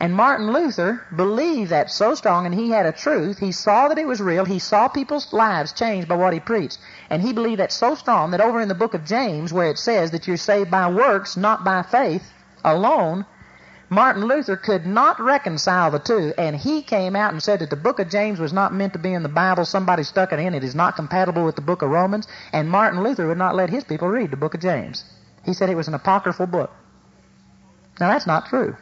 And 0.00 0.14
Martin 0.14 0.50
Luther 0.50 1.06
believed 1.14 1.70
that 1.70 1.90
so 1.90 2.14
strong, 2.14 2.46
and 2.46 2.54
he 2.54 2.70
had 2.70 2.86
a 2.86 2.92
truth. 2.92 3.38
He 3.38 3.52
saw 3.52 3.88
that 3.88 3.98
it 3.98 4.06
was 4.06 4.18
real. 4.18 4.46
He 4.46 4.58
saw 4.58 4.88
people's 4.88 5.30
lives 5.30 5.74
changed 5.74 6.08
by 6.08 6.16
what 6.16 6.32
he 6.32 6.40
preached. 6.40 6.78
And 7.10 7.20
he 7.20 7.34
believed 7.34 7.60
that 7.60 7.70
so 7.70 7.94
strong 7.94 8.30
that 8.30 8.40
over 8.40 8.62
in 8.62 8.68
the 8.68 8.74
book 8.74 8.94
of 8.94 9.04
James, 9.04 9.52
where 9.52 9.70
it 9.70 9.78
says 9.78 10.10
that 10.12 10.26
you're 10.26 10.38
saved 10.38 10.70
by 10.70 10.90
works, 10.90 11.36
not 11.36 11.64
by 11.64 11.82
faith 11.82 12.32
alone, 12.64 13.26
Martin 13.90 14.24
Luther 14.24 14.56
could 14.56 14.86
not 14.86 15.20
reconcile 15.20 15.90
the 15.90 15.98
two, 15.98 16.32
and 16.38 16.56
he 16.56 16.80
came 16.80 17.14
out 17.14 17.32
and 17.32 17.42
said 17.42 17.58
that 17.58 17.68
the 17.68 17.76
book 17.76 17.98
of 17.98 18.08
James 18.08 18.40
was 18.40 18.54
not 18.54 18.72
meant 18.72 18.94
to 18.94 18.98
be 18.98 19.12
in 19.12 19.22
the 19.22 19.28
Bible. 19.28 19.66
Somebody 19.66 20.04
stuck 20.04 20.32
it 20.32 20.38
in. 20.38 20.54
It 20.54 20.64
is 20.64 20.74
not 20.74 20.96
compatible 20.96 21.44
with 21.44 21.56
the 21.56 21.60
book 21.60 21.82
of 21.82 21.90
Romans. 21.90 22.26
And 22.54 22.70
Martin 22.70 23.02
Luther 23.02 23.28
would 23.28 23.36
not 23.36 23.54
let 23.54 23.68
his 23.68 23.84
people 23.84 24.08
read 24.08 24.30
the 24.30 24.36
book 24.38 24.54
of 24.54 24.60
James. 24.60 25.04
He 25.44 25.52
said 25.52 25.68
it 25.68 25.76
was 25.76 25.88
an 25.88 25.94
apocryphal 25.94 26.46
book. 26.46 26.70
Now 27.98 28.08
that's 28.08 28.26
not 28.26 28.46
true. 28.46 28.76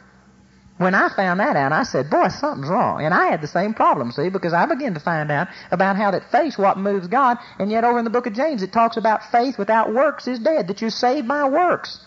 When 0.79 0.95
I 0.95 1.09
found 1.13 1.41
that 1.41 1.57
out, 1.57 1.73
I 1.73 1.83
said, 1.83 2.09
boy, 2.09 2.29
something's 2.29 2.69
wrong. 2.69 3.03
And 3.03 3.13
I 3.13 3.25
had 3.25 3.41
the 3.41 3.47
same 3.47 3.73
problem, 3.73 4.13
see, 4.13 4.29
because 4.29 4.53
I 4.53 4.65
began 4.65 4.93
to 4.93 5.01
find 5.01 5.29
out 5.29 5.49
about 5.71 5.97
how 5.97 6.11
that 6.11 6.31
faith 6.31 6.57
what 6.57 6.77
moves 6.77 7.07
God, 7.09 7.37
and 7.59 7.69
yet 7.69 7.83
over 7.83 7.99
in 7.99 8.05
the 8.05 8.09
book 8.09 8.27
of 8.27 8.33
James 8.33 8.63
it 8.63 8.71
talks 8.71 8.95
about 8.95 9.29
faith 9.29 9.57
without 9.57 9.93
works 9.93 10.25
is 10.25 10.39
dead, 10.39 10.69
that 10.69 10.79
you're 10.79 10.89
saved 10.89 11.27
by 11.27 11.49
works. 11.49 11.99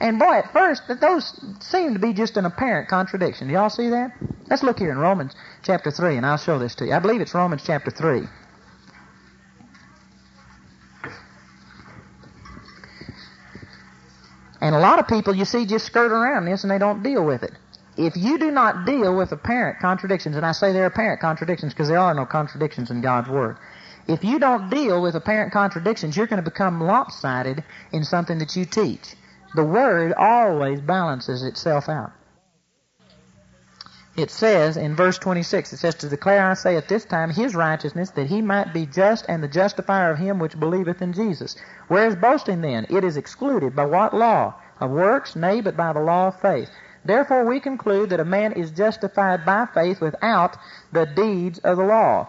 And 0.00 0.18
boy, 0.18 0.38
at 0.38 0.52
first, 0.52 0.82
those 1.00 1.40
seem 1.60 1.94
to 1.94 2.00
be 2.00 2.12
just 2.12 2.36
an 2.36 2.46
apparent 2.46 2.88
contradiction. 2.88 3.46
Do 3.46 3.54
y'all 3.54 3.70
see 3.70 3.90
that? 3.90 4.10
Let's 4.50 4.64
look 4.64 4.80
here 4.80 4.90
in 4.90 4.98
Romans 4.98 5.32
chapter 5.62 5.92
3, 5.92 6.16
and 6.16 6.26
I'll 6.26 6.36
show 6.36 6.58
this 6.58 6.74
to 6.76 6.86
you. 6.86 6.94
I 6.94 6.98
believe 6.98 7.20
it's 7.20 7.32
Romans 7.32 7.62
chapter 7.64 7.92
3. 7.92 8.22
And 14.60 14.74
a 14.74 14.80
lot 14.80 14.98
of 14.98 15.06
people, 15.06 15.32
you 15.32 15.44
see, 15.44 15.64
just 15.64 15.86
skirt 15.86 16.10
around 16.10 16.46
this 16.46 16.64
and 16.64 16.70
they 16.72 16.78
don't 16.78 17.04
deal 17.04 17.24
with 17.24 17.44
it 17.44 17.52
if 17.96 18.16
you 18.16 18.38
do 18.38 18.50
not 18.50 18.84
deal 18.84 19.16
with 19.16 19.32
apparent 19.32 19.80
contradictions, 19.80 20.36
and 20.36 20.44
I 20.44 20.52
say 20.52 20.72
they're 20.72 20.86
apparent 20.86 21.20
contradictions 21.20 21.72
because 21.72 21.88
there 21.88 21.98
are 21.98 22.14
no 22.14 22.26
contradictions 22.26 22.90
in 22.90 23.00
God's 23.00 23.28
Word. 23.28 23.56
If 24.06 24.22
you 24.22 24.38
don't 24.38 24.70
deal 24.70 25.02
with 25.02 25.14
apparent 25.14 25.52
contradictions, 25.52 26.16
you're 26.16 26.26
going 26.26 26.42
to 26.42 26.50
become 26.50 26.80
lopsided 26.80 27.64
in 27.92 28.04
something 28.04 28.38
that 28.38 28.54
you 28.54 28.64
teach. 28.64 29.14
The 29.54 29.64
Word 29.64 30.12
always 30.12 30.80
balances 30.80 31.42
itself 31.42 31.88
out. 31.88 32.12
It 34.16 34.30
says 34.30 34.78
in 34.78 34.96
verse 34.96 35.18
26, 35.18 35.74
it 35.74 35.76
says, 35.76 35.94
To 35.96 36.08
declare, 36.08 36.48
I 36.48 36.54
say, 36.54 36.76
at 36.76 36.88
this 36.88 37.04
time 37.04 37.30
his 37.30 37.54
righteousness, 37.54 38.10
that 38.10 38.28
he 38.28 38.40
might 38.40 38.72
be 38.72 38.86
just 38.86 39.26
and 39.28 39.42
the 39.42 39.48
justifier 39.48 40.10
of 40.10 40.18
him 40.18 40.38
which 40.38 40.58
believeth 40.58 41.02
in 41.02 41.12
Jesus. 41.12 41.54
Where 41.88 42.06
is 42.06 42.16
boasting 42.16 42.62
then? 42.62 42.86
It 42.88 43.04
is 43.04 43.18
excluded. 43.18 43.76
By 43.76 43.84
what 43.84 44.14
law? 44.14 44.54
Of 44.80 44.90
works? 44.90 45.36
Nay, 45.36 45.60
but 45.60 45.76
by 45.76 45.92
the 45.92 46.00
law 46.00 46.28
of 46.28 46.40
faith. 46.40 46.70
Therefore 47.06 47.44
we 47.44 47.60
conclude 47.60 48.10
that 48.10 48.20
a 48.20 48.24
man 48.24 48.52
is 48.52 48.70
justified 48.70 49.44
by 49.44 49.66
faith 49.72 50.00
without 50.00 50.56
the 50.92 51.06
deeds 51.06 51.58
of 51.60 51.76
the 51.76 51.84
law. 51.84 52.28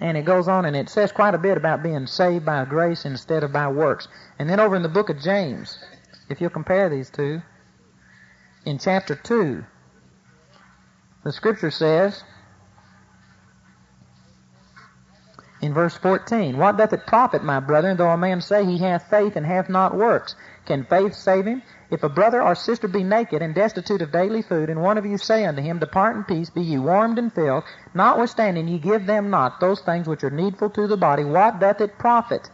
And 0.00 0.16
it 0.16 0.24
goes 0.24 0.46
on 0.46 0.64
and 0.66 0.76
it 0.76 0.88
says 0.88 1.10
quite 1.10 1.34
a 1.34 1.38
bit 1.38 1.56
about 1.56 1.82
being 1.82 2.06
saved 2.06 2.44
by 2.44 2.64
grace 2.64 3.04
instead 3.04 3.42
of 3.42 3.52
by 3.52 3.68
works. 3.68 4.08
And 4.38 4.48
then 4.48 4.60
over 4.60 4.76
in 4.76 4.82
the 4.82 4.88
book 4.88 5.08
of 5.08 5.20
James, 5.20 5.78
if 6.28 6.40
you'll 6.40 6.50
compare 6.50 6.88
these 6.88 7.10
two, 7.10 7.40
in 8.64 8.78
chapter 8.78 9.14
2, 9.14 9.64
the 11.24 11.32
scripture 11.32 11.70
says, 11.70 12.22
in 15.62 15.72
verse 15.72 15.96
14, 15.96 16.56
What 16.58 16.76
doth 16.76 16.92
it 16.92 17.06
profit, 17.06 17.42
my 17.42 17.60
brethren, 17.60 17.96
though 17.96 18.10
a 18.10 18.16
man 18.16 18.40
say 18.40 18.64
he 18.64 18.78
hath 18.78 19.08
faith 19.08 19.34
and 19.34 19.46
hath 19.46 19.68
not 19.68 19.96
works? 19.96 20.36
Can 20.66 20.84
faith 20.84 21.14
save 21.14 21.46
him? 21.46 21.62
If 21.88 22.02
a 22.02 22.08
brother 22.08 22.42
or 22.42 22.56
sister 22.56 22.88
be 22.88 23.04
naked 23.04 23.42
and 23.42 23.54
destitute 23.54 24.02
of 24.02 24.10
daily 24.10 24.42
food, 24.42 24.70
and 24.70 24.82
one 24.82 24.98
of 24.98 25.06
you 25.06 25.18
say 25.18 25.44
unto 25.44 25.62
him, 25.62 25.78
Depart 25.78 26.16
in 26.16 26.24
peace, 26.24 26.50
be 26.50 26.60
ye 26.60 26.78
warmed 26.78 27.16
and 27.16 27.32
filled, 27.32 27.62
notwithstanding 27.94 28.66
ye 28.66 28.78
give 28.78 29.06
them 29.06 29.30
not 29.30 29.60
those 29.60 29.80
things 29.80 30.08
which 30.08 30.24
are 30.24 30.30
needful 30.30 30.70
to 30.70 30.88
the 30.88 30.96
body, 30.96 31.22
what 31.24 31.60
doth 31.60 31.80
it 31.80 31.96
profit? 31.96 32.50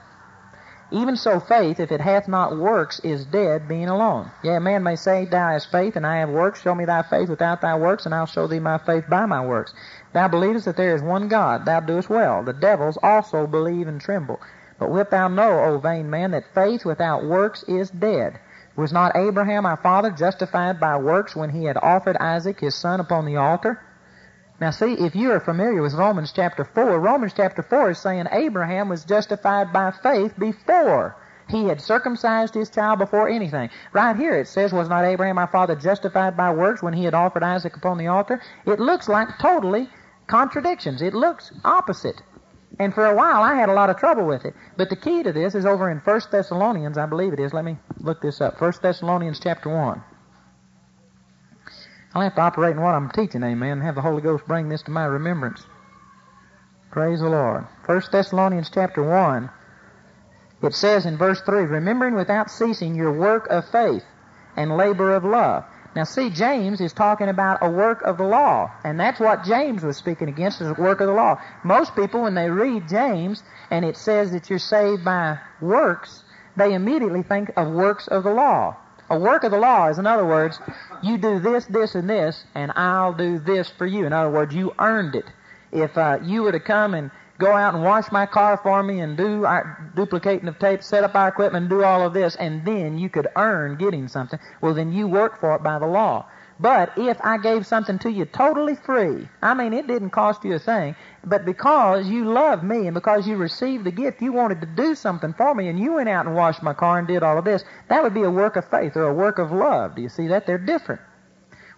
Even 0.90 1.16
so, 1.16 1.40
faith, 1.40 1.80
if 1.80 1.90
it 1.90 2.02
hath 2.02 2.28
not 2.28 2.58
works, 2.58 3.00
is 3.00 3.24
dead, 3.24 3.66
being 3.66 3.88
alone. 3.88 4.30
Yea, 4.42 4.56
a 4.56 4.60
man 4.60 4.82
may 4.82 4.96
say, 4.96 5.24
Thou 5.24 5.48
hast 5.48 5.72
faith, 5.72 5.96
and 5.96 6.06
I 6.06 6.18
have 6.18 6.28
works. 6.28 6.60
Show 6.60 6.74
me 6.74 6.84
thy 6.84 7.00
faith 7.00 7.30
without 7.30 7.62
thy 7.62 7.74
works, 7.74 8.04
and 8.04 8.14
I'll 8.14 8.26
show 8.26 8.46
thee 8.46 8.60
my 8.60 8.76
faith 8.76 9.08
by 9.08 9.24
my 9.24 9.42
works. 9.42 9.72
Thou 10.12 10.28
believest 10.28 10.66
that 10.66 10.76
there 10.76 10.94
is 10.94 11.00
one 11.00 11.28
God. 11.28 11.64
Thou 11.64 11.80
doest 11.80 12.10
well. 12.10 12.42
The 12.42 12.52
devils 12.52 12.98
also 13.02 13.46
believe 13.46 13.88
and 13.88 13.98
tremble. 13.98 14.38
But 14.78 14.90
wilt 14.90 15.10
thou 15.10 15.28
know, 15.28 15.60
O 15.60 15.78
vain 15.78 16.10
man, 16.10 16.32
that 16.32 16.52
faith 16.52 16.84
without 16.84 17.24
works 17.24 17.62
is 17.62 17.90
dead? 17.90 18.38
Was 18.74 18.92
not 18.92 19.16
Abraham 19.16 19.66
our 19.66 19.76
father 19.76 20.10
justified 20.10 20.80
by 20.80 20.96
works 20.96 21.36
when 21.36 21.50
he 21.50 21.64
had 21.64 21.76
offered 21.76 22.16
Isaac 22.16 22.60
his 22.60 22.74
son 22.74 23.00
upon 23.00 23.26
the 23.26 23.36
altar? 23.36 23.80
Now 24.60 24.70
see, 24.70 24.94
if 24.94 25.14
you 25.14 25.30
are 25.32 25.40
familiar 25.40 25.82
with 25.82 25.94
Romans 25.94 26.32
chapter 26.32 26.64
4, 26.64 26.98
Romans 26.98 27.32
chapter 27.36 27.62
4 27.62 27.90
is 27.90 27.98
saying 27.98 28.26
Abraham 28.30 28.88
was 28.88 29.04
justified 29.04 29.72
by 29.72 29.90
faith 29.90 30.38
before 30.38 31.16
he 31.48 31.64
had 31.64 31.80
circumcised 31.80 32.54
his 32.54 32.70
child 32.70 32.98
before 32.98 33.28
anything. 33.28 33.68
Right 33.92 34.16
here 34.16 34.34
it 34.34 34.48
says, 34.48 34.72
was 34.72 34.88
not 34.88 35.04
Abraham 35.04 35.36
our 35.36 35.48
father 35.48 35.74
justified 35.74 36.36
by 36.36 36.52
works 36.52 36.82
when 36.82 36.94
he 36.94 37.04
had 37.04 37.14
offered 37.14 37.42
Isaac 37.42 37.76
upon 37.76 37.98
the 37.98 38.06
altar? 38.06 38.40
It 38.64 38.80
looks 38.80 39.08
like 39.08 39.38
totally 39.38 39.90
contradictions. 40.28 41.02
It 41.02 41.12
looks 41.12 41.52
opposite. 41.64 42.22
And 42.78 42.94
for 42.94 43.06
a 43.06 43.14
while 43.14 43.42
I 43.42 43.54
had 43.54 43.68
a 43.68 43.74
lot 43.74 43.90
of 43.90 43.96
trouble 43.96 44.26
with 44.26 44.44
it. 44.44 44.54
But 44.76 44.90
the 44.90 44.96
key 44.96 45.22
to 45.22 45.32
this 45.32 45.54
is 45.54 45.66
over 45.66 45.90
in 45.90 45.98
1 45.98 46.20
Thessalonians, 46.30 46.98
I 46.98 47.06
believe 47.06 47.32
it 47.32 47.40
is. 47.40 47.52
Let 47.52 47.64
me 47.64 47.78
look 47.98 48.20
this 48.20 48.40
up. 48.40 48.60
1 48.60 48.72
Thessalonians 48.82 49.40
chapter 49.40 49.68
1. 49.68 50.02
I'll 52.14 52.22
have 52.22 52.34
to 52.34 52.40
operate 52.42 52.76
in 52.76 52.82
what 52.82 52.94
I'm 52.94 53.10
teaching, 53.10 53.42
amen, 53.42 53.72
and 53.72 53.82
have 53.82 53.94
the 53.94 54.02
Holy 54.02 54.20
Ghost 54.20 54.44
bring 54.46 54.68
this 54.68 54.82
to 54.82 54.90
my 54.90 55.04
remembrance. 55.04 55.64
Praise 56.90 57.20
the 57.20 57.28
Lord. 57.28 57.64
1 57.86 58.02
Thessalonians 58.12 58.70
chapter 58.72 59.02
1, 59.02 59.50
it 60.62 60.74
says 60.74 61.06
in 61.06 61.16
verse 61.16 61.40
3, 61.40 61.62
Remembering 61.62 62.14
without 62.14 62.50
ceasing 62.50 62.94
your 62.94 63.12
work 63.12 63.46
of 63.48 63.68
faith 63.70 64.04
and 64.56 64.76
labor 64.76 65.14
of 65.14 65.24
love. 65.24 65.64
Now 65.94 66.04
see, 66.04 66.30
James 66.30 66.80
is 66.80 66.92
talking 66.92 67.28
about 67.28 67.58
a 67.60 67.70
work 67.70 68.00
of 68.02 68.16
the 68.16 68.24
law, 68.24 68.70
and 68.82 68.98
that's 68.98 69.20
what 69.20 69.44
James 69.44 69.82
was 69.82 69.98
speaking 69.98 70.28
against, 70.28 70.62
is 70.62 70.68
a 70.68 70.74
work 70.74 71.00
of 71.00 71.06
the 71.06 71.12
law. 71.12 71.38
Most 71.64 71.94
people, 71.94 72.22
when 72.22 72.34
they 72.34 72.48
read 72.48 72.88
James, 72.88 73.42
and 73.70 73.84
it 73.84 73.96
says 73.96 74.30
that 74.32 74.48
you're 74.48 74.58
saved 74.58 75.04
by 75.04 75.38
works, 75.60 76.24
they 76.56 76.72
immediately 76.72 77.22
think 77.22 77.50
of 77.56 77.68
works 77.68 78.08
of 78.08 78.24
the 78.24 78.32
law. 78.32 78.76
A 79.10 79.18
work 79.18 79.44
of 79.44 79.50
the 79.50 79.58
law 79.58 79.88
is, 79.88 79.98
in 79.98 80.06
other 80.06 80.24
words, 80.24 80.58
you 81.02 81.18
do 81.18 81.38
this, 81.38 81.66
this, 81.66 81.94
and 81.94 82.08
this, 82.08 82.44
and 82.54 82.72
I'll 82.74 83.12
do 83.12 83.38
this 83.38 83.70
for 83.76 83.86
you. 83.86 84.06
In 84.06 84.14
other 84.14 84.30
words, 84.30 84.54
you 84.54 84.72
earned 84.78 85.14
it. 85.14 85.26
If 85.72 85.98
uh, 85.98 86.18
you 86.22 86.42
were 86.42 86.52
to 86.52 86.60
come 86.60 86.94
and 86.94 87.10
go 87.38 87.52
out 87.52 87.74
and 87.74 87.82
wash 87.82 88.10
my 88.12 88.26
car 88.26 88.56
for 88.56 88.82
me 88.82 89.00
and 89.00 89.16
do 89.16 89.44
our 89.44 89.92
duplicating 89.96 90.48
of 90.48 90.58
tape, 90.58 90.82
set 90.82 91.04
up 91.04 91.14
our 91.14 91.28
equipment, 91.28 91.68
do 91.68 91.82
all 91.82 92.06
of 92.06 92.14
this, 92.14 92.36
and 92.36 92.64
then 92.64 92.98
you 92.98 93.08
could 93.08 93.28
earn 93.36 93.76
getting 93.76 94.08
something, 94.08 94.38
well, 94.60 94.74
then 94.74 94.92
you 94.92 95.06
work 95.06 95.40
for 95.40 95.54
it 95.54 95.62
by 95.62 95.78
the 95.78 95.86
law. 95.86 96.26
But 96.60 96.92
if 96.96 97.18
I 97.24 97.38
gave 97.38 97.66
something 97.66 97.98
to 98.00 98.10
you 98.10 98.24
totally 98.24 98.76
free, 98.76 99.28
I 99.42 99.54
mean, 99.54 99.72
it 99.72 99.88
didn't 99.88 100.10
cost 100.10 100.44
you 100.44 100.54
a 100.54 100.58
thing, 100.60 100.94
but 101.24 101.44
because 101.44 102.06
you 102.06 102.24
love 102.24 102.62
me 102.62 102.86
and 102.86 102.94
because 102.94 103.26
you 103.26 103.36
received 103.36 103.84
the 103.84 103.90
gift, 103.90 104.22
you 104.22 104.32
wanted 104.32 104.60
to 104.60 104.66
do 104.66 104.94
something 104.94 105.32
for 105.32 105.54
me 105.54 105.68
and 105.68 105.80
you 105.80 105.94
went 105.94 106.08
out 106.08 106.26
and 106.26 106.36
washed 106.36 106.62
my 106.62 106.74
car 106.74 106.98
and 106.98 107.08
did 107.08 107.24
all 107.24 107.38
of 107.38 107.44
this, 107.44 107.64
that 107.88 108.02
would 108.02 108.14
be 108.14 108.22
a 108.22 108.30
work 108.30 108.54
of 108.54 108.68
faith 108.68 108.96
or 108.96 109.08
a 109.08 109.14
work 109.14 109.38
of 109.38 109.50
love. 109.50 109.96
Do 109.96 110.02
you 110.02 110.08
see 110.08 110.28
that? 110.28 110.46
They're 110.46 110.58
different. 110.58 111.00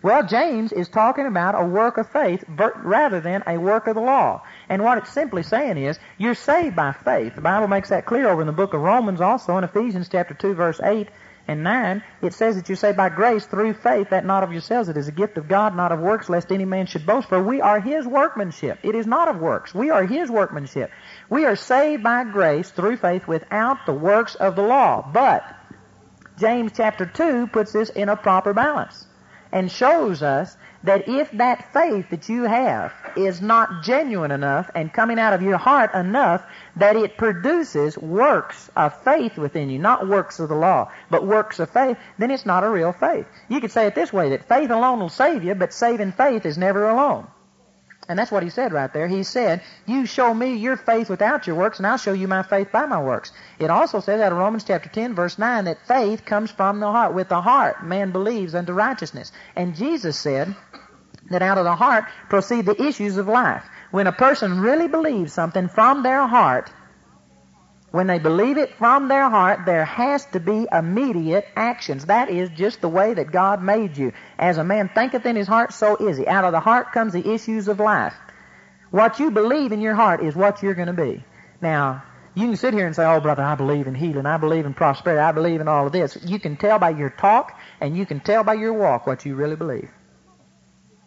Well, 0.02 0.22
James 0.26 0.70
is 0.70 0.90
talking 0.90 1.24
about 1.24 1.58
a 1.58 1.64
work 1.64 1.96
of 1.96 2.10
faith 2.10 2.44
rather 2.48 3.20
than 3.22 3.42
a 3.46 3.56
work 3.56 3.86
of 3.86 3.94
the 3.94 4.02
law. 4.02 4.42
And 4.68 4.82
what 4.82 4.98
it's 4.98 5.12
simply 5.12 5.42
saying 5.42 5.76
is, 5.76 5.98
you're 6.18 6.34
saved 6.34 6.76
by 6.76 6.92
faith. 6.92 7.34
The 7.34 7.40
Bible 7.40 7.68
makes 7.68 7.90
that 7.90 8.06
clear 8.06 8.28
over 8.28 8.40
in 8.40 8.46
the 8.46 8.52
book 8.52 8.74
of 8.74 8.80
Romans 8.80 9.20
also 9.20 9.56
in 9.58 9.64
Ephesians 9.64 10.08
chapter 10.10 10.34
2 10.34 10.54
verse 10.54 10.80
8 10.82 11.08
and 11.46 11.62
9, 11.62 12.02
it 12.22 12.32
says 12.32 12.56
that 12.56 12.68
you 12.70 12.76
say 12.76 12.92
by 12.92 13.10
grace 13.10 13.44
through 13.44 13.74
faith, 13.74 14.10
that 14.10 14.24
not 14.24 14.42
of 14.42 14.52
yourselves, 14.52 14.88
it 14.88 14.96
is 14.96 15.08
a 15.08 15.12
gift 15.12 15.36
of 15.36 15.46
God, 15.46 15.76
not 15.76 15.92
of 15.92 16.00
works, 16.00 16.30
lest 16.30 16.50
any 16.50 16.64
man 16.64 16.86
should 16.86 17.04
boast. 17.04 17.28
For 17.28 17.42
we 17.42 17.60
are 17.60 17.80
His 17.80 18.06
workmanship. 18.06 18.78
It 18.82 18.94
is 18.94 19.06
not 19.06 19.28
of 19.28 19.40
works. 19.40 19.74
We 19.74 19.90
are 19.90 20.06
His 20.06 20.30
workmanship. 20.30 20.90
We 21.28 21.44
are 21.44 21.56
saved 21.56 22.02
by 22.02 22.24
grace 22.24 22.70
through 22.70 22.96
faith 22.96 23.28
without 23.28 23.84
the 23.84 23.92
works 23.92 24.34
of 24.36 24.56
the 24.56 24.62
law. 24.62 25.06
But, 25.12 25.44
James 26.38 26.72
chapter 26.74 27.04
2 27.04 27.48
puts 27.48 27.72
this 27.72 27.90
in 27.90 28.08
a 28.08 28.16
proper 28.16 28.54
balance 28.54 29.06
and 29.52 29.70
shows 29.70 30.22
us 30.22 30.56
that 30.84 31.08
if 31.08 31.30
that 31.32 31.72
faith 31.72 32.10
that 32.10 32.28
you 32.28 32.44
have 32.44 32.92
is 33.16 33.40
not 33.40 33.82
genuine 33.82 34.30
enough 34.30 34.70
and 34.74 34.92
coming 34.92 35.18
out 35.18 35.32
of 35.32 35.42
your 35.42 35.56
heart 35.56 35.94
enough 35.94 36.44
that 36.76 36.94
it 36.94 37.16
produces 37.16 37.98
works 37.98 38.70
of 38.76 39.02
faith 39.02 39.36
within 39.38 39.70
you, 39.70 39.78
not 39.78 40.06
works 40.06 40.38
of 40.40 40.48
the 40.48 40.54
law, 40.54 40.90
but 41.10 41.26
works 41.26 41.58
of 41.58 41.70
faith, 41.70 41.96
then 42.18 42.30
it's 42.30 42.46
not 42.46 42.64
a 42.64 42.68
real 42.68 42.92
faith. 42.92 43.26
You 43.48 43.60
could 43.60 43.72
say 43.72 43.86
it 43.86 43.94
this 43.94 44.12
way, 44.12 44.30
that 44.30 44.46
faith 44.48 44.70
alone 44.70 45.00
will 45.00 45.08
save 45.08 45.42
you, 45.42 45.54
but 45.54 45.72
saving 45.72 46.12
faith 46.12 46.44
is 46.44 46.58
never 46.58 46.88
alone. 46.88 47.26
And 48.08 48.18
that's 48.18 48.30
what 48.30 48.42
he 48.42 48.50
said 48.50 48.72
right 48.72 48.92
there. 48.92 49.08
He 49.08 49.22
said, 49.22 49.62
You 49.86 50.04
show 50.04 50.34
me 50.34 50.56
your 50.56 50.76
faith 50.76 51.08
without 51.08 51.46
your 51.46 51.56
works, 51.56 51.78
and 51.78 51.86
I'll 51.86 51.96
show 51.96 52.12
you 52.12 52.28
my 52.28 52.42
faith 52.42 52.70
by 52.70 52.84
my 52.86 53.00
works. 53.00 53.32
It 53.58 53.70
also 53.70 54.00
says 54.00 54.20
out 54.20 54.32
of 54.32 54.38
Romans 54.38 54.64
chapter 54.64 54.90
10, 54.90 55.14
verse 55.14 55.38
9, 55.38 55.64
that 55.64 55.86
faith 55.86 56.24
comes 56.24 56.50
from 56.50 56.80
the 56.80 56.90
heart. 56.90 57.14
With 57.14 57.28
the 57.30 57.40
heart, 57.40 57.84
man 57.84 58.10
believes 58.10 58.54
unto 58.54 58.72
righteousness. 58.72 59.32
And 59.56 59.74
Jesus 59.74 60.18
said 60.18 60.54
that 61.30 61.42
out 61.42 61.56
of 61.56 61.64
the 61.64 61.76
heart 61.76 62.04
proceed 62.28 62.66
the 62.66 62.82
issues 62.82 63.16
of 63.16 63.26
life. 63.26 63.64
When 63.90 64.06
a 64.06 64.12
person 64.12 64.60
really 64.60 64.88
believes 64.88 65.32
something 65.32 65.68
from 65.68 66.02
their 66.02 66.26
heart, 66.26 66.70
when 67.94 68.08
they 68.08 68.18
believe 68.18 68.58
it 68.58 68.74
from 68.74 69.06
their 69.06 69.30
heart, 69.30 69.60
there 69.66 69.84
has 69.84 70.26
to 70.26 70.40
be 70.40 70.66
immediate 70.72 71.46
actions. 71.54 72.06
That 72.06 72.28
is 72.28 72.50
just 72.50 72.80
the 72.80 72.88
way 72.88 73.14
that 73.14 73.30
God 73.30 73.62
made 73.62 73.96
you. 73.96 74.10
As 74.36 74.58
a 74.58 74.64
man 74.64 74.90
thinketh 74.92 75.24
in 75.24 75.36
his 75.36 75.46
heart, 75.46 75.72
so 75.72 75.94
is 75.94 76.16
he. 76.16 76.26
Out 76.26 76.44
of 76.44 76.50
the 76.50 76.58
heart 76.58 76.90
comes 76.90 77.12
the 77.12 77.32
issues 77.32 77.68
of 77.68 77.78
life. 77.78 78.16
What 78.90 79.20
you 79.20 79.30
believe 79.30 79.70
in 79.70 79.80
your 79.80 79.94
heart 79.94 80.24
is 80.24 80.34
what 80.34 80.60
you're 80.60 80.74
going 80.74 80.88
to 80.88 80.92
be. 80.92 81.22
Now, 81.60 82.02
you 82.34 82.48
can 82.48 82.56
sit 82.56 82.74
here 82.74 82.84
and 82.84 82.96
say, 82.96 83.06
oh, 83.06 83.20
brother, 83.20 83.44
I 83.44 83.54
believe 83.54 83.86
in 83.86 83.94
healing. 83.94 84.26
I 84.26 84.38
believe 84.38 84.66
in 84.66 84.74
prosperity. 84.74 85.20
I 85.20 85.30
believe 85.30 85.60
in 85.60 85.68
all 85.68 85.86
of 85.86 85.92
this. 85.92 86.18
You 86.24 86.40
can 86.40 86.56
tell 86.56 86.80
by 86.80 86.90
your 86.90 87.10
talk 87.10 87.56
and 87.80 87.96
you 87.96 88.06
can 88.06 88.18
tell 88.18 88.42
by 88.42 88.54
your 88.54 88.72
walk 88.72 89.06
what 89.06 89.24
you 89.24 89.36
really 89.36 89.54
believe. 89.54 89.88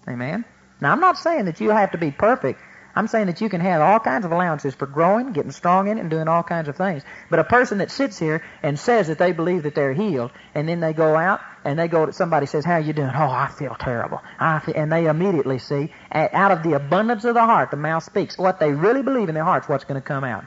Amen? 0.07 0.45
Now, 0.79 0.93
I'm 0.93 1.01
not 1.01 1.17
saying 1.17 1.43
that 1.45 1.59
you 1.59 1.71
have 1.71 1.91
to 1.91 1.97
be 1.97 2.11
perfect 2.11 2.61
I'm 2.97 3.07
saying 3.07 3.27
that 3.27 3.41
you 3.41 3.49
can 3.49 3.61
have 3.61 3.79
all 3.79 3.99
kinds 3.99 4.25
of 4.25 4.31
allowances 4.31 4.73
for 4.73 4.87
growing, 4.87 5.31
getting 5.31 5.51
strong 5.51 5.87
in 5.87 5.99
it, 5.99 6.01
and 6.01 6.09
doing 6.09 6.27
all 6.27 6.41
kinds 6.41 6.67
of 6.67 6.75
things. 6.75 7.03
But 7.29 7.37
a 7.37 7.43
person 7.43 7.77
that 7.77 7.91
sits 7.91 8.17
here 8.17 8.43
and 8.63 8.79
says 8.79 9.07
that 9.09 9.19
they 9.19 9.33
believe 9.33 9.63
that 9.63 9.75
they're 9.75 9.93
healed, 9.93 10.31
and 10.55 10.67
then 10.67 10.79
they 10.79 10.93
go 10.93 11.15
out 11.15 11.41
and 11.63 11.77
they 11.77 11.87
go 11.87 12.07
to 12.07 12.11
somebody 12.11 12.47
says, 12.47 12.65
"How 12.65 12.77
you 12.77 12.93
doing?" 12.93 13.11
"Oh, 13.13 13.29
I 13.29 13.49
feel 13.49 13.75
terrible." 13.75 14.21
I 14.39 14.59
feel, 14.59 14.75
and 14.75 14.91
they 14.91 15.05
immediately 15.05 15.59
see 15.59 15.93
out 16.11 16.51
of 16.51 16.63
the 16.63 16.73
abundance 16.73 17.23
of 17.23 17.35
the 17.35 17.45
heart, 17.45 17.69
the 17.69 17.77
mouth 17.77 18.03
speaks. 18.03 18.35
What 18.35 18.59
they 18.59 18.71
really 18.71 19.03
believe 19.03 19.29
in 19.29 19.35
their 19.35 19.43
hearts, 19.43 19.69
what's 19.69 19.83
going 19.83 20.01
to 20.01 20.07
come 20.07 20.23
out. 20.23 20.45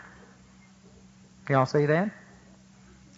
Y'all 1.49 1.67
see 1.67 1.87
that? 1.87 2.11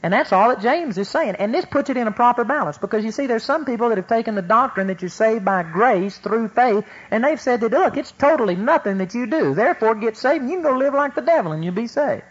And 0.02 0.12
that's 0.12 0.32
all 0.32 0.48
that 0.48 0.60
James 0.60 0.98
is 0.98 1.08
saying. 1.08 1.36
And 1.36 1.54
this 1.54 1.64
puts 1.64 1.88
it 1.88 1.96
in 1.96 2.08
a 2.08 2.12
proper 2.12 2.42
balance 2.42 2.76
because 2.76 3.04
you 3.04 3.12
see, 3.12 3.26
there's 3.26 3.44
some 3.44 3.64
people 3.64 3.88
that 3.88 3.98
have 3.98 4.08
taken 4.08 4.34
the 4.34 4.42
doctrine 4.42 4.88
that 4.88 5.00
you're 5.00 5.08
saved 5.08 5.44
by 5.44 5.62
grace 5.62 6.18
through 6.18 6.48
faith, 6.48 6.84
and 7.10 7.22
they've 7.22 7.40
said 7.40 7.60
that, 7.60 7.70
look, 7.70 7.96
it's 7.96 8.10
totally 8.12 8.56
nothing 8.56 8.98
that 8.98 9.14
you 9.14 9.26
do. 9.26 9.54
Therefore, 9.54 9.94
get 9.94 10.16
saved 10.16 10.42
and 10.42 10.50
you 10.50 10.56
can 10.56 10.64
go 10.64 10.76
live 10.76 10.94
like 10.94 11.14
the 11.14 11.20
devil 11.20 11.52
and 11.52 11.64
you'll 11.64 11.74
be 11.74 11.86
saved. 11.86 12.24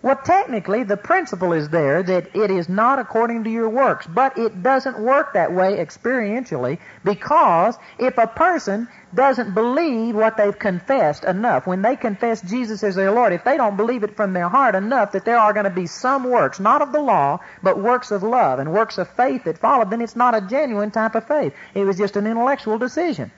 Well, 0.00 0.14
technically, 0.14 0.84
the 0.84 0.96
principle 0.96 1.52
is 1.52 1.70
there 1.70 2.04
that 2.04 2.36
it 2.36 2.52
is 2.52 2.68
not 2.68 3.00
according 3.00 3.42
to 3.44 3.50
your 3.50 3.68
works, 3.68 4.06
but 4.06 4.38
it 4.38 4.62
doesn't 4.62 4.96
work 4.96 5.32
that 5.32 5.52
way 5.52 5.76
experientially 5.78 6.78
because 7.02 7.76
if 7.98 8.16
a 8.16 8.28
person 8.28 8.86
doesn't 9.12 9.54
believe 9.54 10.14
what 10.14 10.36
they've 10.36 10.56
confessed 10.56 11.24
enough, 11.24 11.66
when 11.66 11.82
they 11.82 11.96
confess 11.96 12.40
Jesus 12.42 12.84
as 12.84 12.94
their 12.94 13.10
Lord, 13.10 13.32
if 13.32 13.42
they 13.42 13.56
don't 13.56 13.76
believe 13.76 14.04
it 14.04 14.14
from 14.14 14.34
their 14.34 14.48
heart 14.48 14.76
enough 14.76 15.10
that 15.12 15.24
there 15.24 15.38
are 15.38 15.52
going 15.52 15.64
to 15.64 15.70
be 15.70 15.86
some 15.86 16.22
works, 16.30 16.60
not 16.60 16.80
of 16.80 16.92
the 16.92 17.00
law, 17.00 17.40
but 17.64 17.82
works 17.82 18.12
of 18.12 18.22
love 18.22 18.60
and 18.60 18.72
works 18.72 18.98
of 18.98 19.08
faith 19.08 19.44
that 19.44 19.58
follow, 19.58 19.84
then 19.84 20.00
it's 20.00 20.14
not 20.14 20.36
a 20.36 20.40
genuine 20.40 20.92
type 20.92 21.16
of 21.16 21.26
faith. 21.26 21.52
It 21.74 21.84
was 21.84 21.98
just 21.98 22.16
an 22.16 22.28
intellectual 22.28 22.78
decision. 22.78 23.32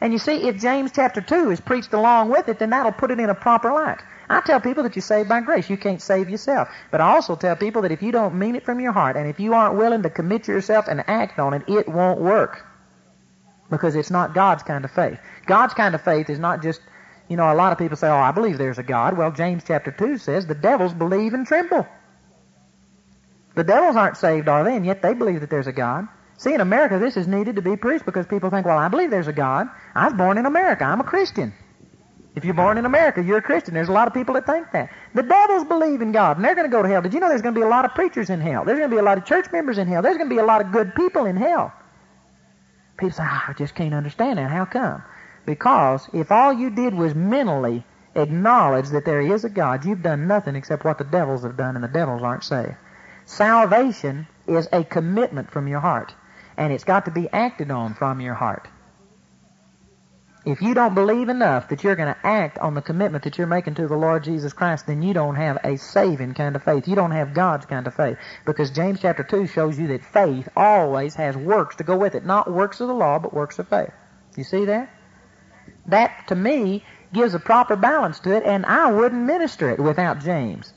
And 0.00 0.12
you 0.12 0.18
see, 0.18 0.48
if 0.48 0.60
James 0.60 0.90
chapter 0.92 1.20
2 1.20 1.52
is 1.52 1.60
preached 1.60 1.92
along 1.92 2.30
with 2.30 2.48
it, 2.48 2.58
then 2.58 2.70
that'll 2.70 2.90
put 2.90 3.12
it 3.12 3.20
in 3.20 3.30
a 3.30 3.34
proper 3.34 3.72
light. 3.72 4.00
I 4.28 4.40
tell 4.40 4.60
people 4.60 4.82
that 4.84 4.96
you're 4.96 5.02
saved 5.02 5.28
by 5.28 5.40
grace. 5.40 5.68
You 5.68 5.76
can't 5.76 6.00
save 6.00 6.30
yourself. 6.30 6.68
But 6.90 7.00
I 7.00 7.14
also 7.14 7.36
tell 7.36 7.56
people 7.56 7.82
that 7.82 7.92
if 7.92 8.02
you 8.02 8.12
don't 8.12 8.36
mean 8.36 8.56
it 8.56 8.64
from 8.64 8.80
your 8.80 8.92
heart 8.92 9.16
and 9.16 9.28
if 9.28 9.38
you 9.38 9.54
aren't 9.54 9.76
willing 9.76 10.02
to 10.02 10.10
commit 10.10 10.48
yourself 10.48 10.88
and 10.88 11.04
act 11.08 11.38
on 11.38 11.54
it, 11.54 11.62
it 11.68 11.88
won't 11.88 12.20
work. 12.20 12.64
Because 13.70 13.94
it's 13.94 14.10
not 14.10 14.34
God's 14.34 14.62
kind 14.62 14.84
of 14.84 14.90
faith. 14.90 15.18
God's 15.46 15.74
kind 15.74 15.94
of 15.94 16.02
faith 16.02 16.30
is 16.30 16.38
not 16.38 16.62
just, 16.62 16.80
you 17.28 17.36
know, 17.36 17.52
a 17.52 17.54
lot 17.54 17.72
of 17.72 17.78
people 17.78 17.96
say, 17.96 18.08
oh, 18.08 18.16
I 18.16 18.32
believe 18.32 18.58
there's 18.58 18.78
a 18.78 18.82
God. 18.82 19.16
Well, 19.16 19.32
James 19.32 19.62
chapter 19.66 19.90
2 19.90 20.18
says 20.18 20.46
the 20.46 20.54
devils 20.54 20.94
believe 20.94 21.34
and 21.34 21.46
tremble. 21.46 21.86
The 23.54 23.64
devils 23.64 23.96
aren't 23.96 24.16
saved, 24.16 24.48
are 24.48 24.64
they? 24.64 24.76
And 24.76 24.84
yet 24.84 25.02
they 25.02 25.14
believe 25.14 25.40
that 25.40 25.50
there's 25.50 25.66
a 25.66 25.72
God. 25.72 26.08
See, 26.36 26.52
in 26.52 26.60
America, 26.60 26.98
this 26.98 27.16
is 27.16 27.28
needed 27.28 27.56
to 27.56 27.62
be 27.62 27.76
preached 27.76 28.04
because 28.04 28.26
people 28.26 28.50
think, 28.50 28.66
well, 28.66 28.78
I 28.78 28.88
believe 28.88 29.10
there's 29.10 29.28
a 29.28 29.32
God. 29.32 29.68
I 29.94 30.06
was 30.06 30.14
born 30.14 30.38
in 30.38 30.46
America. 30.46 30.84
I'm 30.84 31.00
a 31.00 31.04
Christian. 31.04 31.54
If 32.34 32.44
you're 32.44 32.54
born 32.54 32.78
in 32.78 32.84
America, 32.84 33.22
you're 33.22 33.38
a 33.38 33.42
Christian. 33.42 33.74
There's 33.74 33.88
a 33.88 33.92
lot 33.92 34.08
of 34.08 34.14
people 34.14 34.34
that 34.34 34.44
think 34.44 34.72
that. 34.72 34.90
The 35.14 35.22
devils 35.22 35.64
believe 35.64 36.02
in 36.02 36.10
God, 36.10 36.36
and 36.36 36.44
they're 36.44 36.56
going 36.56 36.68
to 36.68 36.76
go 36.76 36.82
to 36.82 36.88
hell. 36.88 37.00
Did 37.00 37.14
you 37.14 37.20
know 37.20 37.28
there's 37.28 37.42
going 37.42 37.54
to 37.54 37.60
be 37.60 37.64
a 37.64 37.68
lot 37.68 37.84
of 37.84 37.94
preachers 37.94 38.28
in 38.28 38.40
hell? 38.40 38.64
There's 38.64 38.78
going 38.78 38.90
to 38.90 38.96
be 38.96 39.00
a 39.00 39.04
lot 39.04 39.18
of 39.18 39.24
church 39.24 39.46
members 39.52 39.78
in 39.78 39.86
hell. 39.86 40.02
There's 40.02 40.16
going 40.16 40.28
to 40.28 40.34
be 40.34 40.40
a 40.40 40.44
lot 40.44 40.60
of 40.60 40.72
good 40.72 40.94
people 40.96 41.26
in 41.26 41.36
hell. 41.36 41.72
People 42.96 43.12
say, 43.12 43.22
oh, 43.24 43.42
I 43.48 43.52
just 43.52 43.76
can't 43.76 43.94
understand 43.94 44.38
that. 44.38 44.50
How 44.50 44.64
come? 44.64 45.02
Because 45.46 46.08
if 46.12 46.32
all 46.32 46.52
you 46.52 46.70
did 46.70 46.94
was 46.94 47.14
mentally 47.14 47.84
acknowledge 48.16 48.88
that 48.90 49.04
there 49.04 49.20
is 49.20 49.44
a 49.44 49.48
God, 49.48 49.84
you've 49.84 50.02
done 50.02 50.26
nothing 50.26 50.56
except 50.56 50.84
what 50.84 50.98
the 50.98 51.04
devils 51.04 51.44
have 51.44 51.56
done, 51.56 51.76
and 51.76 51.84
the 51.84 51.88
devils 51.88 52.22
aren't 52.22 52.44
saved. 52.44 52.74
Salvation 53.26 54.26
is 54.48 54.68
a 54.72 54.82
commitment 54.82 55.50
from 55.50 55.68
your 55.68 55.80
heart, 55.80 56.12
and 56.56 56.72
it's 56.72 56.84
got 56.84 57.04
to 57.04 57.10
be 57.12 57.28
acted 57.32 57.70
on 57.70 57.94
from 57.94 58.20
your 58.20 58.34
heart. 58.34 58.68
If 60.46 60.60
you 60.60 60.74
don't 60.74 60.94
believe 60.94 61.30
enough 61.30 61.70
that 61.70 61.82
you're 61.82 61.96
going 61.96 62.12
to 62.12 62.26
act 62.26 62.58
on 62.58 62.74
the 62.74 62.82
commitment 62.82 63.24
that 63.24 63.38
you're 63.38 63.46
making 63.46 63.76
to 63.76 63.88
the 63.88 63.96
Lord 63.96 64.24
Jesus 64.24 64.52
Christ, 64.52 64.86
then 64.86 65.00
you 65.00 65.14
don't 65.14 65.36
have 65.36 65.56
a 65.64 65.78
saving 65.78 66.34
kind 66.34 66.54
of 66.54 66.62
faith. 66.62 66.86
You 66.86 66.94
don't 66.94 67.12
have 67.12 67.32
God's 67.32 67.64
kind 67.64 67.86
of 67.86 67.94
faith. 67.94 68.18
Because 68.44 68.70
James 68.70 69.00
chapter 69.00 69.22
2 69.22 69.46
shows 69.46 69.78
you 69.78 69.86
that 69.88 70.04
faith 70.04 70.50
always 70.54 71.14
has 71.14 71.34
works 71.34 71.76
to 71.76 71.84
go 71.84 71.96
with 71.96 72.14
it. 72.14 72.26
Not 72.26 72.52
works 72.52 72.80
of 72.82 72.88
the 72.88 72.94
law, 72.94 73.18
but 73.18 73.32
works 73.32 73.58
of 73.58 73.68
faith. 73.68 73.92
You 74.36 74.44
see 74.44 74.66
that? 74.66 74.90
That, 75.86 76.28
to 76.28 76.34
me, 76.34 76.84
gives 77.14 77.32
a 77.32 77.38
proper 77.38 77.74
balance 77.74 78.20
to 78.20 78.36
it, 78.36 78.42
and 78.44 78.66
I 78.66 78.92
wouldn't 78.92 79.22
minister 79.24 79.70
it 79.70 79.80
without 79.80 80.20
James. 80.20 80.73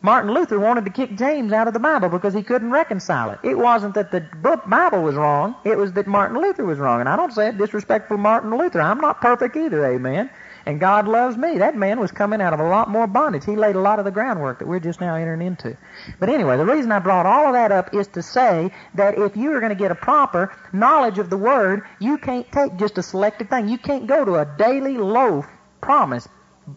Martin 0.00 0.32
Luther 0.32 0.60
wanted 0.60 0.84
to 0.84 0.90
kick 0.92 1.16
James 1.16 1.52
out 1.52 1.66
of 1.66 1.74
the 1.74 1.80
Bible 1.80 2.08
because 2.08 2.32
he 2.32 2.42
couldn't 2.42 2.70
reconcile 2.70 3.30
it. 3.30 3.40
It 3.42 3.58
wasn't 3.58 3.94
that 3.94 4.12
the 4.12 4.20
book 4.20 4.62
Bible 4.68 5.02
was 5.02 5.16
wrong, 5.16 5.56
it 5.64 5.76
was 5.76 5.92
that 5.94 6.06
Martin 6.06 6.40
Luther 6.40 6.64
was 6.64 6.78
wrong. 6.78 7.00
And 7.00 7.08
I 7.08 7.16
don't 7.16 7.32
say 7.32 7.48
it 7.48 7.58
disrespectful 7.58 8.16
Martin 8.16 8.56
Luther. 8.56 8.80
I'm 8.80 9.00
not 9.00 9.20
perfect 9.20 9.56
either, 9.56 9.84
amen. 9.84 10.30
And 10.66 10.78
God 10.78 11.08
loves 11.08 11.36
me. 11.36 11.58
That 11.58 11.76
man 11.76 11.98
was 11.98 12.12
coming 12.12 12.40
out 12.40 12.52
of 12.52 12.60
a 12.60 12.68
lot 12.68 12.90
more 12.90 13.06
bondage. 13.06 13.44
He 13.44 13.56
laid 13.56 13.74
a 13.74 13.80
lot 13.80 13.98
of 13.98 14.04
the 14.04 14.10
groundwork 14.10 14.58
that 14.58 14.68
we're 14.68 14.80
just 14.80 15.00
now 15.00 15.16
entering 15.16 15.42
into. 15.42 15.76
But 16.20 16.28
anyway, 16.28 16.58
the 16.58 16.66
reason 16.66 16.92
I 16.92 16.98
brought 16.98 17.26
all 17.26 17.46
of 17.46 17.54
that 17.54 17.72
up 17.72 17.94
is 17.94 18.06
to 18.08 18.22
say 18.22 18.70
that 18.94 19.18
if 19.18 19.36
you 19.36 19.52
are 19.52 19.60
going 19.60 19.70
to 19.70 19.78
get 19.78 19.90
a 19.90 19.96
proper 19.96 20.54
knowledge 20.72 21.18
of 21.18 21.30
the 21.30 21.38
Word, 21.38 21.84
you 21.98 22.18
can't 22.18 22.50
take 22.52 22.76
just 22.76 22.98
a 22.98 23.02
selected 23.02 23.48
thing. 23.48 23.68
You 23.68 23.78
can't 23.78 24.06
go 24.06 24.24
to 24.24 24.34
a 24.34 24.44
daily 24.58 24.98
loaf 24.98 25.46
promise 25.80 26.28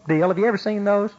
deal. 0.08 0.28
Have 0.28 0.38
you 0.38 0.46
ever 0.46 0.58
seen 0.58 0.84
those? 0.84 1.12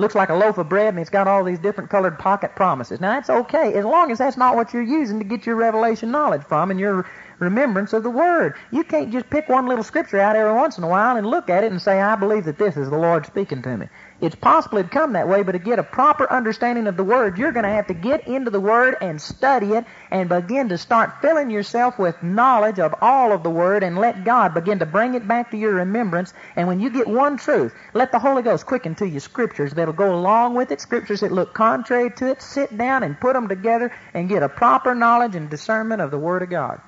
Looks 0.00 0.14
like 0.14 0.30
a 0.30 0.34
loaf 0.34 0.58
of 0.58 0.68
bread 0.68 0.88
and 0.88 0.98
it's 0.98 1.10
got 1.10 1.28
all 1.28 1.44
these 1.44 1.58
different 1.58 1.90
colored 1.90 2.18
pocket 2.18 2.56
promises. 2.56 3.00
Now 3.00 3.12
that's 3.12 3.30
okay 3.30 3.74
as 3.74 3.84
long 3.84 4.10
as 4.10 4.18
that's 4.18 4.36
not 4.36 4.56
what 4.56 4.72
you're 4.72 4.82
using 4.82 5.18
to 5.18 5.24
get 5.24 5.46
your 5.46 5.56
revelation 5.56 6.10
knowledge 6.10 6.42
from 6.44 6.70
and 6.70 6.80
your 6.80 7.06
remembrance 7.38 7.92
of 7.92 8.02
the 8.02 8.10
Word. 8.10 8.54
You 8.70 8.84
can't 8.84 9.10
just 9.10 9.28
pick 9.30 9.48
one 9.48 9.66
little 9.66 9.84
scripture 9.84 10.20
out 10.20 10.36
every 10.36 10.52
once 10.52 10.78
in 10.78 10.84
a 10.84 10.88
while 10.88 11.16
and 11.16 11.26
look 11.26 11.50
at 11.50 11.64
it 11.64 11.72
and 11.72 11.80
say, 11.80 12.00
I 12.00 12.16
believe 12.16 12.44
that 12.44 12.58
this 12.58 12.76
is 12.76 12.90
the 12.90 12.98
Lord 12.98 13.26
speaking 13.26 13.62
to 13.62 13.76
me. 13.76 13.88
It's 14.20 14.34
possible 14.34 14.76
it'd 14.76 14.90
come 14.90 15.14
that 15.14 15.28
way, 15.28 15.42
but 15.42 15.52
to 15.52 15.58
get 15.58 15.78
a 15.78 15.82
proper 15.82 16.30
understanding 16.30 16.86
of 16.86 16.98
the 16.98 17.04
Word, 17.04 17.38
you're 17.38 17.52
going 17.52 17.64
to 17.64 17.70
have 17.70 17.86
to 17.86 17.94
get 17.94 18.28
into 18.28 18.50
the 18.50 18.60
Word 18.60 18.96
and 19.00 19.20
study 19.20 19.72
it 19.72 19.86
and 20.10 20.28
begin 20.28 20.68
to 20.68 20.76
start 20.76 21.22
filling 21.22 21.50
yourself 21.50 21.98
with 21.98 22.22
knowledge 22.22 22.78
of 22.78 22.94
all 23.00 23.32
of 23.32 23.42
the 23.42 23.48
Word 23.48 23.82
and 23.82 23.96
let 23.96 24.24
God 24.24 24.52
begin 24.52 24.80
to 24.80 24.86
bring 24.86 25.14
it 25.14 25.26
back 25.26 25.52
to 25.52 25.56
your 25.56 25.72
remembrance. 25.72 26.34
And 26.54 26.68
when 26.68 26.80
you 26.80 26.90
get 26.90 27.08
one 27.08 27.38
truth, 27.38 27.74
let 27.94 28.12
the 28.12 28.18
Holy 28.18 28.42
Ghost 28.42 28.66
quicken 28.66 28.94
to 28.96 29.08
you 29.08 29.20
scriptures 29.20 29.72
that'll 29.72 29.94
go 29.94 30.14
along 30.14 30.54
with 30.54 30.70
it, 30.70 30.82
scriptures 30.82 31.20
that 31.20 31.32
look 31.32 31.54
contrary 31.54 32.10
to 32.16 32.28
it. 32.28 32.42
Sit 32.42 32.76
down 32.76 33.02
and 33.02 33.18
put 33.18 33.32
them 33.32 33.48
together 33.48 33.90
and 34.12 34.28
get 34.28 34.42
a 34.42 34.50
proper 34.50 34.94
knowledge 34.94 35.34
and 35.34 35.48
discernment 35.48 36.02
of 36.02 36.10
the 36.10 36.18
Word 36.18 36.42
of 36.42 36.50
God. 36.50 36.82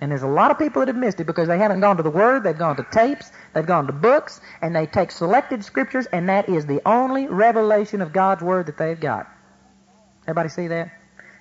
And 0.00 0.10
there's 0.10 0.22
a 0.22 0.28
lot 0.28 0.50
of 0.50 0.58
people 0.58 0.80
that 0.80 0.88
have 0.88 0.96
missed 0.96 1.20
it 1.20 1.26
because 1.26 1.48
they 1.48 1.58
haven't 1.58 1.80
gone 1.80 1.96
to 1.96 2.02
the 2.02 2.10
Word, 2.10 2.42
they've 2.42 2.56
gone 2.56 2.76
to 2.76 2.86
tapes, 2.90 3.30
they've 3.54 3.66
gone 3.66 3.86
to 3.86 3.92
books, 3.92 4.40
and 4.60 4.76
they 4.76 4.86
take 4.86 5.10
selected 5.10 5.64
scriptures, 5.64 6.06
and 6.06 6.28
that 6.28 6.48
is 6.48 6.66
the 6.66 6.82
only 6.86 7.26
revelation 7.26 8.02
of 8.02 8.12
God's 8.12 8.42
Word 8.42 8.66
that 8.66 8.76
they've 8.76 9.00
got. 9.00 9.26
Everybody 10.24 10.50
see 10.50 10.68
that? 10.68 10.90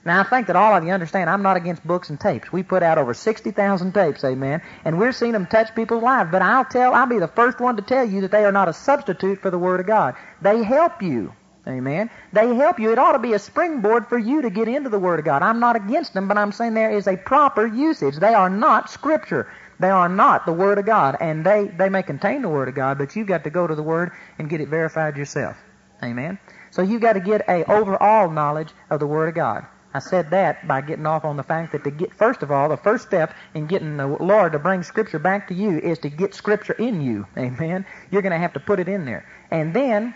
Now, 0.05 0.21
I 0.21 0.23
think 0.23 0.47
that 0.47 0.55
all 0.55 0.75
of 0.75 0.83
you 0.83 0.91
understand 0.91 1.29
I'm 1.29 1.41
not 1.41 1.57
against 1.57 1.85
books 1.85 2.11
and 2.11 2.19
tapes. 2.19 2.51
We 2.51 2.61
put 2.61 2.83
out 2.83 2.99
over 2.99 3.15
60,000 3.15 3.91
tapes, 3.91 4.23
amen, 4.23 4.61
and 4.85 4.99
we're 4.99 5.11
seeing 5.11 5.31
them 5.31 5.47
touch 5.47 5.73
people's 5.75 6.03
lives. 6.03 6.29
But 6.31 6.43
I'll 6.43 6.63
tell, 6.63 6.93
I'll 6.93 7.07
be 7.07 7.17
the 7.17 7.27
first 7.27 7.59
one 7.59 7.75
to 7.77 7.81
tell 7.81 8.05
you 8.07 8.21
that 8.21 8.31
they 8.31 8.45
are 8.45 8.51
not 8.51 8.69
a 8.69 8.73
substitute 8.73 9.41
for 9.41 9.49
the 9.49 9.57
Word 9.57 9.79
of 9.79 9.87
God. 9.87 10.15
They 10.41 10.63
help 10.63 11.01
you. 11.01 11.33
Amen. 11.67 12.11
They 12.31 12.53
help 12.55 12.79
you. 12.79 12.91
It 12.91 12.99
ought 12.99 13.13
to 13.13 13.19
be 13.19 13.33
a 13.33 13.39
springboard 13.39 14.07
for 14.07 14.19
you 14.19 14.43
to 14.43 14.51
get 14.51 14.67
into 14.67 14.89
the 14.89 14.99
Word 14.99 15.19
of 15.19 15.25
God. 15.25 15.41
I'm 15.41 15.59
not 15.59 15.75
against 15.75 16.13
them, 16.13 16.27
but 16.27 16.37
I'm 16.37 16.51
saying 16.51 16.75
there 16.75 16.91
is 16.91 17.07
a 17.07 17.17
proper 17.17 17.65
usage. 17.65 18.17
They 18.17 18.35
are 18.35 18.49
not 18.49 18.89
Scripture. 18.89 19.51
They 19.79 19.89
are 19.89 20.07
not 20.07 20.45
the 20.45 20.53
Word 20.53 20.77
of 20.77 20.85
God. 20.85 21.17
And 21.19 21.43
they, 21.43 21.65
they 21.75 21.89
may 21.89 22.03
contain 22.03 22.43
the 22.43 22.49
Word 22.49 22.69
of 22.69 22.75
God, 22.75 22.99
but 22.99 23.15
you've 23.15 23.27
got 23.27 23.43
to 23.45 23.49
go 23.49 23.65
to 23.65 23.73
the 23.73 23.83
Word 23.83 24.11
and 24.37 24.49
get 24.49 24.61
it 24.61 24.67
verified 24.67 25.17
yourself. 25.17 25.57
Amen. 26.03 26.37
So 26.69 26.83
you've 26.83 27.01
got 27.01 27.13
to 27.13 27.19
get 27.19 27.41
a 27.49 27.63
overall 27.71 28.29
knowledge 28.29 28.69
of 28.91 28.99
the 28.99 29.07
Word 29.07 29.29
of 29.29 29.35
God. 29.35 29.65
I 29.95 29.99
said 29.99 30.29
that 30.31 30.67
by 30.67 30.81
getting 30.81 31.05
off 31.05 31.23
on 31.23 31.37
the 31.37 31.43
fact 31.43 31.71
that 31.71 31.85
to 31.85 31.91
get, 31.91 32.13
first 32.13 32.43
of 32.43 32.51
all, 32.51 32.67
the 32.67 32.75
first 32.75 33.07
step 33.07 33.33
in 33.53 33.65
getting 33.65 33.95
the 33.95 34.05
Lord 34.05 34.51
to 34.51 34.59
bring 34.59 34.83
Scripture 34.83 35.19
back 35.19 35.47
to 35.47 35.53
you 35.53 35.79
is 35.79 35.99
to 35.99 36.09
get 36.09 36.35
Scripture 36.35 36.73
in 36.73 37.01
you. 37.01 37.25
Amen. 37.37 37.85
You're 38.11 38.21
going 38.21 38.33
to 38.33 38.37
have 38.37 38.53
to 38.53 38.59
put 38.59 38.81
it 38.81 38.89
in 38.89 39.05
there. 39.05 39.25
And 39.51 39.73
then 39.73 40.13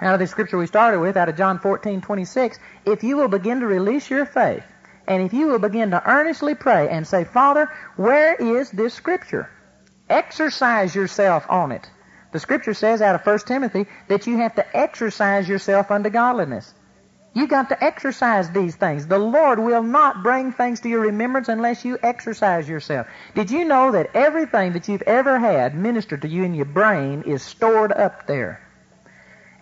out 0.00 0.14
of 0.14 0.20
the 0.20 0.26
scripture 0.26 0.58
we 0.58 0.66
started 0.66 1.00
with, 1.00 1.16
out 1.16 1.28
of 1.28 1.36
John 1.36 1.58
14, 1.58 2.00
26, 2.00 2.58
if 2.86 3.02
you 3.02 3.16
will 3.16 3.28
begin 3.28 3.60
to 3.60 3.66
release 3.66 4.08
your 4.08 4.26
faith, 4.26 4.64
and 5.06 5.22
if 5.22 5.32
you 5.32 5.48
will 5.48 5.58
begin 5.58 5.90
to 5.90 6.02
earnestly 6.08 6.54
pray 6.54 6.88
and 6.88 7.06
say, 7.06 7.24
Father, 7.24 7.70
where 7.96 8.34
is 8.34 8.70
this 8.70 8.94
scripture? 8.94 9.50
Exercise 10.08 10.94
yourself 10.94 11.46
on 11.48 11.72
it. 11.72 11.88
The 12.32 12.38
scripture 12.38 12.74
says 12.74 13.02
out 13.02 13.14
of 13.16 13.26
1 13.26 13.38
Timothy 13.40 13.86
that 14.08 14.26
you 14.26 14.36
have 14.38 14.54
to 14.54 14.76
exercise 14.76 15.48
yourself 15.48 15.90
unto 15.90 16.10
godliness. 16.10 16.72
You've 17.32 17.50
got 17.50 17.68
to 17.68 17.84
exercise 17.84 18.50
these 18.50 18.74
things. 18.74 19.06
The 19.06 19.18
Lord 19.18 19.60
will 19.60 19.82
not 19.82 20.22
bring 20.22 20.52
things 20.52 20.80
to 20.80 20.88
your 20.88 21.00
remembrance 21.00 21.48
unless 21.48 21.84
you 21.84 21.96
exercise 22.02 22.68
yourself. 22.68 23.06
Did 23.34 23.50
you 23.50 23.64
know 23.64 23.92
that 23.92 24.10
everything 24.14 24.72
that 24.72 24.88
you've 24.88 25.02
ever 25.02 25.38
had 25.38 25.76
ministered 25.76 26.22
to 26.22 26.28
you 26.28 26.42
in 26.42 26.54
your 26.54 26.64
brain 26.64 27.22
is 27.22 27.42
stored 27.42 27.92
up 27.92 28.26
there? 28.26 28.60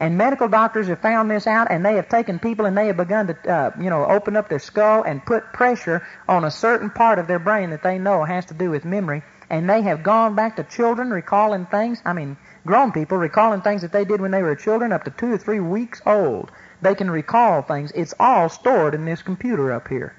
And 0.00 0.16
medical 0.16 0.48
doctors 0.48 0.86
have 0.86 1.00
found 1.00 1.30
this 1.30 1.46
out, 1.46 1.68
and 1.70 1.84
they 1.84 1.96
have 1.96 2.08
taken 2.08 2.38
people 2.38 2.66
and 2.66 2.78
they 2.78 2.86
have 2.86 2.96
begun 2.96 3.26
to, 3.26 3.50
uh, 3.52 3.70
you 3.80 3.90
know, 3.90 4.04
open 4.06 4.36
up 4.36 4.48
their 4.48 4.60
skull 4.60 5.02
and 5.02 5.24
put 5.24 5.52
pressure 5.52 6.06
on 6.28 6.44
a 6.44 6.50
certain 6.50 6.90
part 6.90 7.18
of 7.18 7.26
their 7.26 7.40
brain 7.40 7.70
that 7.70 7.82
they 7.82 7.98
know 7.98 8.22
has 8.22 8.44
to 8.46 8.54
do 8.54 8.70
with 8.70 8.84
memory. 8.84 9.22
And 9.50 9.68
they 9.68 9.82
have 9.82 10.02
gone 10.04 10.36
back 10.36 10.56
to 10.56 10.62
children 10.62 11.10
recalling 11.10 11.66
things. 11.66 12.00
I 12.04 12.12
mean, 12.12 12.36
grown 12.64 12.92
people 12.92 13.18
recalling 13.18 13.62
things 13.62 13.82
that 13.82 13.92
they 13.92 14.04
did 14.04 14.20
when 14.20 14.30
they 14.30 14.42
were 14.42 14.54
children 14.54 14.92
up 14.92 15.04
to 15.04 15.10
two 15.10 15.32
or 15.32 15.38
three 15.38 15.60
weeks 15.60 16.00
old. 16.06 16.52
They 16.80 16.94
can 16.94 17.10
recall 17.10 17.62
things. 17.62 17.90
It's 17.92 18.14
all 18.20 18.48
stored 18.48 18.94
in 18.94 19.04
this 19.04 19.22
computer 19.22 19.72
up 19.72 19.88
here. 19.88 20.14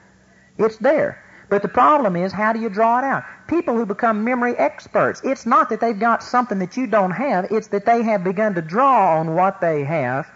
It's 0.58 0.78
there. 0.78 1.24
But 1.50 1.64
the 1.64 1.68
problem 1.68 2.16
is, 2.16 2.32
how 2.32 2.54
do 2.54 2.60
you 2.60 2.70
draw 2.70 3.00
it 3.00 3.04
out? 3.04 3.24
People 3.48 3.76
who 3.76 3.86
become 3.86 4.24
memory 4.24 4.56
experts, 4.56 5.22
it's 5.24 5.48
not 5.48 5.70
that 5.70 5.82
they've 5.82 6.00
got 6.00 6.22
something 6.22 6.60
that 6.60 6.78
you 6.78 6.86
don't 6.86 7.12
have, 7.12 7.52
it's 7.52 7.70
that 7.70 7.86
they 7.86 8.04
have 8.04 8.24
begun 8.24 8.54
to 8.54 8.62
draw 8.62 9.20
on 9.20 9.34
what 9.34 9.60
they 9.60 9.84
have, 9.84 10.28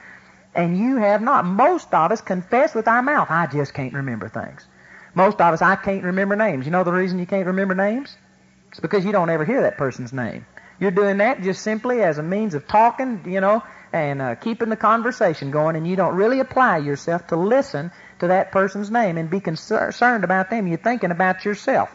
and 0.55 0.78
you 0.78 0.97
have 0.97 1.22
not. 1.22 1.45
Most 1.45 1.93
of 1.93 2.11
us 2.11 2.22
confess 2.22 2.74
with 2.74 2.88
our 2.88 3.03
mouth, 3.03 3.28
I 3.30 3.45
just 3.45 3.74
can't 3.76 3.93
remember 3.93 4.28
things. 4.28 4.66
Most 5.14 5.39
of 5.39 5.53
us, 5.53 5.61
I 5.61 5.76
can't 5.76 6.03
remember 6.03 6.36
names. 6.36 6.66
You 6.66 6.72
know 6.72 6.84
the 6.84 6.91
reason 6.91 7.20
you 7.20 7.28
can't 7.28 7.45
remember 7.45 7.76
names? 7.76 8.18
It's 8.72 8.80
because 8.80 9.05
you 9.05 9.11
don't 9.11 9.30
ever 9.30 9.45
hear 9.45 9.61
that 9.61 9.78
person's 9.78 10.14
name. 10.14 10.47
You're 10.80 10.89
doing 10.89 11.18
that 11.20 11.43
just 11.43 11.61
simply 11.61 12.01
as 12.01 12.18
a 12.18 12.24
means 12.24 12.55
of 12.55 12.68
talking, 12.68 13.22
you 13.26 13.39
know, 13.39 13.61
and 13.91 14.20
uh, 14.20 14.36
keeping 14.36 14.70
the 14.70 14.76
conversation 14.76 15.51
going, 15.51 15.76
and 15.76 15.88
you 15.88 15.95
don't 15.95 16.16
really 16.16 16.39
apply 16.39 16.80
yourself 16.80 17.28
to 17.28 17.36
listen 17.36 17.91
to 18.20 18.28
that 18.28 18.51
person's 18.51 18.91
name 18.91 19.18
and 19.18 19.30
be 19.30 19.39
concerned 19.39 20.24
about 20.24 20.49
them. 20.49 20.68
You're 20.68 20.78
thinking 20.78 21.11
about 21.11 21.45
yourself. 21.45 21.89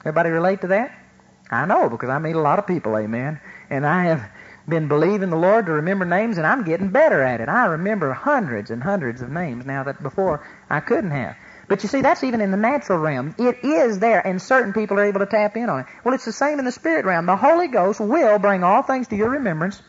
Everybody 0.00 0.30
relate 0.30 0.62
to 0.62 0.68
that? 0.68 0.96
I 1.50 1.66
know 1.66 1.88
because 1.88 2.08
I 2.08 2.18
meet 2.18 2.36
a 2.36 2.40
lot 2.40 2.58
of 2.58 2.66
people, 2.66 2.96
amen. 2.96 3.40
And 3.68 3.86
I 3.86 4.04
have 4.04 4.30
been 4.68 4.88
believing 4.88 5.30
the 5.30 5.36
Lord 5.36 5.66
to 5.66 5.72
remember 5.72 6.04
names, 6.04 6.38
and 6.38 6.46
I'm 6.46 6.64
getting 6.64 6.90
better 6.90 7.22
at 7.22 7.40
it. 7.40 7.48
I 7.48 7.66
remember 7.66 8.12
hundreds 8.12 8.70
and 8.70 8.82
hundreds 8.82 9.20
of 9.20 9.30
names 9.30 9.66
now 9.66 9.84
that 9.84 10.02
before 10.02 10.46
I 10.68 10.80
couldn't 10.80 11.10
have. 11.10 11.36
But 11.68 11.82
you 11.82 11.88
see, 11.88 12.00
that's 12.00 12.24
even 12.24 12.40
in 12.40 12.50
the 12.50 12.56
natural 12.56 12.98
realm. 12.98 13.34
It 13.38 13.64
is 13.64 13.98
there, 13.98 14.24
and 14.24 14.40
certain 14.40 14.72
people 14.72 14.98
are 14.98 15.04
able 15.04 15.20
to 15.20 15.26
tap 15.26 15.56
in 15.56 15.68
on 15.68 15.80
it. 15.80 15.86
Well, 16.04 16.14
it's 16.14 16.24
the 16.24 16.32
same 16.32 16.58
in 16.58 16.64
the 16.64 16.72
spirit 16.72 17.04
realm. 17.04 17.26
The 17.26 17.36
Holy 17.36 17.68
Ghost 17.68 18.00
will 18.00 18.38
bring 18.38 18.64
all 18.64 18.82
things 18.82 19.08
to 19.08 19.16
your 19.16 19.30
remembrance 19.30 19.82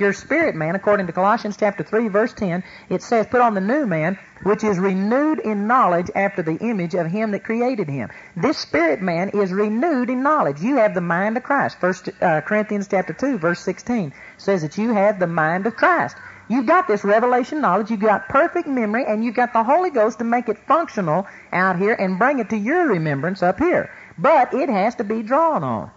Your 0.00 0.14
spirit 0.14 0.54
man, 0.54 0.76
according 0.76 1.08
to 1.08 1.12
Colossians 1.12 1.58
chapter 1.58 1.84
3 1.84 2.08
verse 2.08 2.32
10, 2.32 2.64
it 2.88 3.02
says, 3.02 3.26
put 3.26 3.42
on 3.42 3.52
the 3.52 3.60
new 3.60 3.84
man, 3.84 4.18
which 4.44 4.64
is 4.64 4.78
renewed 4.78 5.40
in 5.40 5.66
knowledge 5.66 6.10
after 6.14 6.40
the 6.42 6.56
image 6.56 6.94
of 6.94 7.06
him 7.06 7.32
that 7.32 7.44
created 7.44 7.86
him. 7.86 8.08
This 8.34 8.56
spirit 8.56 9.02
man 9.02 9.28
is 9.34 9.52
renewed 9.52 10.08
in 10.08 10.22
knowledge. 10.22 10.62
You 10.62 10.76
have 10.76 10.94
the 10.94 11.02
mind 11.02 11.36
of 11.36 11.42
Christ. 11.42 11.78
First 11.78 12.08
uh, 12.22 12.40
Corinthians 12.40 12.88
chapter 12.88 13.12
2 13.12 13.36
verse 13.36 13.60
16 13.60 14.14
says 14.38 14.62
that 14.62 14.78
you 14.78 14.94
have 14.94 15.18
the 15.18 15.26
mind 15.26 15.66
of 15.66 15.76
Christ. 15.76 16.16
You've 16.48 16.64
got 16.64 16.88
this 16.88 17.04
revelation 17.04 17.60
knowledge, 17.60 17.90
you've 17.90 18.00
got 18.00 18.30
perfect 18.30 18.66
memory, 18.66 19.04
and 19.06 19.22
you've 19.22 19.36
got 19.36 19.52
the 19.52 19.62
Holy 19.62 19.90
Ghost 19.90 20.18
to 20.20 20.24
make 20.24 20.48
it 20.48 20.56
functional 20.66 21.26
out 21.52 21.78
here 21.78 21.92
and 21.92 22.18
bring 22.18 22.38
it 22.38 22.48
to 22.50 22.56
your 22.56 22.88
remembrance 22.88 23.42
up 23.42 23.58
here. 23.58 23.90
But 24.16 24.54
it 24.54 24.70
has 24.70 24.94
to 24.94 25.04
be 25.04 25.22
drawn 25.22 25.62
on. 25.62 25.90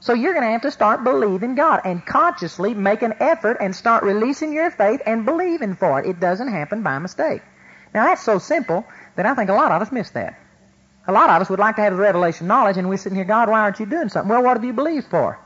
So 0.00 0.14
you're 0.14 0.32
going 0.32 0.44
to 0.44 0.52
have 0.52 0.62
to 0.62 0.70
start 0.70 1.02
believing 1.02 1.54
God 1.54 1.80
and 1.84 2.04
consciously 2.04 2.72
make 2.72 3.02
an 3.02 3.14
effort 3.20 3.56
and 3.60 3.74
start 3.74 4.04
releasing 4.04 4.52
your 4.52 4.70
faith 4.70 5.02
and 5.04 5.24
believing 5.24 5.74
for 5.74 6.00
it. 6.00 6.06
It 6.06 6.20
doesn't 6.20 6.48
happen 6.48 6.82
by 6.82 6.98
mistake. 6.98 7.42
Now 7.92 8.06
that's 8.06 8.22
so 8.22 8.38
simple 8.38 8.86
that 9.16 9.26
I 9.26 9.34
think 9.34 9.50
a 9.50 9.54
lot 9.54 9.72
of 9.72 9.82
us 9.82 9.90
miss 9.90 10.10
that. 10.10 10.38
A 11.08 11.12
lot 11.12 11.30
of 11.30 11.40
us 11.40 11.50
would 11.50 11.58
like 11.58 11.76
to 11.76 11.82
have 11.82 11.94
the 11.94 11.98
revelation 11.98 12.46
knowledge 12.46 12.76
and 12.76 12.88
we're 12.88 12.98
sitting 12.98 13.16
here, 13.16 13.24
God, 13.24 13.48
why 13.48 13.60
aren't 13.60 13.80
you 13.80 13.86
doing 13.86 14.08
something? 14.08 14.28
Well, 14.28 14.42
what 14.42 14.56
have 14.56 14.64
you 14.64 14.74
believed 14.74 15.08
for? 15.08 15.38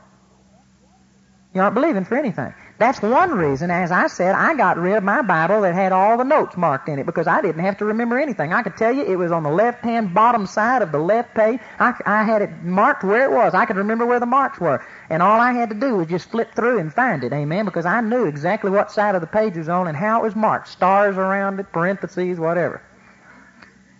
You 1.53 1.61
aren't 1.61 1.73
believing 1.73 2.05
for 2.05 2.17
anything. 2.17 2.53
That's 2.79 3.01
one 3.01 3.31
reason, 3.31 3.69
as 3.69 3.91
I 3.91 4.07
said, 4.07 4.33
I 4.33 4.55
got 4.55 4.77
rid 4.77 4.95
of 4.95 5.03
my 5.03 5.21
Bible 5.21 5.61
that 5.61 5.75
had 5.75 5.91
all 5.91 6.17
the 6.17 6.23
notes 6.23 6.57
marked 6.57 6.89
in 6.89 6.97
it 6.97 7.05
because 7.05 7.27
I 7.27 7.39
didn't 7.39 7.63
have 7.63 7.77
to 7.77 7.85
remember 7.85 8.19
anything. 8.19 8.51
I 8.51 8.63
could 8.63 8.75
tell 8.75 8.91
you 8.91 9.03
it 9.03 9.15
was 9.15 9.31
on 9.31 9.43
the 9.43 9.51
left-hand 9.51 10.13
bottom 10.13 10.47
side 10.47 10.81
of 10.81 10.91
the 10.91 10.97
left 10.97 11.35
page. 11.35 11.59
I, 11.79 11.93
I 12.05 12.23
had 12.23 12.41
it 12.41 12.63
marked 12.63 13.03
where 13.03 13.25
it 13.25 13.31
was. 13.31 13.53
I 13.53 13.65
could 13.65 13.77
remember 13.77 14.07
where 14.07 14.19
the 14.19 14.25
marks 14.25 14.59
were. 14.59 14.83
And 15.11 15.21
all 15.21 15.39
I 15.39 15.53
had 15.53 15.69
to 15.69 15.75
do 15.75 15.97
was 15.97 16.07
just 16.07 16.31
flip 16.31 16.55
through 16.55 16.79
and 16.79 16.91
find 16.91 17.23
it, 17.23 17.31
amen, 17.31 17.65
because 17.65 17.85
I 17.85 18.01
knew 18.01 18.25
exactly 18.25 18.71
what 18.71 18.91
side 18.91 19.13
of 19.13 19.21
the 19.21 19.27
page 19.27 19.55
was 19.55 19.69
on 19.69 19.87
and 19.87 19.95
how 19.95 20.21
it 20.21 20.23
was 20.23 20.35
marked. 20.35 20.67
Stars 20.67 21.15
around 21.15 21.59
it, 21.59 21.71
parentheses, 21.71 22.39
whatever. 22.39 22.81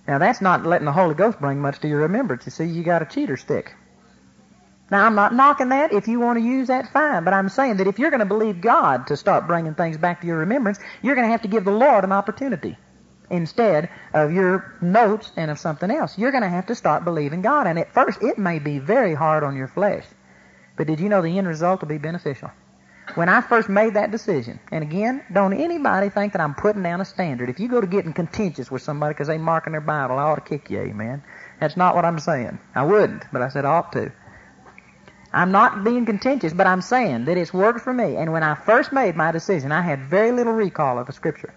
Now 0.07 0.17
that's 0.17 0.41
not 0.41 0.65
letting 0.65 0.85
the 0.85 0.91
Holy 0.91 1.15
Ghost 1.15 1.39
bring 1.39 1.61
much 1.61 1.79
to 1.81 1.87
your 1.87 1.99
remembrance. 1.99 2.45
You 2.45 2.51
see, 2.51 2.65
you 2.65 2.83
got 2.83 3.03
a 3.03 3.05
cheater 3.05 3.37
stick. 3.37 3.75
Now, 4.91 5.05
I'm 5.05 5.15
not 5.15 5.33
knocking 5.33 5.69
that. 5.69 5.93
If 5.93 6.07
you 6.07 6.19
want 6.19 6.39
to 6.39 6.45
use 6.45 6.67
that, 6.67 6.91
fine. 6.91 7.23
But 7.23 7.33
I'm 7.33 7.49
saying 7.49 7.77
that 7.77 7.87
if 7.87 7.99
you're 7.99 8.11
going 8.11 8.19
to 8.19 8.25
believe 8.25 8.61
God 8.61 9.07
to 9.07 9.17
start 9.17 9.47
bringing 9.47 9.73
things 9.75 9.97
back 9.97 10.21
to 10.21 10.27
your 10.27 10.37
remembrance, 10.37 10.79
you're 11.01 11.15
going 11.15 11.27
to 11.27 11.31
have 11.31 11.41
to 11.43 11.47
give 11.47 11.65
the 11.65 11.71
Lord 11.71 12.03
an 12.03 12.11
opportunity 12.11 12.77
instead 13.29 13.89
of 14.13 14.31
your 14.31 14.77
notes 14.81 15.31
and 15.35 15.49
of 15.49 15.57
something 15.57 15.89
else. 15.89 16.17
You're 16.17 16.31
going 16.31 16.43
to 16.43 16.49
have 16.49 16.67
to 16.67 16.75
start 16.75 17.05
believing 17.05 17.41
God. 17.41 17.65
And 17.65 17.79
at 17.79 17.93
first, 17.93 18.21
it 18.21 18.37
may 18.37 18.59
be 18.59 18.79
very 18.79 19.15
hard 19.15 19.43
on 19.43 19.55
your 19.55 19.67
flesh. 19.67 20.05
But 20.75 20.87
did 20.87 20.99
you 20.99 21.09
know 21.09 21.21
the 21.21 21.37
end 21.37 21.47
result 21.47 21.81
will 21.81 21.87
be 21.87 21.97
beneficial? 21.97 22.51
When 23.15 23.29
I 23.29 23.41
first 23.41 23.69
made 23.69 23.95
that 23.95 24.11
decision, 24.11 24.59
and 24.71 24.81
again, 24.81 25.23
don't 25.31 25.53
anybody 25.53 26.09
think 26.09 26.33
that 26.33 26.41
I'm 26.41 26.55
putting 26.55 26.83
down 26.83 27.01
a 27.01 27.05
standard. 27.05 27.49
If 27.49 27.59
you 27.59 27.67
go 27.67 27.81
to 27.81 27.87
getting 27.87 28.13
contentious 28.13 28.71
with 28.71 28.81
somebody 28.81 29.13
because 29.13 29.27
they're 29.27 29.37
marking 29.37 29.73
their 29.73 29.81
Bible, 29.81 30.17
I 30.17 30.23
ought 30.23 30.35
to 30.35 30.41
kick 30.41 30.69
you, 30.69 30.79
amen. 30.79 31.21
That's 31.59 31.75
not 31.75 31.95
what 31.95 32.05
I'm 32.05 32.17
saying. 32.17 32.59
I 32.73 32.83
wouldn't, 32.83 33.25
but 33.31 33.41
I 33.41 33.49
said 33.49 33.65
I 33.65 33.69
ought 33.69 33.91
to. 33.93 34.11
I'm 35.33 35.51
not 35.51 35.83
being 35.83 36.05
contentious, 36.05 36.53
but 36.53 36.67
I'm 36.67 36.81
saying 36.81 37.25
that 37.25 37.37
it's 37.37 37.53
worked 37.53 37.81
for 37.81 37.91
me. 37.93 38.17
And 38.17 38.31
when 38.31 38.43
I 38.43 38.53
first 38.53 38.93
made 38.93 39.15
my 39.15 39.31
decision, 39.31 39.71
I 39.71 39.81
had 39.81 40.03
very 40.03 40.31
little 40.31 40.53
recall 40.53 40.99
of 40.99 41.07
the 41.07 41.13
Scripture. 41.13 41.53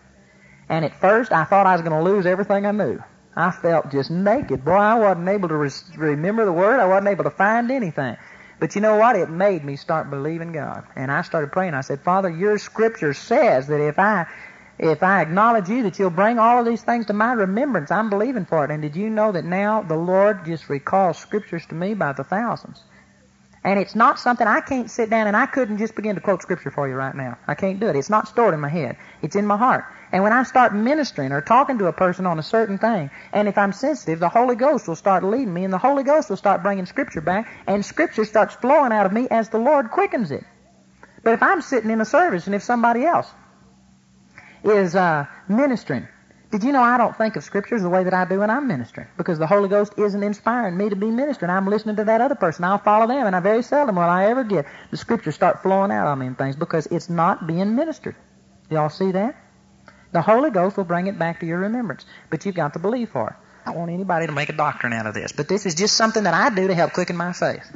And 0.69 0.85
at 0.85 0.99
first, 0.99 1.31
I 1.31 1.45
thought 1.45 1.67
I 1.67 1.75
was 1.75 1.83
going 1.83 1.93
to 1.97 2.03
lose 2.03 2.27
everything 2.27 2.65
I 2.65 2.73
knew. 2.73 2.99
I 3.37 3.51
felt 3.51 3.91
just 3.91 4.11
naked. 4.11 4.65
Boy, 4.65 4.73
I 4.73 4.95
wasn't 4.95 5.29
able 5.29 5.49
to 5.49 5.57
re- 5.57 5.71
remember 5.97 6.47
the 6.47 6.53
Word. 6.53 6.81
I 6.81 6.87
wasn't 6.87 7.09
able 7.09 7.25
to 7.25 7.31
find 7.31 7.71
anything. 7.71 8.17
But 8.59 8.75
you 8.75 8.81
know 8.81 8.97
what? 8.97 9.17
It 9.17 9.29
made 9.29 9.63
me 9.63 9.77
start 9.77 10.09
believing 10.09 10.53
God. 10.53 10.85
And 10.97 11.13
I 11.13 11.21
started 11.21 11.53
praying. 11.53 11.75
I 11.75 11.83
said, 11.83 12.01
Father, 12.01 12.31
your 12.31 12.59
Scripture 12.59 13.13
says 13.13 13.67
that 13.67 13.87
if 13.87 13.99
I 13.99 14.27
if 14.79 15.03
I 15.03 15.23
acknowledge 15.23 15.69
you 15.69 15.83
that 15.85 15.99
you'll 15.99 16.11
bring 16.11 16.39
all 16.39 16.61
of 16.61 16.67
these 16.67 16.83
things 16.83 17.07
to 17.07 17.13
my 17.15 17.33
remembrance, 17.33 17.91
I'm 17.91 18.11
believing 18.11 18.45
for 18.47 18.65
it. 18.65 18.71
And 18.71 18.83
did 18.83 18.97
you 18.97 19.11
know 19.11 19.33
that 19.33 19.45
now 19.45 19.83
the 19.83 19.97
Lord 19.97 20.45
just 20.45 20.69
recalls 20.69 21.19
scriptures 21.19 21.67
to 21.67 21.75
me 21.75 21.95
by 21.95 22.13
the 22.13 22.25
thousands? 22.25 22.83
And 23.67 23.81
it's 23.81 23.97
not 23.97 24.21
something 24.21 24.47
I 24.47 24.61
can't 24.61 24.89
sit 24.89 25.11
down 25.11 25.27
and 25.27 25.37
I 25.37 25.47
couldn't 25.47 25.79
just 25.79 25.97
begin 25.97 26.15
to 26.15 26.21
quote 26.21 26.41
scripture 26.41 26.71
for 26.71 26.87
you 26.89 26.95
right 26.95 27.17
now. 27.17 27.37
I 27.49 27.57
can't 27.57 27.81
do 27.81 27.89
it. 27.89 27.97
It's 27.97 28.09
not 28.09 28.29
stored 28.29 28.55
in 28.55 28.61
my 28.61 28.69
head. 28.69 28.97
It's 29.23 29.35
in 29.35 29.45
my 29.45 29.57
heart. 29.57 29.87
And 30.13 30.23
when 30.23 30.33
I 30.33 30.45
start 30.45 30.73
ministering 30.73 31.33
or 31.33 31.41
talking 31.41 31.79
to 31.79 31.87
a 31.87 31.93
person 31.93 32.27
on 32.27 32.39
a 32.39 32.45
certain 32.45 32.79
thing, 32.79 33.11
and 33.33 33.49
if 33.49 33.59
I'm 33.59 33.73
sensitive, 33.73 34.21
the 34.21 34.29
Holy 34.29 34.55
Ghost 34.55 34.87
will 34.87 34.95
start 34.95 35.25
leading 35.25 35.53
me 35.53 35.65
and 35.65 35.73
the 35.73 35.79
Holy 35.79 36.05
Ghost 36.05 36.31
will 36.31 36.37
start 36.37 36.63
bringing 36.63 36.87
scripture 36.87 37.21
back 37.21 37.53
and 37.67 37.85
scripture 37.85 38.25
starts 38.25 38.55
flowing 38.55 38.93
out 38.93 39.05
of 39.05 39.13
me 39.13 39.27
as 39.33 39.49
the 39.49 39.59
Lord 39.59 39.91
quickens 39.91 40.31
it. 40.31 40.45
But 41.25 41.35
if 41.35 41.43
I'm 41.43 41.61
sitting 41.61 41.91
in 41.91 42.01
a 42.01 42.05
service 42.05 42.47
and 42.47 42.55
if 42.55 42.63
somebody 42.63 43.05
else 43.05 43.29
is 44.63 44.95
uh, 44.95 45.27
ministering 45.49 46.07
did 46.51 46.63
you 46.63 46.71
know 46.71 46.83
I 46.83 46.97
don't 46.97 47.17
think 47.17 47.35
of 47.35 47.43
scriptures 47.43 47.83
the 47.83 47.89
way 47.89 48.05
that 48.05 48.15
I 48.15 48.25
do 48.25 48.39
when 48.39 48.51
I'm 48.51 48.69
ministering? 48.69 49.09
Because 49.17 49.39
the 49.39 49.49
Holy 49.49 49.69
Ghost 49.69 49.95
isn't 49.99 50.23
inspiring 50.23 50.77
me 50.77 50.89
to 50.89 50.97
be 50.97 51.11
ministering. 51.11 51.51
I'm 51.51 51.67
listening 51.67 51.97
to 51.97 52.05
that 52.05 52.21
other 52.21 52.37
person. 52.37 52.65
I'll 52.65 52.79
follow 52.79 53.09
them, 53.09 53.27
and 53.27 53.35
I 53.35 53.41
very 53.41 53.63
seldom 53.63 53.97
will 53.97 54.05
I 54.05 54.27
ever 54.27 54.45
get 54.45 54.67
the 54.93 54.97
scriptures 54.97 55.35
start 55.35 55.63
flowing 55.63 55.91
out 55.91 56.07
on 56.07 56.21
me 56.21 56.27
and 56.27 56.39
things 56.39 56.55
because 56.55 56.87
it's 56.87 57.11
not 57.11 57.49
being 57.49 57.75
ministered. 57.75 58.15
Y'all 58.71 58.91
see 58.91 59.11
that? 59.13 59.35
The 60.13 60.23
Holy 60.23 60.51
Ghost 60.51 60.77
will 60.77 60.85
bring 60.85 61.09
it 61.09 61.19
back 61.19 61.41
to 61.41 61.47
your 61.47 61.59
remembrance, 61.59 62.07
but 62.31 62.47
you've 62.47 62.55
got 62.55 62.75
to 62.75 62.79
believe 62.79 63.11
for 63.11 63.31
it. 63.31 63.37
I 63.65 63.71
don't 63.73 63.81
want 63.81 63.91
anybody 63.91 64.27
to 64.27 64.33
make 64.33 64.49
a 64.49 64.53
doctrine 64.53 64.93
out 64.93 65.07
of 65.07 65.15
this, 65.15 65.33
but 65.33 65.49
this 65.49 65.67
is 65.67 65.75
just 65.75 65.97
something 65.97 66.23
that 66.23 66.35
I 66.35 66.55
do 66.55 66.69
to 66.69 66.75
help 66.75 66.93
quicken 66.93 67.17
my 67.17 67.33
faith. 67.33 67.69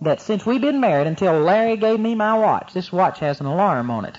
That 0.00 0.20
since 0.20 0.44
we've 0.44 0.60
been 0.60 0.80
married 0.80 1.06
until 1.06 1.38
Larry 1.40 1.76
gave 1.76 2.00
me 2.00 2.16
my 2.16 2.36
watch, 2.36 2.72
this 2.72 2.90
watch 2.90 3.20
has 3.20 3.38
an 3.38 3.46
alarm 3.46 3.90
on 3.90 4.04
it 4.04 4.18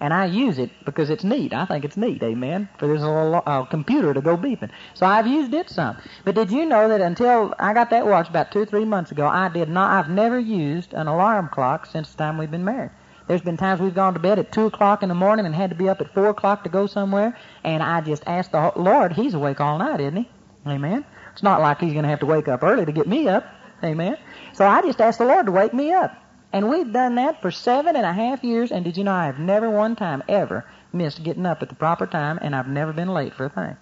and 0.00 0.14
I 0.14 0.26
use 0.26 0.58
it 0.58 0.70
because 0.84 1.10
it's 1.10 1.24
neat. 1.24 1.52
I 1.52 1.64
think 1.64 1.84
it's 1.84 1.96
neat, 1.96 2.22
amen, 2.22 2.68
for 2.78 2.86
this 2.86 3.00
little 3.00 3.42
uh, 3.46 3.64
computer 3.64 4.14
to 4.14 4.20
go 4.20 4.36
beeping. 4.36 4.70
So 4.94 5.06
I've 5.06 5.26
used 5.26 5.52
it 5.54 5.68
some. 5.70 5.96
But 6.24 6.34
did 6.34 6.50
you 6.50 6.64
know 6.66 6.88
that 6.88 7.00
until 7.00 7.54
I 7.58 7.74
got 7.74 7.90
that 7.90 8.06
watch 8.06 8.28
about 8.28 8.52
two 8.52 8.60
or 8.60 8.66
three 8.66 8.84
months 8.84 9.10
ago, 9.10 9.26
I 9.26 9.48
did 9.48 9.68
not, 9.68 9.90
I've 9.90 10.10
never 10.10 10.38
used 10.38 10.94
an 10.94 11.06
alarm 11.06 11.48
clock 11.52 11.86
since 11.86 12.10
the 12.12 12.18
time 12.18 12.38
we've 12.38 12.50
been 12.50 12.64
married. 12.64 12.90
There's 13.26 13.42
been 13.42 13.58
times 13.58 13.80
we've 13.80 13.94
gone 13.94 14.14
to 14.14 14.20
bed 14.20 14.38
at 14.38 14.52
2 14.52 14.66
o'clock 14.66 15.02
in 15.02 15.10
the 15.10 15.14
morning 15.14 15.44
and 15.44 15.54
had 15.54 15.68
to 15.68 15.76
be 15.76 15.88
up 15.88 16.00
at 16.00 16.12
4 16.14 16.30
o'clock 16.30 16.64
to 16.64 16.70
go 16.70 16.86
somewhere, 16.86 17.36
and 17.62 17.82
I 17.82 18.00
just 18.00 18.22
asked 18.26 18.52
the 18.52 18.72
Lord, 18.74 19.12
He's 19.12 19.34
awake 19.34 19.60
all 19.60 19.76
night, 19.78 20.00
isn't 20.00 20.16
He? 20.16 20.28
Amen. 20.66 21.04
It's 21.32 21.42
not 21.42 21.60
like 21.60 21.78
He's 21.78 21.92
going 21.92 22.04
to 22.04 22.08
have 22.08 22.20
to 22.20 22.26
wake 22.26 22.48
up 22.48 22.62
early 22.62 22.86
to 22.86 22.92
get 22.92 23.06
me 23.06 23.28
up. 23.28 23.44
Amen. 23.84 24.16
So 24.54 24.66
I 24.66 24.80
just 24.80 25.00
asked 25.00 25.18
the 25.18 25.26
Lord 25.26 25.44
to 25.44 25.52
wake 25.52 25.74
me 25.74 25.92
up. 25.92 26.16
And 26.52 26.70
we've 26.70 26.92
done 26.92 27.16
that 27.16 27.42
for 27.42 27.50
seven 27.50 27.94
and 27.96 28.06
a 28.06 28.12
half 28.12 28.42
years, 28.42 28.72
and 28.72 28.84
did 28.84 28.96
you 28.96 29.04
know 29.04 29.12
I 29.12 29.26
have 29.26 29.38
never 29.38 29.68
one 29.68 29.96
time 29.96 30.22
ever 30.28 30.64
missed 30.92 31.22
getting 31.22 31.46
up 31.46 31.62
at 31.62 31.68
the 31.68 31.74
proper 31.74 32.06
time, 32.06 32.38
and 32.40 32.56
I've 32.56 32.68
never 32.68 32.92
been 32.92 33.12
late 33.12 33.34
for 33.34 33.44
a 33.44 33.50
thing. 33.50 33.76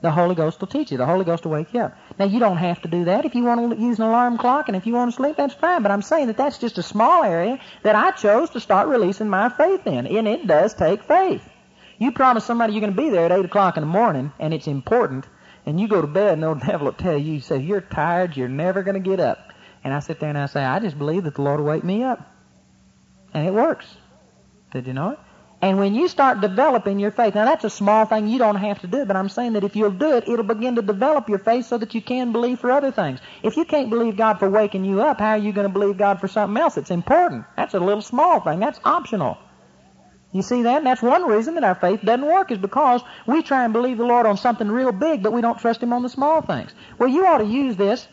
The 0.00 0.10
Holy 0.10 0.34
Ghost 0.34 0.60
will 0.60 0.68
teach 0.68 0.92
you. 0.92 0.98
The 0.98 1.06
Holy 1.06 1.24
Ghost 1.24 1.44
will 1.44 1.52
wake 1.52 1.72
you 1.72 1.80
up. 1.80 1.96
Now, 2.18 2.26
you 2.26 2.38
don't 2.38 2.58
have 2.58 2.82
to 2.82 2.88
do 2.88 3.06
that. 3.06 3.24
If 3.24 3.34
you 3.34 3.42
want 3.42 3.72
to 3.72 3.80
use 3.80 3.98
an 3.98 4.04
alarm 4.04 4.36
clock 4.36 4.68
and 4.68 4.76
if 4.76 4.86
you 4.86 4.92
want 4.92 5.10
to 5.10 5.16
sleep, 5.16 5.36
that's 5.36 5.54
fine. 5.54 5.82
But 5.82 5.92
I'm 5.92 6.02
saying 6.02 6.26
that 6.26 6.36
that's 6.36 6.58
just 6.58 6.76
a 6.76 6.82
small 6.82 7.24
area 7.24 7.58
that 7.84 7.96
I 7.96 8.10
chose 8.10 8.50
to 8.50 8.60
start 8.60 8.88
releasing 8.88 9.30
my 9.30 9.48
faith 9.48 9.86
in. 9.86 10.06
And 10.06 10.28
it 10.28 10.46
does 10.46 10.74
take 10.74 11.02
faith. 11.04 11.48
You 11.98 12.12
promise 12.12 12.44
somebody 12.44 12.74
you're 12.74 12.80
going 12.80 12.94
to 12.94 13.02
be 13.02 13.08
there 13.08 13.24
at 13.24 13.32
8 13.32 13.46
o'clock 13.46 13.78
in 13.78 13.80
the 13.80 13.86
morning, 13.86 14.32
and 14.38 14.52
it's 14.52 14.66
important, 14.66 15.26
and 15.64 15.80
you 15.80 15.88
go 15.88 16.02
to 16.02 16.06
bed, 16.06 16.34
and 16.34 16.42
the 16.42 16.54
devil 16.66 16.86
will 16.86 16.92
tell 16.92 17.16
you, 17.16 17.34
you 17.34 17.40
say, 17.40 17.58
you're 17.58 17.80
tired, 17.80 18.36
you're 18.36 18.48
never 18.48 18.82
going 18.82 19.00
to 19.02 19.08
get 19.08 19.20
up. 19.20 19.53
And 19.84 19.92
I 19.92 20.00
sit 20.00 20.18
there 20.18 20.30
and 20.30 20.38
I 20.38 20.46
say, 20.46 20.64
I 20.64 20.80
just 20.80 20.98
believe 20.98 21.24
that 21.24 21.34
the 21.34 21.42
Lord 21.42 21.60
will 21.60 21.66
wake 21.66 21.84
me 21.84 22.02
up. 22.02 22.20
And 23.34 23.46
it 23.46 23.52
works. 23.52 23.86
Did 24.72 24.86
you 24.86 24.94
know 24.94 25.10
it? 25.10 25.18
And 25.64 25.78
when 25.78 25.94
you 25.94 26.08
start 26.08 26.42
developing 26.42 26.98
your 26.98 27.10
faith, 27.10 27.34
now 27.34 27.46
that's 27.46 27.64
a 27.64 27.70
small 27.70 28.04
thing, 28.04 28.28
you 28.28 28.38
don't 28.38 28.56
have 28.56 28.80
to 28.80 28.86
do 28.86 28.98
it, 28.98 29.08
but 29.08 29.16
I'm 29.16 29.30
saying 29.30 29.54
that 29.54 29.64
if 29.64 29.76
you'll 29.76 29.90
do 29.92 30.16
it, 30.16 30.28
it'll 30.28 30.44
begin 30.44 30.76
to 30.76 30.82
develop 30.82 31.28
your 31.28 31.38
faith 31.38 31.64
so 31.64 31.78
that 31.78 31.94
you 31.94 32.02
can 32.02 32.32
believe 32.32 32.60
for 32.60 32.70
other 32.70 32.90
things. 32.90 33.20
If 33.42 33.56
you 33.56 33.64
can't 33.64 33.88
believe 33.88 34.16
God 34.16 34.38
for 34.38 34.50
waking 34.50 34.84
you 34.84 35.00
up, 35.00 35.20
how 35.20 35.30
are 35.30 35.38
you 35.38 35.52
going 35.52 35.66
to 35.66 35.72
believe 35.72 35.96
God 35.96 36.20
for 36.20 36.28
something 36.28 36.60
else 36.60 36.74
that's 36.74 36.90
important? 36.90 37.46
That's 37.56 37.72
a 37.72 37.80
little 37.80 38.02
small 38.02 38.40
thing. 38.40 38.58
That's 38.60 38.78
optional. 38.84 39.38
You 40.32 40.42
see 40.42 40.64
that? 40.64 40.78
And 40.78 40.86
that's 40.86 41.00
one 41.00 41.26
reason 41.26 41.54
that 41.54 41.64
our 41.64 41.76
faith 41.76 42.02
doesn't 42.02 42.26
work 42.26 42.50
is 42.50 42.58
because 42.58 43.02
we 43.26 43.42
try 43.42 43.64
and 43.64 43.72
believe 43.72 43.96
the 43.96 44.04
Lord 44.04 44.26
on 44.26 44.36
something 44.36 44.68
real 44.68 44.92
big, 44.92 45.22
but 45.22 45.32
we 45.32 45.40
don't 45.40 45.58
trust 45.58 45.82
Him 45.82 45.92
on 45.94 46.02
the 46.02 46.10
small 46.10 46.42
things. 46.42 46.72
Well, 46.98 47.08
you 47.08 47.24
ought 47.24 47.38
to 47.38 47.46
use 47.46 47.76
this 47.76 48.06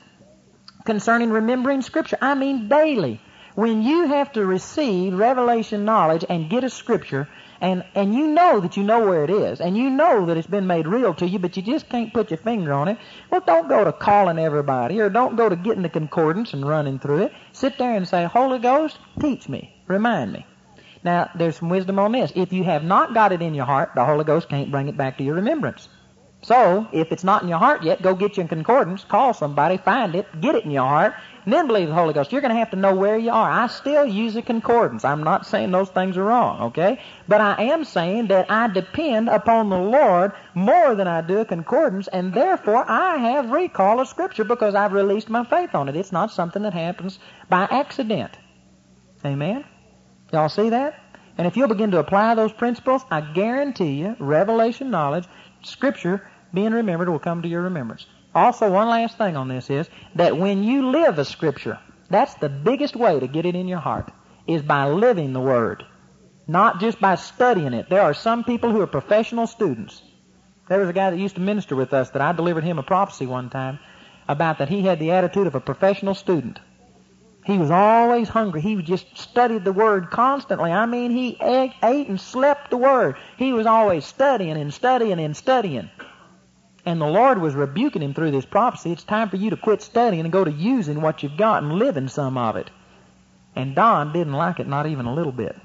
concerning 0.86 1.32
remembering 1.32 1.82
Scripture. 1.82 2.17
I 2.21 2.36
mean 2.36 2.67
daily. 2.67 3.19
When 3.55 3.84
you 3.84 4.07
have 4.07 4.32
to 4.34 4.45
receive 4.45 5.13
revelation 5.13 5.84
knowledge 5.84 6.23
and 6.29 6.49
get 6.49 6.63
a 6.63 6.69
Scripture, 6.69 7.27
and, 7.59 7.84
and 7.93 8.15
you 8.15 8.27
know 8.27 8.59
that 8.59 8.75
you 8.75 8.84
know 8.84 9.05
where 9.05 9.23
it 9.23 9.29
is, 9.29 9.61
and 9.61 9.77
you 9.77 9.89
know 9.89 10.25
that 10.25 10.38
it's 10.38 10.47
been 10.47 10.67
made 10.67 10.88
real 10.88 11.13
to 11.15 11.27
you, 11.27 11.38
but 11.38 11.55
you 11.55 11.61
just 11.61 11.89
can't 11.89 12.13
put 12.13 12.32
your 12.32 12.38
finger 12.38 12.73
on 12.73 12.88
it, 12.88 12.97
well, 13.29 13.41
don't 13.45 13.69
go 13.69 13.84
to 13.84 13.91
calling 13.91 14.39
everybody, 14.39 14.99
or 14.99 15.09
don't 15.09 15.36
go 15.36 15.47
to 15.47 15.55
getting 15.55 15.84
the 15.84 15.89
concordance 15.89 16.53
and 16.53 16.67
running 16.67 16.97
through 16.97 17.23
it. 17.23 17.34
Sit 17.51 17.77
there 17.77 17.95
and 17.95 18.07
say, 18.07 18.25
Holy 18.25 18.57
Ghost, 18.57 18.97
teach 19.19 19.47
me, 19.47 19.75
remind 19.88 20.32
me. 20.32 20.45
Now, 21.03 21.29
there's 21.36 21.57
some 21.57 21.69
wisdom 21.69 21.99
on 21.99 22.13
this. 22.13 22.32
If 22.36 22.53
you 22.53 22.63
have 22.63 22.84
not 22.84 23.13
got 23.13 23.32
it 23.32 23.41
in 23.41 23.53
your 23.53 23.65
heart, 23.65 23.91
the 23.95 24.05
Holy 24.05 24.23
Ghost 24.23 24.49
can't 24.49 24.71
bring 24.71 24.88
it 24.88 24.97
back 24.97 25.17
to 25.17 25.23
your 25.23 25.36
remembrance. 25.36 25.88
So, 26.43 26.87
if 26.91 27.11
it's 27.11 27.23
not 27.23 27.43
in 27.43 27.49
your 27.49 27.59
heart 27.59 27.83
yet, 27.83 28.01
go 28.01 28.15
get 28.15 28.35
your 28.35 28.47
concordance, 28.47 29.03
call 29.03 29.31
somebody, 29.31 29.77
find 29.77 30.15
it, 30.15 30.25
get 30.41 30.55
it 30.55 30.65
in 30.65 30.71
your 30.71 30.87
heart, 30.87 31.13
and 31.45 31.53
then 31.53 31.67
believe 31.67 31.87
the 31.87 31.93
Holy 31.93 32.15
Ghost. 32.15 32.31
You're 32.31 32.41
going 32.41 32.53
to 32.53 32.57
have 32.57 32.71
to 32.71 32.77
know 32.77 32.95
where 32.95 33.15
you 33.15 33.29
are. 33.29 33.49
I 33.49 33.67
still 33.67 34.07
use 34.07 34.35
a 34.35 34.41
concordance. 34.41 35.05
I'm 35.05 35.21
not 35.21 35.45
saying 35.45 35.69
those 35.69 35.89
things 35.89 36.17
are 36.17 36.23
wrong, 36.23 36.61
okay? 36.69 36.99
But 37.27 37.41
I 37.41 37.65
am 37.65 37.83
saying 37.83 38.27
that 38.27 38.49
I 38.49 38.67
depend 38.69 39.29
upon 39.29 39.69
the 39.69 39.77
Lord 39.77 40.31
more 40.55 40.95
than 40.95 41.07
I 41.07 41.21
do 41.21 41.37
a 41.37 41.45
concordance, 41.45 42.07
and 42.07 42.33
therefore 42.33 42.89
I 42.89 43.17
have 43.17 43.51
recall 43.51 43.99
of 43.99 44.07
Scripture 44.07 44.43
because 44.43 44.73
I've 44.73 44.93
released 44.93 45.29
my 45.29 45.43
faith 45.43 45.75
on 45.75 45.89
it. 45.89 45.95
It's 45.95 46.11
not 46.11 46.31
something 46.31 46.63
that 46.63 46.73
happens 46.73 47.19
by 47.49 47.67
accident. 47.69 48.35
Amen? 49.23 49.63
Y'all 50.33 50.49
see 50.49 50.69
that? 50.69 50.99
And 51.37 51.45
if 51.45 51.55
you'll 51.55 51.67
begin 51.67 51.91
to 51.91 51.99
apply 51.99 52.33
those 52.33 52.51
principles, 52.51 53.03
I 53.11 53.21
guarantee 53.21 53.93
you, 53.93 54.15
revelation 54.19 54.89
knowledge, 54.89 55.25
Scripture 55.63 56.27
being 56.53 56.71
remembered 56.73 57.09
will 57.09 57.19
come 57.19 57.41
to 57.41 57.47
your 57.47 57.63
remembrance. 57.63 58.05
Also, 58.33 58.71
one 58.71 58.87
last 58.87 59.17
thing 59.17 59.35
on 59.35 59.47
this 59.47 59.69
is 59.69 59.89
that 60.15 60.37
when 60.37 60.63
you 60.63 60.89
live 60.89 61.19
a 61.19 61.25
Scripture, 61.25 61.79
that's 62.09 62.33
the 62.35 62.49
biggest 62.49 62.95
way 62.95 63.19
to 63.19 63.27
get 63.27 63.45
it 63.45 63.55
in 63.55 63.67
your 63.67 63.79
heart, 63.79 64.11
is 64.47 64.61
by 64.61 64.87
living 64.87 65.33
the 65.33 65.39
Word, 65.39 65.85
not 66.47 66.79
just 66.79 66.99
by 66.99 67.15
studying 67.15 67.73
it. 67.73 67.89
There 67.89 68.01
are 68.01 68.13
some 68.13 68.43
people 68.43 68.71
who 68.71 68.81
are 68.81 68.87
professional 68.87 69.47
students. 69.47 70.01
There 70.69 70.79
was 70.79 70.89
a 70.89 70.93
guy 70.93 71.09
that 71.09 71.17
used 71.17 71.35
to 71.35 71.41
minister 71.41 71.75
with 71.75 71.93
us 71.93 72.11
that 72.11 72.21
I 72.21 72.31
delivered 72.31 72.63
him 72.63 72.79
a 72.79 72.83
prophecy 72.83 73.25
one 73.25 73.49
time 73.49 73.79
about 74.27 74.59
that 74.59 74.69
he 74.69 74.81
had 74.81 74.99
the 74.99 75.11
attitude 75.11 75.47
of 75.47 75.55
a 75.55 75.59
professional 75.59 76.15
student. 76.15 76.59
He 77.43 77.57
was 77.57 77.71
always 77.71 78.29
hungry. 78.29 78.61
He 78.61 78.81
just 78.81 79.17
studied 79.17 79.65
the 79.65 79.73
Word 79.73 80.11
constantly. 80.11 80.71
I 80.71 80.85
mean, 80.85 81.11
he 81.11 81.37
ate, 81.41 82.07
and 82.07 82.21
slept 82.21 82.69
the 82.69 82.77
Word. 82.77 83.15
He 83.37 83.51
was 83.51 83.65
always 83.65 84.05
studying 84.05 84.57
and 84.57 84.73
studying 84.73 85.19
and 85.19 85.35
studying. 85.35 85.89
And 86.86 86.99
the 86.99 87.07
Lord 87.07 87.39
was 87.39 87.53
rebuking 87.53 88.01
him 88.01 88.13
through 88.13 88.32
this 88.32 88.45
prophecy. 88.45 88.91
It's 88.91 89.03
time 89.03 89.29
for 89.29 89.38
you 89.38 89.51
to 89.51 89.57
quit 89.57 89.82
studying 89.82 90.23
and 90.23 90.32
go 90.32 90.43
to 90.43 90.51
using 90.51 91.01
what 91.01 91.21
you've 91.21 91.38
got 91.38 91.63
and 91.63 91.73
living 91.73 92.07
some 92.07 92.38
of 92.38 92.55
it. 92.55 92.69
And 93.55 93.75
Don 93.75 94.13
didn't 94.13 94.34
like 94.34 94.59
it, 94.59 94.67
not 94.67 94.88
even 94.88 95.05
a 95.05 95.13
little 95.13 95.32
bit. 95.32 95.55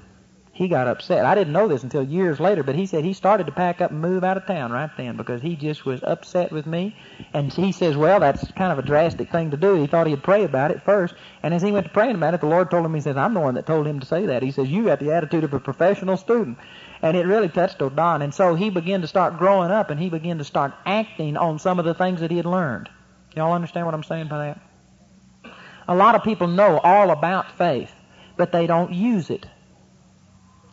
He 0.57 0.67
got 0.67 0.87
upset. 0.87 1.23
I 1.23 1.35
didn't 1.35 1.53
know 1.53 1.67
this 1.67 1.83
until 1.83 2.01
years 2.01 2.39
later, 2.39 2.63
but 2.63 2.73
he 2.73 2.87
said 2.87 3.05
he 3.05 3.13
started 3.13 3.45
to 3.45 3.51
pack 3.51 3.79
up 3.79 3.91
and 3.91 4.01
move 4.01 4.23
out 4.23 4.37
of 4.37 4.47
town 4.47 4.71
right 4.71 4.89
then 4.97 5.15
because 5.15 5.39
he 5.39 5.55
just 5.55 5.85
was 5.85 6.01
upset 6.01 6.51
with 6.51 6.65
me. 6.65 6.95
And 7.31 7.53
he 7.53 7.71
says, 7.71 7.95
well, 7.95 8.19
that's 8.19 8.51
kind 8.53 8.71
of 8.71 8.79
a 8.79 8.81
drastic 8.81 9.31
thing 9.31 9.51
to 9.51 9.57
do. 9.57 9.75
He 9.75 9.85
thought 9.85 10.07
he'd 10.07 10.23
pray 10.23 10.43
about 10.45 10.71
it 10.71 10.81
first. 10.81 11.13
And 11.43 11.53
as 11.53 11.61
he 11.61 11.71
went 11.71 11.85
to 11.85 11.93
praying 11.93 12.15
about 12.15 12.33
it, 12.33 12.41
the 12.41 12.47
Lord 12.47 12.71
told 12.71 12.83
him, 12.83 12.95
he 12.95 13.01
says, 13.01 13.17
I'm 13.17 13.35
the 13.35 13.39
one 13.39 13.53
that 13.53 13.67
told 13.67 13.85
him 13.85 13.99
to 13.99 14.05
say 14.07 14.25
that. 14.25 14.41
He 14.41 14.49
says, 14.49 14.67
you 14.67 14.85
got 14.85 14.99
the 14.99 15.13
attitude 15.13 15.43
of 15.43 15.53
a 15.53 15.59
professional 15.59 16.17
student. 16.17 16.57
And 17.01 17.15
it 17.15 17.25
really 17.25 17.49
touched 17.49 17.81
O'Don. 17.81 18.21
And 18.21 18.33
so 18.33 18.55
he 18.55 18.69
began 18.69 19.01
to 19.01 19.07
start 19.07 19.37
growing 19.37 19.71
up 19.71 19.89
and 19.89 19.99
he 19.99 20.09
began 20.09 20.37
to 20.39 20.43
start 20.43 20.73
acting 20.85 21.37
on 21.37 21.59
some 21.59 21.79
of 21.79 21.85
the 21.85 21.93
things 21.93 22.21
that 22.21 22.31
he 22.31 22.37
had 22.37 22.45
learned. 22.45 22.89
Y'all 23.35 23.53
understand 23.53 23.85
what 23.85 23.93
I'm 23.93 24.03
saying 24.03 24.27
by 24.27 24.47
that? 24.47 25.51
A 25.87 25.95
lot 25.95 26.15
of 26.15 26.23
people 26.23 26.47
know 26.47 26.79
all 26.79 27.11
about 27.11 27.57
faith, 27.57 27.91
but 28.35 28.51
they 28.51 28.67
don't 28.67 28.93
use 28.93 29.29
it. 29.29 29.45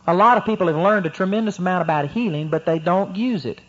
A 0.07 0.13
lot 0.13 0.37
of 0.37 0.45
people 0.45 0.67
have 0.67 0.75
learned 0.75 1.05
a 1.05 1.09
tremendous 1.09 1.57
amount 1.57 1.81
about 1.81 2.11
healing, 2.11 2.49
but 2.49 2.65
they 2.65 2.79
don't 2.79 3.15
use 3.15 3.45
it. 3.45 3.61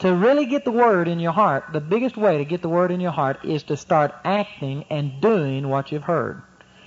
To 0.00 0.14
really 0.14 0.46
get 0.46 0.64
the 0.64 0.70
Word 0.70 1.08
in 1.08 1.18
your 1.18 1.32
heart, 1.32 1.72
the 1.72 1.80
biggest 1.80 2.16
way 2.16 2.38
to 2.38 2.44
get 2.44 2.60
the 2.62 2.68
Word 2.68 2.90
in 2.90 3.00
your 3.00 3.12
heart 3.12 3.44
is 3.44 3.62
to 3.64 3.76
start 3.76 4.14
acting 4.24 4.84
and 4.90 5.20
doing 5.20 5.68
what 5.68 5.90
you've 5.90 6.04
heard. 6.04 6.42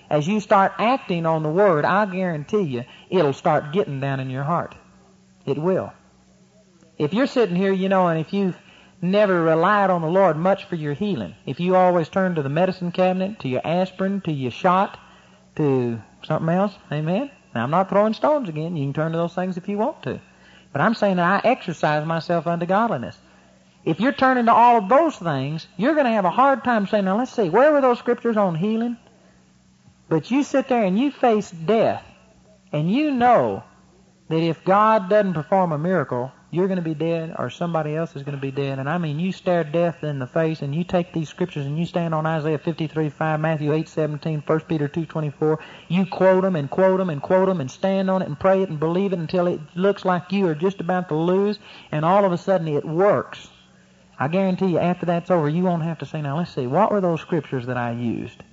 As 0.09 0.27
you 0.27 0.39
start 0.39 0.73
acting 0.77 1.25
on 1.25 1.41
the 1.41 1.49
Word, 1.49 1.85
I 1.85 2.05
guarantee 2.05 2.61
you, 2.61 2.83
it'll 3.09 3.33
start 3.33 3.73
getting 3.73 3.99
down 3.99 4.19
in 4.19 4.29
your 4.29 4.43
heart. 4.43 4.75
It 5.49 5.57
will. 5.57 5.91
If 6.97 7.13
you're 7.13 7.27
sitting 7.27 7.55
here, 7.55 7.71
you 7.71 7.89
know, 7.89 8.07
and 8.07 8.19
if 8.19 8.33
you've 8.33 8.57
never 9.01 9.41
relied 9.41 9.89
on 9.89 10.01
the 10.01 10.07
Lord 10.07 10.37
much 10.37 10.65
for 10.65 10.75
your 10.75 10.93
healing, 10.93 11.35
if 11.45 11.59
you 11.59 11.75
always 11.75 12.09
turn 12.09 12.35
to 12.35 12.43
the 12.43 12.49
medicine 12.49 12.91
cabinet, 12.91 13.39
to 13.39 13.47
your 13.47 13.65
aspirin, 13.65 14.21
to 14.21 14.31
your 14.31 14.51
shot, 14.51 14.99
to 15.55 16.01
something 16.23 16.49
else, 16.49 16.73
amen? 16.91 17.31
Now, 17.55 17.63
I'm 17.63 17.71
not 17.71 17.89
throwing 17.89 18.13
stones 18.13 18.47
again. 18.47 18.75
You 18.75 18.85
can 18.85 18.93
turn 18.93 19.11
to 19.13 19.17
those 19.17 19.33
things 19.33 19.57
if 19.57 19.67
you 19.67 19.77
want 19.77 20.03
to. 20.03 20.21
But 20.71 20.81
I'm 20.81 20.93
saying 20.93 21.15
that 21.15 21.45
I 21.45 21.47
exercise 21.47 22.05
myself 22.05 22.45
unto 22.45 22.65
godliness. 22.65 23.17
If 23.85 23.99
you're 23.99 24.11
turning 24.11 24.45
to 24.45 24.53
all 24.53 24.77
of 24.77 24.89
those 24.89 25.15
things, 25.15 25.65
you're 25.77 25.95
going 25.95 26.05
to 26.05 26.11
have 26.11 26.25
a 26.25 26.29
hard 26.29 26.63
time 26.63 26.85
saying, 26.85 27.05
now 27.05 27.17
let's 27.17 27.33
see, 27.33 27.49
where 27.49 27.71
were 27.71 27.81
those 27.81 27.97
scriptures 27.97 28.37
on 28.37 28.53
healing? 28.53 28.97
But 30.09 30.29
you 30.29 30.43
sit 30.43 30.67
there 30.67 30.83
and 30.83 30.99
you 30.99 31.11
face 31.11 31.49
death, 31.49 32.03
and 32.71 32.91
you 32.91 33.11
know 33.11 33.63
that 34.29 34.41
if 34.41 34.63
God 34.63 35.09
doesn't 35.09 35.33
perform 35.33 35.71
a 35.71 35.77
miracle, 35.77 36.31
you're 36.51 36.67
going 36.67 36.77
to 36.77 36.83
be 36.83 36.95
dead 36.95 37.35
or 37.37 37.49
somebody 37.49 37.95
else 37.95 38.15
is 38.15 38.23
going 38.23 38.35
to 38.35 38.41
be 38.41 38.51
dead. 38.51 38.79
And 38.79 38.89
I 38.89 38.97
mean, 38.97 39.19
you 39.19 39.31
stare 39.31 39.63
death 39.63 40.03
in 40.03 40.19
the 40.19 40.27
face 40.27 40.61
and 40.61 40.73
you 40.73 40.83
take 40.83 41.13
these 41.13 41.29
scriptures 41.29 41.65
and 41.65 41.77
you 41.77 41.85
stand 41.85 42.15
on 42.15 42.25
Isaiah 42.25 42.57
53, 42.57 43.09
5, 43.09 43.39
Matthew 43.39 43.73
8, 43.73 43.87
17, 43.87 44.43
1 44.45 44.59
Peter 44.61 44.87
2, 44.87 45.05
24. 45.05 45.59
You 45.87 46.05
quote 46.05 46.43
them 46.43 46.55
and 46.55 46.69
quote 46.69 46.99
them 46.99 47.09
and 47.09 47.21
quote 47.21 47.47
them 47.47 47.61
and 47.61 47.69
stand 47.69 48.09
on 48.09 48.21
it 48.21 48.27
and 48.27 48.39
pray 48.39 48.63
it 48.63 48.69
and 48.69 48.79
believe 48.79 49.13
it 49.13 49.19
until 49.19 49.47
it 49.47 49.59
looks 49.75 50.05
like 50.05 50.31
you 50.31 50.47
are 50.47 50.55
just 50.55 50.79
about 50.79 51.09
to 51.09 51.15
lose 51.15 51.59
and 51.91 52.03
all 52.03 52.25
of 52.25 52.31
a 52.31 52.37
sudden 52.37 52.67
it 52.67 52.85
works. 52.85 53.49
I 54.17 54.27
guarantee 54.27 54.71
you 54.71 54.79
after 54.79 55.05
that's 55.05 55.31
over, 55.31 55.47
you 55.47 55.63
won't 55.63 55.83
have 55.83 55.99
to 55.99 56.05
say, 56.05 56.21
now 56.21 56.37
let's 56.37 56.53
see, 56.53 56.67
what 56.67 56.91
were 56.91 57.01
those 57.01 57.21
scriptures 57.21 57.67
that 57.67 57.77
I 57.77 57.91
used? 57.91 58.43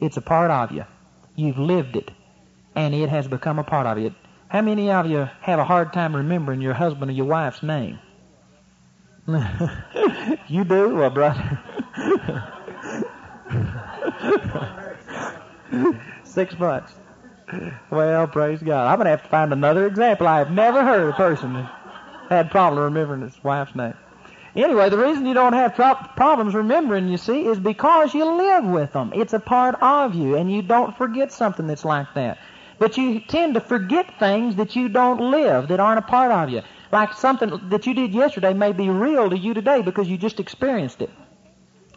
It's 0.00 0.16
a 0.16 0.22
part 0.22 0.50
of 0.50 0.72
you. 0.72 0.84
You've 1.34 1.58
lived 1.58 1.96
it. 1.96 2.10
And 2.74 2.94
it 2.94 3.10
has 3.10 3.28
become 3.28 3.58
a 3.58 3.64
part 3.64 3.86
of 3.86 3.98
you. 4.02 4.14
How 4.52 4.60
many 4.60 4.90
of 4.90 5.06
you 5.06 5.30
have 5.40 5.58
a 5.58 5.64
hard 5.64 5.94
time 5.94 6.14
remembering 6.14 6.60
your 6.60 6.74
husband 6.74 7.10
or 7.10 7.14
your 7.14 7.24
wife's 7.24 7.62
name? 7.62 7.98
you 9.26 10.64
do? 10.64 10.94
Well, 10.94 11.08
brother. 11.08 11.58
Six 16.24 16.58
months. 16.58 16.92
Well, 17.88 18.26
praise 18.26 18.62
God. 18.62 18.88
I'm 18.88 18.96
going 18.96 19.06
to 19.06 19.12
have 19.12 19.22
to 19.22 19.28
find 19.30 19.54
another 19.54 19.86
example. 19.86 20.28
I 20.28 20.40
have 20.40 20.50
never 20.50 20.84
heard 20.84 21.08
a 21.08 21.14
person 21.14 21.54
that 21.54 21.72
had 22.28 22.50
problem 22.50 22.84
remembering 22.84 23.22
his 23.22 23.42
wife's 23.42 23.74
name. 23.74 23.94
Anyway, 24.54 24.90
the 24.90 24.98
reason 24.98 25.24
you 25.24 25.32
don't 25.32 25.54
have 25.54 25.74
problems 25.74 26.54
remembering, 26.54 27.08
you 27.08 27.16
see, 27.16 27.46
is 27.46 27.58
because 27.58 28.12
you 28.12 28.30
live 28.30 28.66
with 28.66 28.92
them. 28.92 29.12
It's 29.14 29.32
a 29.32 29.40
part 29.40 29.76
of 29.80 30.14
you, 30.14 30.36
and 30.36 30.52
you 30.52 30.60
don't 30.60 30.94
forget 30.94 31.32
something 31.32 31.66
that's 31.66 31.86
like 31.86 32.12
that. 32.16 32.36
But 32.82 32.96
you 32.96 33.20
tend 33.20 33.54
to 33.54 33.60
forget 33.60 34.18
things 34.18 34.56
that 34.56 34.74
you 34.74 34.88
don't 34.88 35.30
live, 35.30 35.68
that 35.68 35.78
aren't 35.78 36.00
a 36.00 36.02
part 36.02 36.32
of 36.32 36.50
you. 36.50 36.62
Like 36.90 37.12
something 37.14 37.68
that 37.68 37.86
you 37.86 37.94
did 37.94 38.12
yesterday 38.12 38.54
may 38.54 38.72
be 38.72 38.90
real 38.90 39.30
to 39.30 39.38
you 39.38 39.54
today 39.54 39.82
because 39.82 40.08
you 40.08 40.18
just 40.18 40.40
experienced 40.40 41.00
it. 41.00 41.08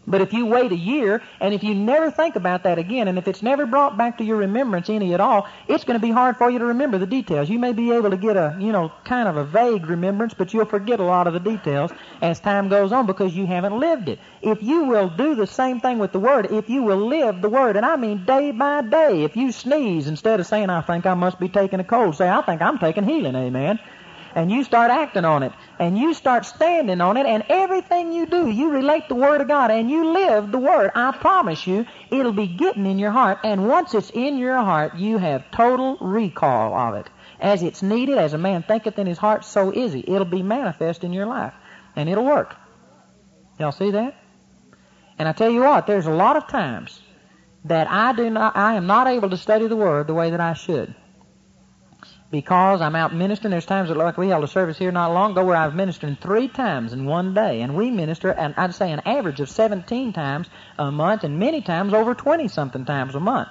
But 0.08 0.22
if 0.22 0.34
you 0.34 0.46
wait 0.46 0.72
a 0.72 0.76
year 0.76 1.22
and 1.40 1.54
if 1.54 1.64
you 1.64 1.74
never 1.74 2.12
think 2.12 2.36
about 2.36 2.64
that 2.64 2.78
again 2.78 3.08
and 3.08 3.18
if 3.18 3.28
it's 3.28 3.42
never 3.42 3.66
brought 3.66 3.98
back 3.98 4.18
to 4.20 4.24
your 4.24 4.38
remembrance 4.38 4.90
any 4.90 5.14
at 5.14 5.20
all, 5.20 5.48
it's 5.68 5.84
going 5.84 6.00
to 6.00 6.06
be 6.06 6.12
hard 6.12 6.38
for 6.38 6.50
you 6.50 6.60
to 6.60 6.66
remember 6.66 6.98
the 6.98 7.08
details. 7.08 7.50
You 7.50 7.60
may 7.60 7.74
be 7.74 7.92
able 7.92 8.12
to 8.12 8.18
get 8.18 8.38
a, 8.38 8.56
you 8.60 8.72
know, 8.72 8.92
kind 9.04 9.28
of 9.28 9.38
a 9.38 9.44
vague 9.44 9.88
remembrance, 9.88 10.34
but 10.34 10.54
you'll 10.54 10.66
forget 10.66 11.00
a 11.00 11.04
lot 11.04 11.28
of 11.28 11.34
the 11.34 11.40
details 11.40 11.92
as 12.22 12.40
time 12.40 12.70
goes 12.70 12.92
on 12.92 13.06
because 13.06 13.36
you 13.36 13.46
haven't 13.46 13.80
lived 13.80 14.10
it. 14.10 14.20
If 14.42 14.62
you 14.62 14.84
will 14.84 15.10
do 15.10 15.36
the 15.36 15.48
same 15.48 15.80
thing 15.80 15.98
with 15.98 16.12
the 16.12 16.20
Word, 16.20 16.52
if 16.52 16.70
you 16.70 16.84
will 16.84 17.08
live 17.08 17.42
the 17.42 17.50
Word, 17.50 17.76
and 17.76 17.86
I 17.86 17.96
mean 17.96 18.26
day 18.26 18.52
by 18.52 18.82
day, 18.82 19.24
if 19.24 19.36
you 19.36 19.52
sneeze 19.52 20.08
instead 20.08 20.40
of 20.40 20.46
saying, 20.46 20.70
I 20.70 20.82
think 20.82 21.06
I 21.06 21.14
must 21.16 21.40
be 21.40 21.50
taking 21.50 21.80
a 21.80 21.84
cold, 21.84 22.16
say, 22.16 22.30
I 22.30 22.42
think 22.42 22.62
I'm 22.62 22.78
taking 22.78 23.04
healing, 23.04 23.36
amen 23.36 23.80
and 24.36 24.52
you 24.52 24.66
start 24.66 24.92
acting 24.92 25.24
on 25.24 25.44
it 25.44 25.54
and 25.80 25.98
you 25.98 26.14
start 26.14 26.46
standing 26.46 27.00
on 27.00 27.16
it 27.16 27.26
and 27.26 27.44
everything 27.48 28.12
you 28.12 28.26
do, 28.26 28.50
you 28.50 28.70
relate 28.70 29.08
the 29.08 29.16
Word 29.16 29.40
of 29.40 29.48
God 29.48 29.72
and 29.72 29.90
you 29.90 30.12
live 30.12 30.52
the 30.52 30.60
Word. 30.60 30.92
I 30.94 31.14
promise 31.14 31.66
you, 31.66 31.86
it'll 32.12 32.34
be 32.34 32.48
getting 32.48 32.86
in 32.86 33.00
your 33.00 33.12
heart 33.12 33.40
and 33.44 33.68
once 33.68 33.94
it's 33.94 34.10
in 34.10 34.38
your 34.38 34.58
heart, 34.58 34.96
you 34.96 35.18
have 35.18 35.50
total 35.52 35.98
recall 36.02 36.76
of 36.76 36.96
it. 36.96 37.10
As 37.40 37.64
it's 37.64 37.82
needed, 37.82 38.18
as 38.18 38.34
a 38.34 38.38
man 38.38 38.64
thinketh 38.64 39.00
in 39.00 39.08
his 39.08 39.18
heart, 39.18 39.46
so 39.46 39.72
is 39.72 39.94
he. 39.94 40.02
It'll 40.02 40.26
be 40.26 40.44
manifest 40.44 41.04
in 41.04 41.14
your 41.14 41.26
life 41.26 41.54
and 41.96 42.10
it'll 42.10 42.26
work. 42.26 42.56
Y'all 43.58 43.72
see 43.72 43.92
that? 43.92 44.16
And 45.18 45.30
I 45.30 45.32
tell 45.32 45.50
you 45.50 45.62
what, 45.62 45.88
there's 45.88 46.08
a 46.08 46.12
lot 46.12 46.36
of 46.36 46.48
times 46.48 47.00
that 47.64 47.90
I 47.90 48.14
do 48.14 48.30
not, 48.30 48.58
I 48.58 48.76
am 48.76 48.86
not 48.86 49.08
able 49.08 49.30
to 49.30 49.38
study 49.38 49.68
the 49.68 49.78
Word 49.78 50.08
the 50.08 50.14
way 50.14 50.30
that 50.32 50.42
I 50.42 50.54
should 50.54 50.94
because 52.32 52.82
I'm 52.82 52.96
out 52.96 53.14
ministering. 53.14 53.52
There's 53.52 53.66
times 53.66 53.90
that, 53.90 53.98
like 53.98 54.18
we 54.18 54.30
held 54.30 54.44
a 54.44 54.48
service 54.48 54.78
here 54.78 54.92
not 54.92 55.14
long 55.14 55.32
ago 55.32 55.46
where 55.46 55.56
I've 55.56 55.76
ministered 55.76 56.20
three 56.20 56.48
times 56.48 56.94
in 56.94 57.06
one 57.06 57.34
day, 57.34 57.62
and 57.62 57.76
we 57.76 57.92
minister, 57.92 58.32
and 58.32 58.54
I'd 58.58 58.76
say 58.76 58.92
an 58.92 59.02
average 59.06 59.40
of 59.40 59.50
17 59.50 60.14
times 60.14 60.48
a 60.78 60.92
month, 60.92 61.24
and 61.24 61.40
many 61.40 61.62
times 61.62 61.94
over 61.94 62.14
20 62.14 62.48
something 62.48 62.86
times 62.86 63.16
a 63.16 63.20
month, 63.20 63.50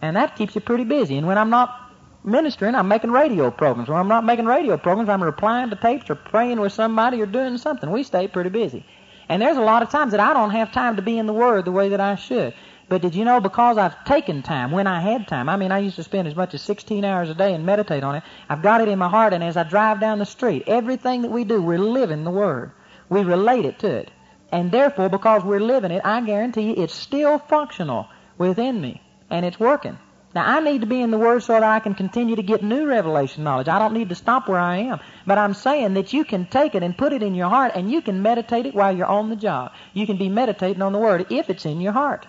and 0.00 0.16
that 0.16 0.36
keeps 0.36 0.54
you 0.54 0.60
pretty 0.60 0.84
busy. 0.84 1.16
And 1.16 1.26
when 1.26 1.38
I'm 1.38 1.50
not 1.50 1.80
ministering, 2.24 2.74
I'm 2.74 2.88
making 2.88 3.10
radio 3.10 3.50
programs. 3.50 3.88
When 3.88 3.98
I'm 3.98 4.08
not 4.08 4.24
making 4.24 4.46
radio 4.46 4.76
programs, 4.76 5.10
I'm 5.10 5.22
replying 5.22 5.70
to 5.70 5.76
tapes 5.76 6.08
or 6.08 6.14
praying 6.14 6.60
with 6.60 6.72
somebody 6.72 7.20
or 7.20 7.26
doing 7.26 7.58
something. 7.58 7.90
We 7.90 8.02
stay 8.02 8.28
pretty 8.28 8.50
busy. 8.50 8.84
And 9.28 9.40
there's 9.40 9.56
a 9.56 9.62
lot 9.62 9.82
of 9.82 9.90
times 9.90 10.12
that 10.12 10.20
I 10.20 10.34
don't 10.34 10.50
have 10.50 10.72
time 10.72 10.96
to 10.96 11.02
be 11.02 11.18
in 11.18 11.26
the 11.26 11.32
Word 11.32 11.64
the 11.64 11.72
way 11.72 11.90
that 11.90 12.00
I 12.00 12.14
should. 12.14 12.54
But 12.88 13.00
did 13.00 13.14
you 13.14 13.24
know 13.24 13.40
because 13.40 13.78
I've 13.78 14.04
taken 14.04 14.42
time 14.42 14.70
when 14.70 14.86
I 14.86 15.00
had 15.00 15.26
time? 15.26 15.48
I 15.48 15.56
mean, 15.56 15.72
I 15.72 15.78
used 15.78 15.96
to 15.96 16.02
spend 16.02 16.28
as 16.28 16.36
much 16.36 16.52
as 16.52 16.62
16 16.62 17.04
hours 17.04 17.30
a 17.30 17.34
day 17.34 17.54
and 17.54 17.64
meditate 17.64 18.04
on 18.04 18.16
it. 18.16 18.22
I've 18.48 18.62
got 18.62 18.82
it 18.82 18.88
in 18.88 18.98
my 18.98 19.08
heart, 19.08 19.32
and 19.32 19.42
as 19.42 19.56
I 19.56 19.62
drive 19.62 20.00
down 20.00 20.18
the 20.18 20.26
street, 20.26 20.64
everything 20.66 21.22
that 21.22 21.30
we 21.30 21.44
do, 21.44 21.62
we're 21.62 21.78
living 21.78 22.24
the 22.24 22.30
Word. 22.30 22.72
We 23.08 23.22
relate 23.22 23.64
it 23.64 23.78
to 23.80 23.90
it. 23.90 24.10
And 24.52 24.70
therefore, 24.70 25.08
because 25.08 25.42
we're 25.44 25.60
living 25.60 25.90
it, 25.90 26.02
I 26.04 26.20
guarantee 26.20 26.62
you 26.62 26.74
it's 26.76 26.94
still 26.94 27.38
functional 27.38 28.08
within 28.36 28.80
me. 28.80 29.00
And 29.30 29.46
it's 29.46 29.58
working. 29.58 29.98
Now, 30.34 30.44
I 30.46 30.60
need 30.60 30.80
to 30.80 30.86
be 30.86 31.00
in 31.00 31.10
the 31.10 31.18
Word 31.18 31.42
so 31.42 31.54
that 31.54 31.62
I 31.62 31.80
can 31.80 31.94
continue 31.94 32.36
to 32.36 32.42
get 32.42 32.62
new 32.62 32.86
revelation 32.86 33.44
knowledge. 33.44 33.68
I 33.68 33.78
don't 33.78 33.94
need 33.94 34.10
to 34.10 34.14
stop 34.14 34.48
where 34.48 34.58
I 34.58 34.78
am. 34.78 35.00
But 35.26 35.38
I'm 35.38 35.54
saying 35.54 35.94
that 35.94 36.12
you 36.12 36.24
can 36.24 36.46
take 36.46 36.74
it 36.74 36.82
and 36.82 36.98
put 36.98 37.12
it 37.12 37.22
in 37.22 37.34
your 37.34 37.48
heart 37.48 37.72
and 37.74 37.90
you 37.90 38.02
can 38.02 38.20
meditate 38.20 38.66
it 38.66 38.74
while 38.74 38.94
you're 38.94 39.06
on 39.06 39.30
the 39.30 39.36
job. 39.36 39.72
You 39.92 40.06
can 40.06 40.18
be 40.18 40.28
meditating 40.28 40.82
on 40.82 40.92
the 40.92 40.98
Word 40.98 41.26
if 41.30 41.48
it's 41.48 41.64
in 41.64 41.80
your 41.80 41.92
heart. 41.92 42.26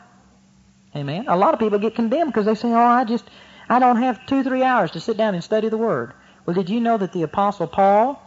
Amen. 0.95 1.25
A 1.27 1.35
lot 1.35 1.53
of 1.53 1.59
people 1.59 1.77
get 1.79 1.95
condemned 1.95 2.31
because 2.31 2.45
they 2.45 2.55
say, 2.55 2.69
oh, 2.69 2.75
I 2.75 3.03
just, 3.03 3.25
I 3.67 3.79
don't 3.79 3.97
have 3.97 4.25
two, 4.25 4.43
three 4.43 4.63
hours 4.63 4.91
to 4.91 4.99
sit 4.99 5.17
down 5.17 5.35
and 5.35 5.43
study 5.43 5.69
the 5.69 5.77
Word. 5.77 6.13
Well, 6.45 6.53
did 6.53 6.69
you 6.69 6.79
know 6.79 6.97
that 6.97 7.11
the 7.11 7.23
Apostle 7.23 7.67
Paul 7.67 8.21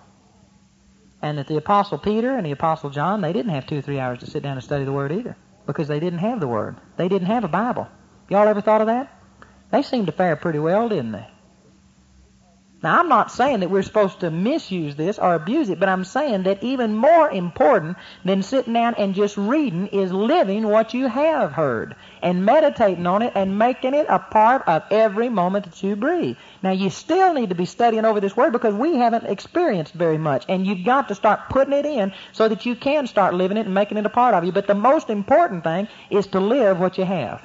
and 1.22 1.38
that 1.38 1.46
the 1.46 1.56
Apostle 1.56 1.98
Peter 1.98 2.36
and 2.36 2.44
the 2.44 2.50
Apostle 2.50 2.90
John, 2.90 3.22
they 3.22 3.32
didn't 3.32 3.52
have 3.52 3.66
two, 3.66 3.80
three 3.80 3.98
hours 3.98 4.20
to 4.20 4.26
sit 4.26 4.42
down 4.42 4.56
and 4.56 4.64
study 4.64 4.84
the 4.84 4.92
Word 4.92 5.12
either 5.12 5.36
because 5.66 5.88
they 5.88 6.00
didn't 6.00 6.18
have 6.18 6.40
the 6.40 6.48
Word. 6.48 6.76
They 6.96 7.08
didn't 7.08 7.28
have 7.28 7.44
a 7.44 7.48
Bible. 7.48 7.88
Y'all 8.28 8.46
ever 8.46 8.60
thought 8.60 8.82
of 8.82 8.88
that? 8.88 9.12
They 9.70 9.82
seemed 9.82 10.06
to 10.06 10.12
fare 10.12 10.36
pretty 10.36 10.58
well, 10.58 10.88
didn't 10.88 11.12
they? 11.12 11.26
Now, 12.81 13.01
I'm 13.01 13.09
not 13.09 13.33
saying 13.33 13.59
that 13.61 13.70
we're 13.70 13.83
supposed 13.83 14.20
to 14.20 14.31
misuse 14.31 14.95
this 14.95 15.18
or 15.18 15.35
abuse 15.35 15.68
it, 15.68 15.81
but 15.81 15.89
I'm 15.89 16.05
saying 16.05 16.45
that 16.45 16.62
even 16.62 16.95
more 16.95 17.29
important 17.29 17.97
than 18.24 18.45
sitting 18.45 18.72
down 18.72 18.95
and 18.95 19.16
just 19.16 19.37
reading 19.37 19.89
is 19.89 20.12
living 20.12 20.64
what 20.64 20.95
you 20.95 21.09
have 21.09 21.51
heard 21.51 21.97
and 22.22 22.45
meditating 22.45 23.05
on 23.05 23.22
it 23.22 23.33
and 23.35 23.59
making 23.59 23.95
it 23.95 24.07
a 24.09 24.20
part 24.20 24.62
of 24.68 24.85
every 24.93 25.29
moment 25.29 25.64
that 25.64 25.83
you 25.83 25.97
breathe. 25.97 26.37
Now, 26.62 26.70
you 26.70 26.89
still 26.91 27.35
need 27.35 27.49
to 27.49 27.57
be 27.57 27.64
studying 27.64 28.05
over 28.05 28.20
this 28.20 28.37
word 28.37 28.53
because 28.53 28.74
we 28.74 28.95
haven't 28.95 29.24
experienced 29.24 29.95
very 29.95 30.18
much, 30.18 30.45
and 30.49 30.64
you've 30.64 30.85
got 30.85 31.09
to 31.09 31.16
start 31.16 31.49
putting 31.51 31.74
it 31.74 31.85
in 31.85 32.12
so 32.33 32.47
that 32.47 32.64
you 32.64 32.76
can 32.76 33.09
start 33.09 33.35
living 33.35 33.57
it 33.57 33.66
and 33.66 33.74
making 33.74 33.99
it 33.99 34.07
a 34.07 34.11
part 34.11 34.37
of 34.37 34.45
you. 34.45 34.53
But 34.53 34.68
the 34.68 34.74
most 34.74 35.11
important 35.11 35.64
thing 35.64 35.89
is 36.11 36.29
to 36.29 36.39
live 36.39 36.79
what 36.79 36.97
you 36.97 37.05
have. 37.05 37.43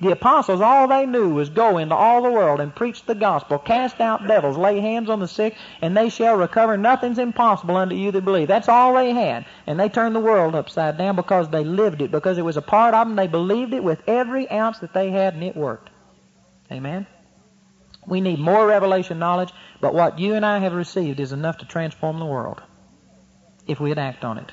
The 0.00 0.12
apostles, 0.12 0.62
all 0.62 0.88
they 0.88 1.04
knew 1.04 1.28
was 1.34 1.50
go 1.50 1.76
into 1.76 1.94
all 1.94 2.22
the 2.22 2.30
world 2.30 2.60
and 2.60 2.74
preach 2.74 3.04
the 3.04 3.14
gospel, 3.14 3.58
cast 3.58 4.00
out 4.00 4.26
devils, 4.26 4.56
lay 4.56 4.80
hands 4.80 5.10
on 5.10 5.20
the 5.20 5.28
sick, 5.28 5.56
and 5.82 5.94
they 5.94 6.08
shall 6.08 6.36
recover. 6.36 6.78
Nothing's 6.78 7.18
impossible 7.18 7.76
unto 7.76 7.94
you 7.94 8.10
that 8.12 8.24
believe. 8.24 8.48
That's 8.48 8.68
all 8.68 8.94
they 8.94 9.12
had. 9.12 9.44
And 9.66 9.78
they 9.78 9.90
turned 9.90 10.16
the 10.16 10.20
world 10.20 10.54
upside 10.54 10.96
down 10.96 11.16
because 11.16 11.50
they 11.50 11.64
lived 11.64 12.00
it, 12.00 12.10
because 12.10 12.38
it 12.38 12.44
was 12.44 12.56
a 12.56 12.62
part 12.62 12.94
of 12.94 13.06
them. 13.06 13.16
They 13.16 13.26
believed 13.26 13.74
it 13.74 13.84
with 13.84 14.02
every 14.06 14.50
ounce 14.50 14.78
that 14.78 14.94
they 14.94 15.10
had, 15.10 15.34
and 15.34 15.44
it 15.44 15.54
worked. 15.54 15.90
Amen? 16.72 17.06
We 18.06 18.22
need 18.22 18.38
more 18.38 18.66
revelation 18.66 19.18
knowledge, 19.18 19.52
but 19.82 19.92
what 19.92 20.18
you 20.18 20.34
and 20.34 20.46
I 20.46 20.60
have 20.60 20.72
received 20.72 21.20
is 21.20 21.32
enough 21.32 21.58
to 21.58 21.66
transform 21.66 22.18
the 22.18 22.24
world 22.24 22.62
if 23.66 23.80
we'd 23.80 23.98
act 23.98 24.24
on 24.24 24.38
it. 24.38 24.50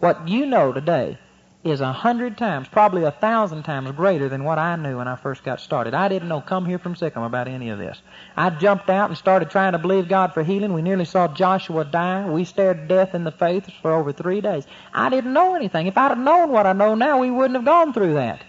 What 0.00 0.28
you 0.28 0.44
know 0.44 0.72
today 0.72 1.18
is 1.62 1.82
a 1.82 1.92
hundred 1.92 2.38
times, 2.38 2.68
probably 2.68 3.04
a 3.04 3.10
thousand 3.10 3.64
times 3.64 3.90
greater 3.92 4.30
than 4.30 4.44
what 4.44 4.58
I 4.58 4.76
knew 4.76 4.96
when 4.96 5.08
I 5.08 5.16
first 5.16 5.44
got 5.44 5.60
started. 5.60 5.92
I 5.92 6.08
didn't 6.08 6.28
know 6.28 6.40
come 6.40 6.64
here 6.64 6.78
from 6.78 6.96
sic 6.96 7.14
'em 7.14 7.22
about 7.22 7.48
any 7.48 7.68
of 7.68 7.78
this. 7.78 8.00
I 8.34 8.48
jumped 8.48 8.88
out 8.88 9.10
and 9.10 9.18
started 9.18 9.50
trying 9.50 9.72
to 9.72 9.78
believe 9.78 10.08
God 10.08 10.32
for 10.32 10.42
healing. 10.42 10.72
We 10.72 10.80
nearly 10.80 11.04
saw 11.04 11.28
Joshua 11.28 11.84
die. 11.84 12.24
We 12.26 12.44
stared 12.44 12.88
death 12.88 13.14
in 13.14 13.24
the 13.24 13.30
face 13.30 13.64
for 13.82 13.92
over 13.92 14.10
three 14.10 14.40
days. 14.40 14.66
I 14.94 15.10
didn't 15.10 15.34
know 15.34 15.54
anything. 15.54 15.86
If 15.86 15.98
I'd 15.98 16.08
have 16.08 16.18
known 16.18 16.50
what 16.50 16.66
I 16.66 16.72
know 16.72 16.94
now, 16.94 17.18
we 17.18 17.30
wouldn't 17.30 17.56
have 17.56 17.66
gone 17.66 17.92
through 17.92 18.14
that. 18.14 18.42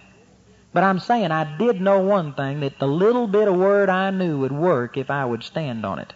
But 0.73 0.85
I'm 0.85 0.99
saying 0.99 1.31
I 1.31 1.57
did 1.57 1.81
know 1.81 1.99
one 1.99 2.31
thing, 2.31 2.61
that 2.61 2.79
the 2.79 2.87
little 2.87 3.27
bit 3.27 3.49
of 3.49 3.57
word 3.57 3.89
I 3.89 4.09
knew 4.11 4.39
would 4.39 4.53
work 4.53 4.95
if 4.95 5.11
I 5.11 5.25
would 5.25 5.43
stand 5.43 5.85
on 5.85 5.99
it. 5.99 6.13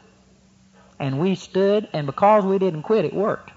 And 0.97 1.19
we 1.19 1.35
stood, 1.35 1.89
and 1.91 2.05
because 2.05 2.45
we 2.45 2.57
didn't 2.57 2.83
quit, 2.83 3.03
it 3.03 3.13
worked. 3.13 3.51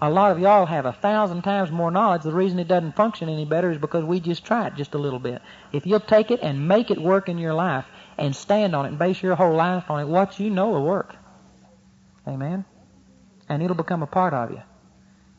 A 0.00 0.08
lot 0.08 0.30
of 0.30 0.38
y'all 0.38 0.66
have 0.66 0.86
a 0.86 0.92
thousand 0.92 1.42
times 1.42 1.72
more 1.72 1.90
knowledge. 1.90 2.22
The 2.22 2.32
reason 2.32 2.60
it 2.60 2.68
doesn't 2.68 2.94
function 2.94 3.28
any 3.28 3.44
better 3.44 3.72
is 3.72 3.78
because 3.78 4.04
we 4.04 4.20
just 4.20 4.44
try 4.44 4.68
it 4.68 4.76
just 4.76 4.94
a 4.94 4.98
little 4.98 5.18
bit. 5.18 5.42
If 5.72 5.86
you'll 5.86 5.98
take 5.98 6.30
it 6.30 6.38
and 6.40 6.68
make 6.68 6.92
it 6.92 7.02
work 7.02 7.28
in 7.28 7.36
your 7.36 7.54
life 7.54 7.84
and 8.16 8.34
stand 8.34 8.76
on 8.76 8.84
it 8.84 8.90
and 8.90 8.98
base 8.98 9.20
your 9.20 9.34
whole 9.34 9.54
life 9.54 9.90
on 9.90 10.00
it, 10.00 10.06
what 10.06 10.38
you 10.38 10.50
know 10.50 10.70
will 10.70 10.84
work. 10.84 11.16
Amen? 12.28 12.64
And 13.48 13.60
it'll 13.60 13.74
become 13.74 14.04
a 14.04 14.06
part 14.06 14.34
of 14.34 14.52
you. 14.52 14.62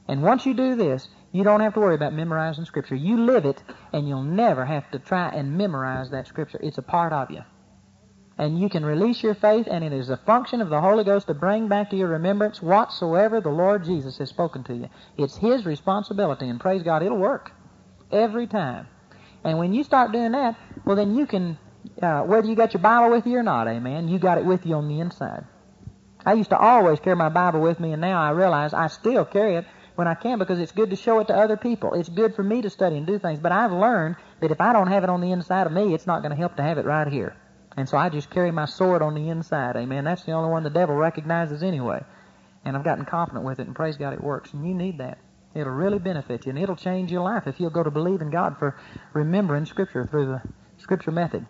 And 0.10 0.24
once 0.24 0.46
you 0.46 0.54
do 0.54 0.76
this, 0.76 1.08
you 1.32 1.44
don't 1.44 1.62
have 1.62 1.76
to 1.76 1.80
worry 1.80 1.96
about 1.96 2.14
memorizing 2.14 2.66
Scripture. 2.66 2.96
You 2.96 3.24
live 3.24 3.46
it, 3.46 3.64
and 3.94 4.10
you'll 4.10 4.24
never 4.24 4.66
have 4.66 4.90
to 4.92 5.00
try 5.00 5.30
and 5.30 5.58
memorize 5.58 6.10
that 6.10 6.28
Scripture. 6.28 6.60
It's 6.62 6.80
a 6.80 6.82
part 6.82 7.14
of 7.14 7.32
you 7.32 7.44
and 8.40 8.58
you 8.58 8.70
can 8.70 8.86
release 8.86 9.22
your 9.22 9.36
faith, 9.36 9.68
and 9.70 9.84
it 9.84 9.92
is 9.92 10.10
a 10.10 10.16
function 10.16 10.62
of 10.62 10.70
the 10.70 10.80
Holy 10.80 11.04
Ghost 11.04 11.28
to 11.28 11.34
bring 11.34 11.68
back 11.68 11.90
to 11.90 11.98
your 11.98 12.08
remembrance 12.08 12.62
whatsoever 12.62 13.42
the 13.42 13.50
Lord 13.50 13.84
Jesus 13.84 14.18
has 14.18 14.30
spoken 14.30 14.64
to 14.64 14.74
you. 14.74 14.90
It's 15.18 15.36
His 15.36 15.66
responsibility, 15.66 16.48
and 16.48 16.58
praise 16.58 16.82
God, 16.82 17.04
it'll 17.04 17.18
work 17.18 17.52
every 18.14 18.48
time. 18.48 18.88
And 19.44 19.58
when 19.58 19.74
you 19.74 19.84
start 19.84 20.14
doing 20.14 20.32
that, 20.32 20.56
well, 20.86 20.96
then 20.96 21.18
you 21.18 21.28
can, 21.28 21.58
uh, 22.02 22.22
whether 22.22 22.48
you 22.48 22.56
got 22.56 22.74
your 22.74 22.82
Bible 22.82 23.12
with 23.12 23.28
you 23.28 23.38
or 23.38 23.44
not, 23.44 23.68
amen, 23.68 24.08
you 24.08 24.20
got 24.20 24.38
it 24.38 24.46
with 24.46 24.66
you 24.66 24.76
on 24.76 24.88
the 24.88 25.02
inside. 25.02 25.44
I 26.26 26.32
used 26.34 26.52
to 26.52 26.58
always 26.58 27.02
carry 27.02 27.18
my 27.18 27.30
Bible 27.30 27.60
with 27.60 27.82
me, 27.82 27.92
and 27.92 28.00
now 28.00 28.22
I 28.22 28.30
realize 28.30 28.74
I 28.74 28.88
still 28.88 29.26
carry 29.26 29.56
it 29.56 29.66
when 29.96 30.08
I 30.08 30.16
can 30.16 30.40
because 30.40 30.60
it's 30.60 30.72
good 30.72 30.92
to 30.92 30.96
show 30.96 31.20
it 31.20 31.28
to 31.28 31.36
other 31.36 31.58
people. 31.58 31.94
It's 31.94 32.08
good 32.08 32.36
for 32.36 32.44
me 32.44 32.62
to 32.62 32.70
study 32.70 32.96
and 32.96 33.06
do 33.06 33.20
things, 33.20 33.40
but 33.40 33.52
I've 33.52 33.74
learned 33.74 34.16
that 34.40 34.50
if 34.50 34.62
I 34.62 34.72
don't 34.72 34.88
have 34.88 35.04
it 35.04 35.10
on 35.10 35.20
the 35.20 35.34
inside 35.34 35.68
of 35.68 35.74
me, 35.74 35.94
it's 35.94 36.08
not 36.08 36.22
going 36.22 36.32
to 36.32 36.38
help 36.38 36.56
to 36.56 36.64
have 36.64 36.78
it 36.78 36.86
right 36.86 37.08
here. 37.10 37.36
And 37.78 37.88
so 37.88 37.98
I 37.98 38.10
just 38.10 38.30
carry 38.30 38.52
my 38.52 38.66
sword 38.66 39.02
on 39.02 39.16
the 39.16 39.30
inside. 39.30 39.76
Amen. 39.76 40.04
That's 40.04 40.24
the 40.24 40.32
only 40.32 40.50
one 40.50 40.64
the 40.64 40.70
devil 40.70 40.96
recognizes 40.96 41.64
anyway. 41.64 42.04
And 42.66 42.76
I've 42.76 42.84
gotten 42.84 43.06
confident 43.06 43.46
with 43.46 43.60
it, 43.60 43.68
and 43.68 43.76
praise 43.76 43.98
God, 43.98 44.14
it 44.14 44.24
works. 44.24 44.54
And 44.54 44.68
you 44.68 44.74
need 44.74 44.98
that. 44.98 45.18
It'll 45.54 45.74
really 45.74 46.00
benefit 46.00 46.46
you, 46.46 46.52
and 46.52 46.60
it'll 46.60 46.76
change 46.76 47.12
your 47.12 47.22
life 47.22 47.48
if 47.48 47.60
you'll 47.60 47.70
go 47.70 47.84
to 47.84 47.92
believe 47.92 48.22
in 48.22 48.30
God 48.30 48.58
for 48.58 48.78
remembering 49.14 49.66
Scripture 49.66 50.06
through 50.06 50.28
the 50.28 50.42
Scripture 50.78 51.12
method. 51.12 51.46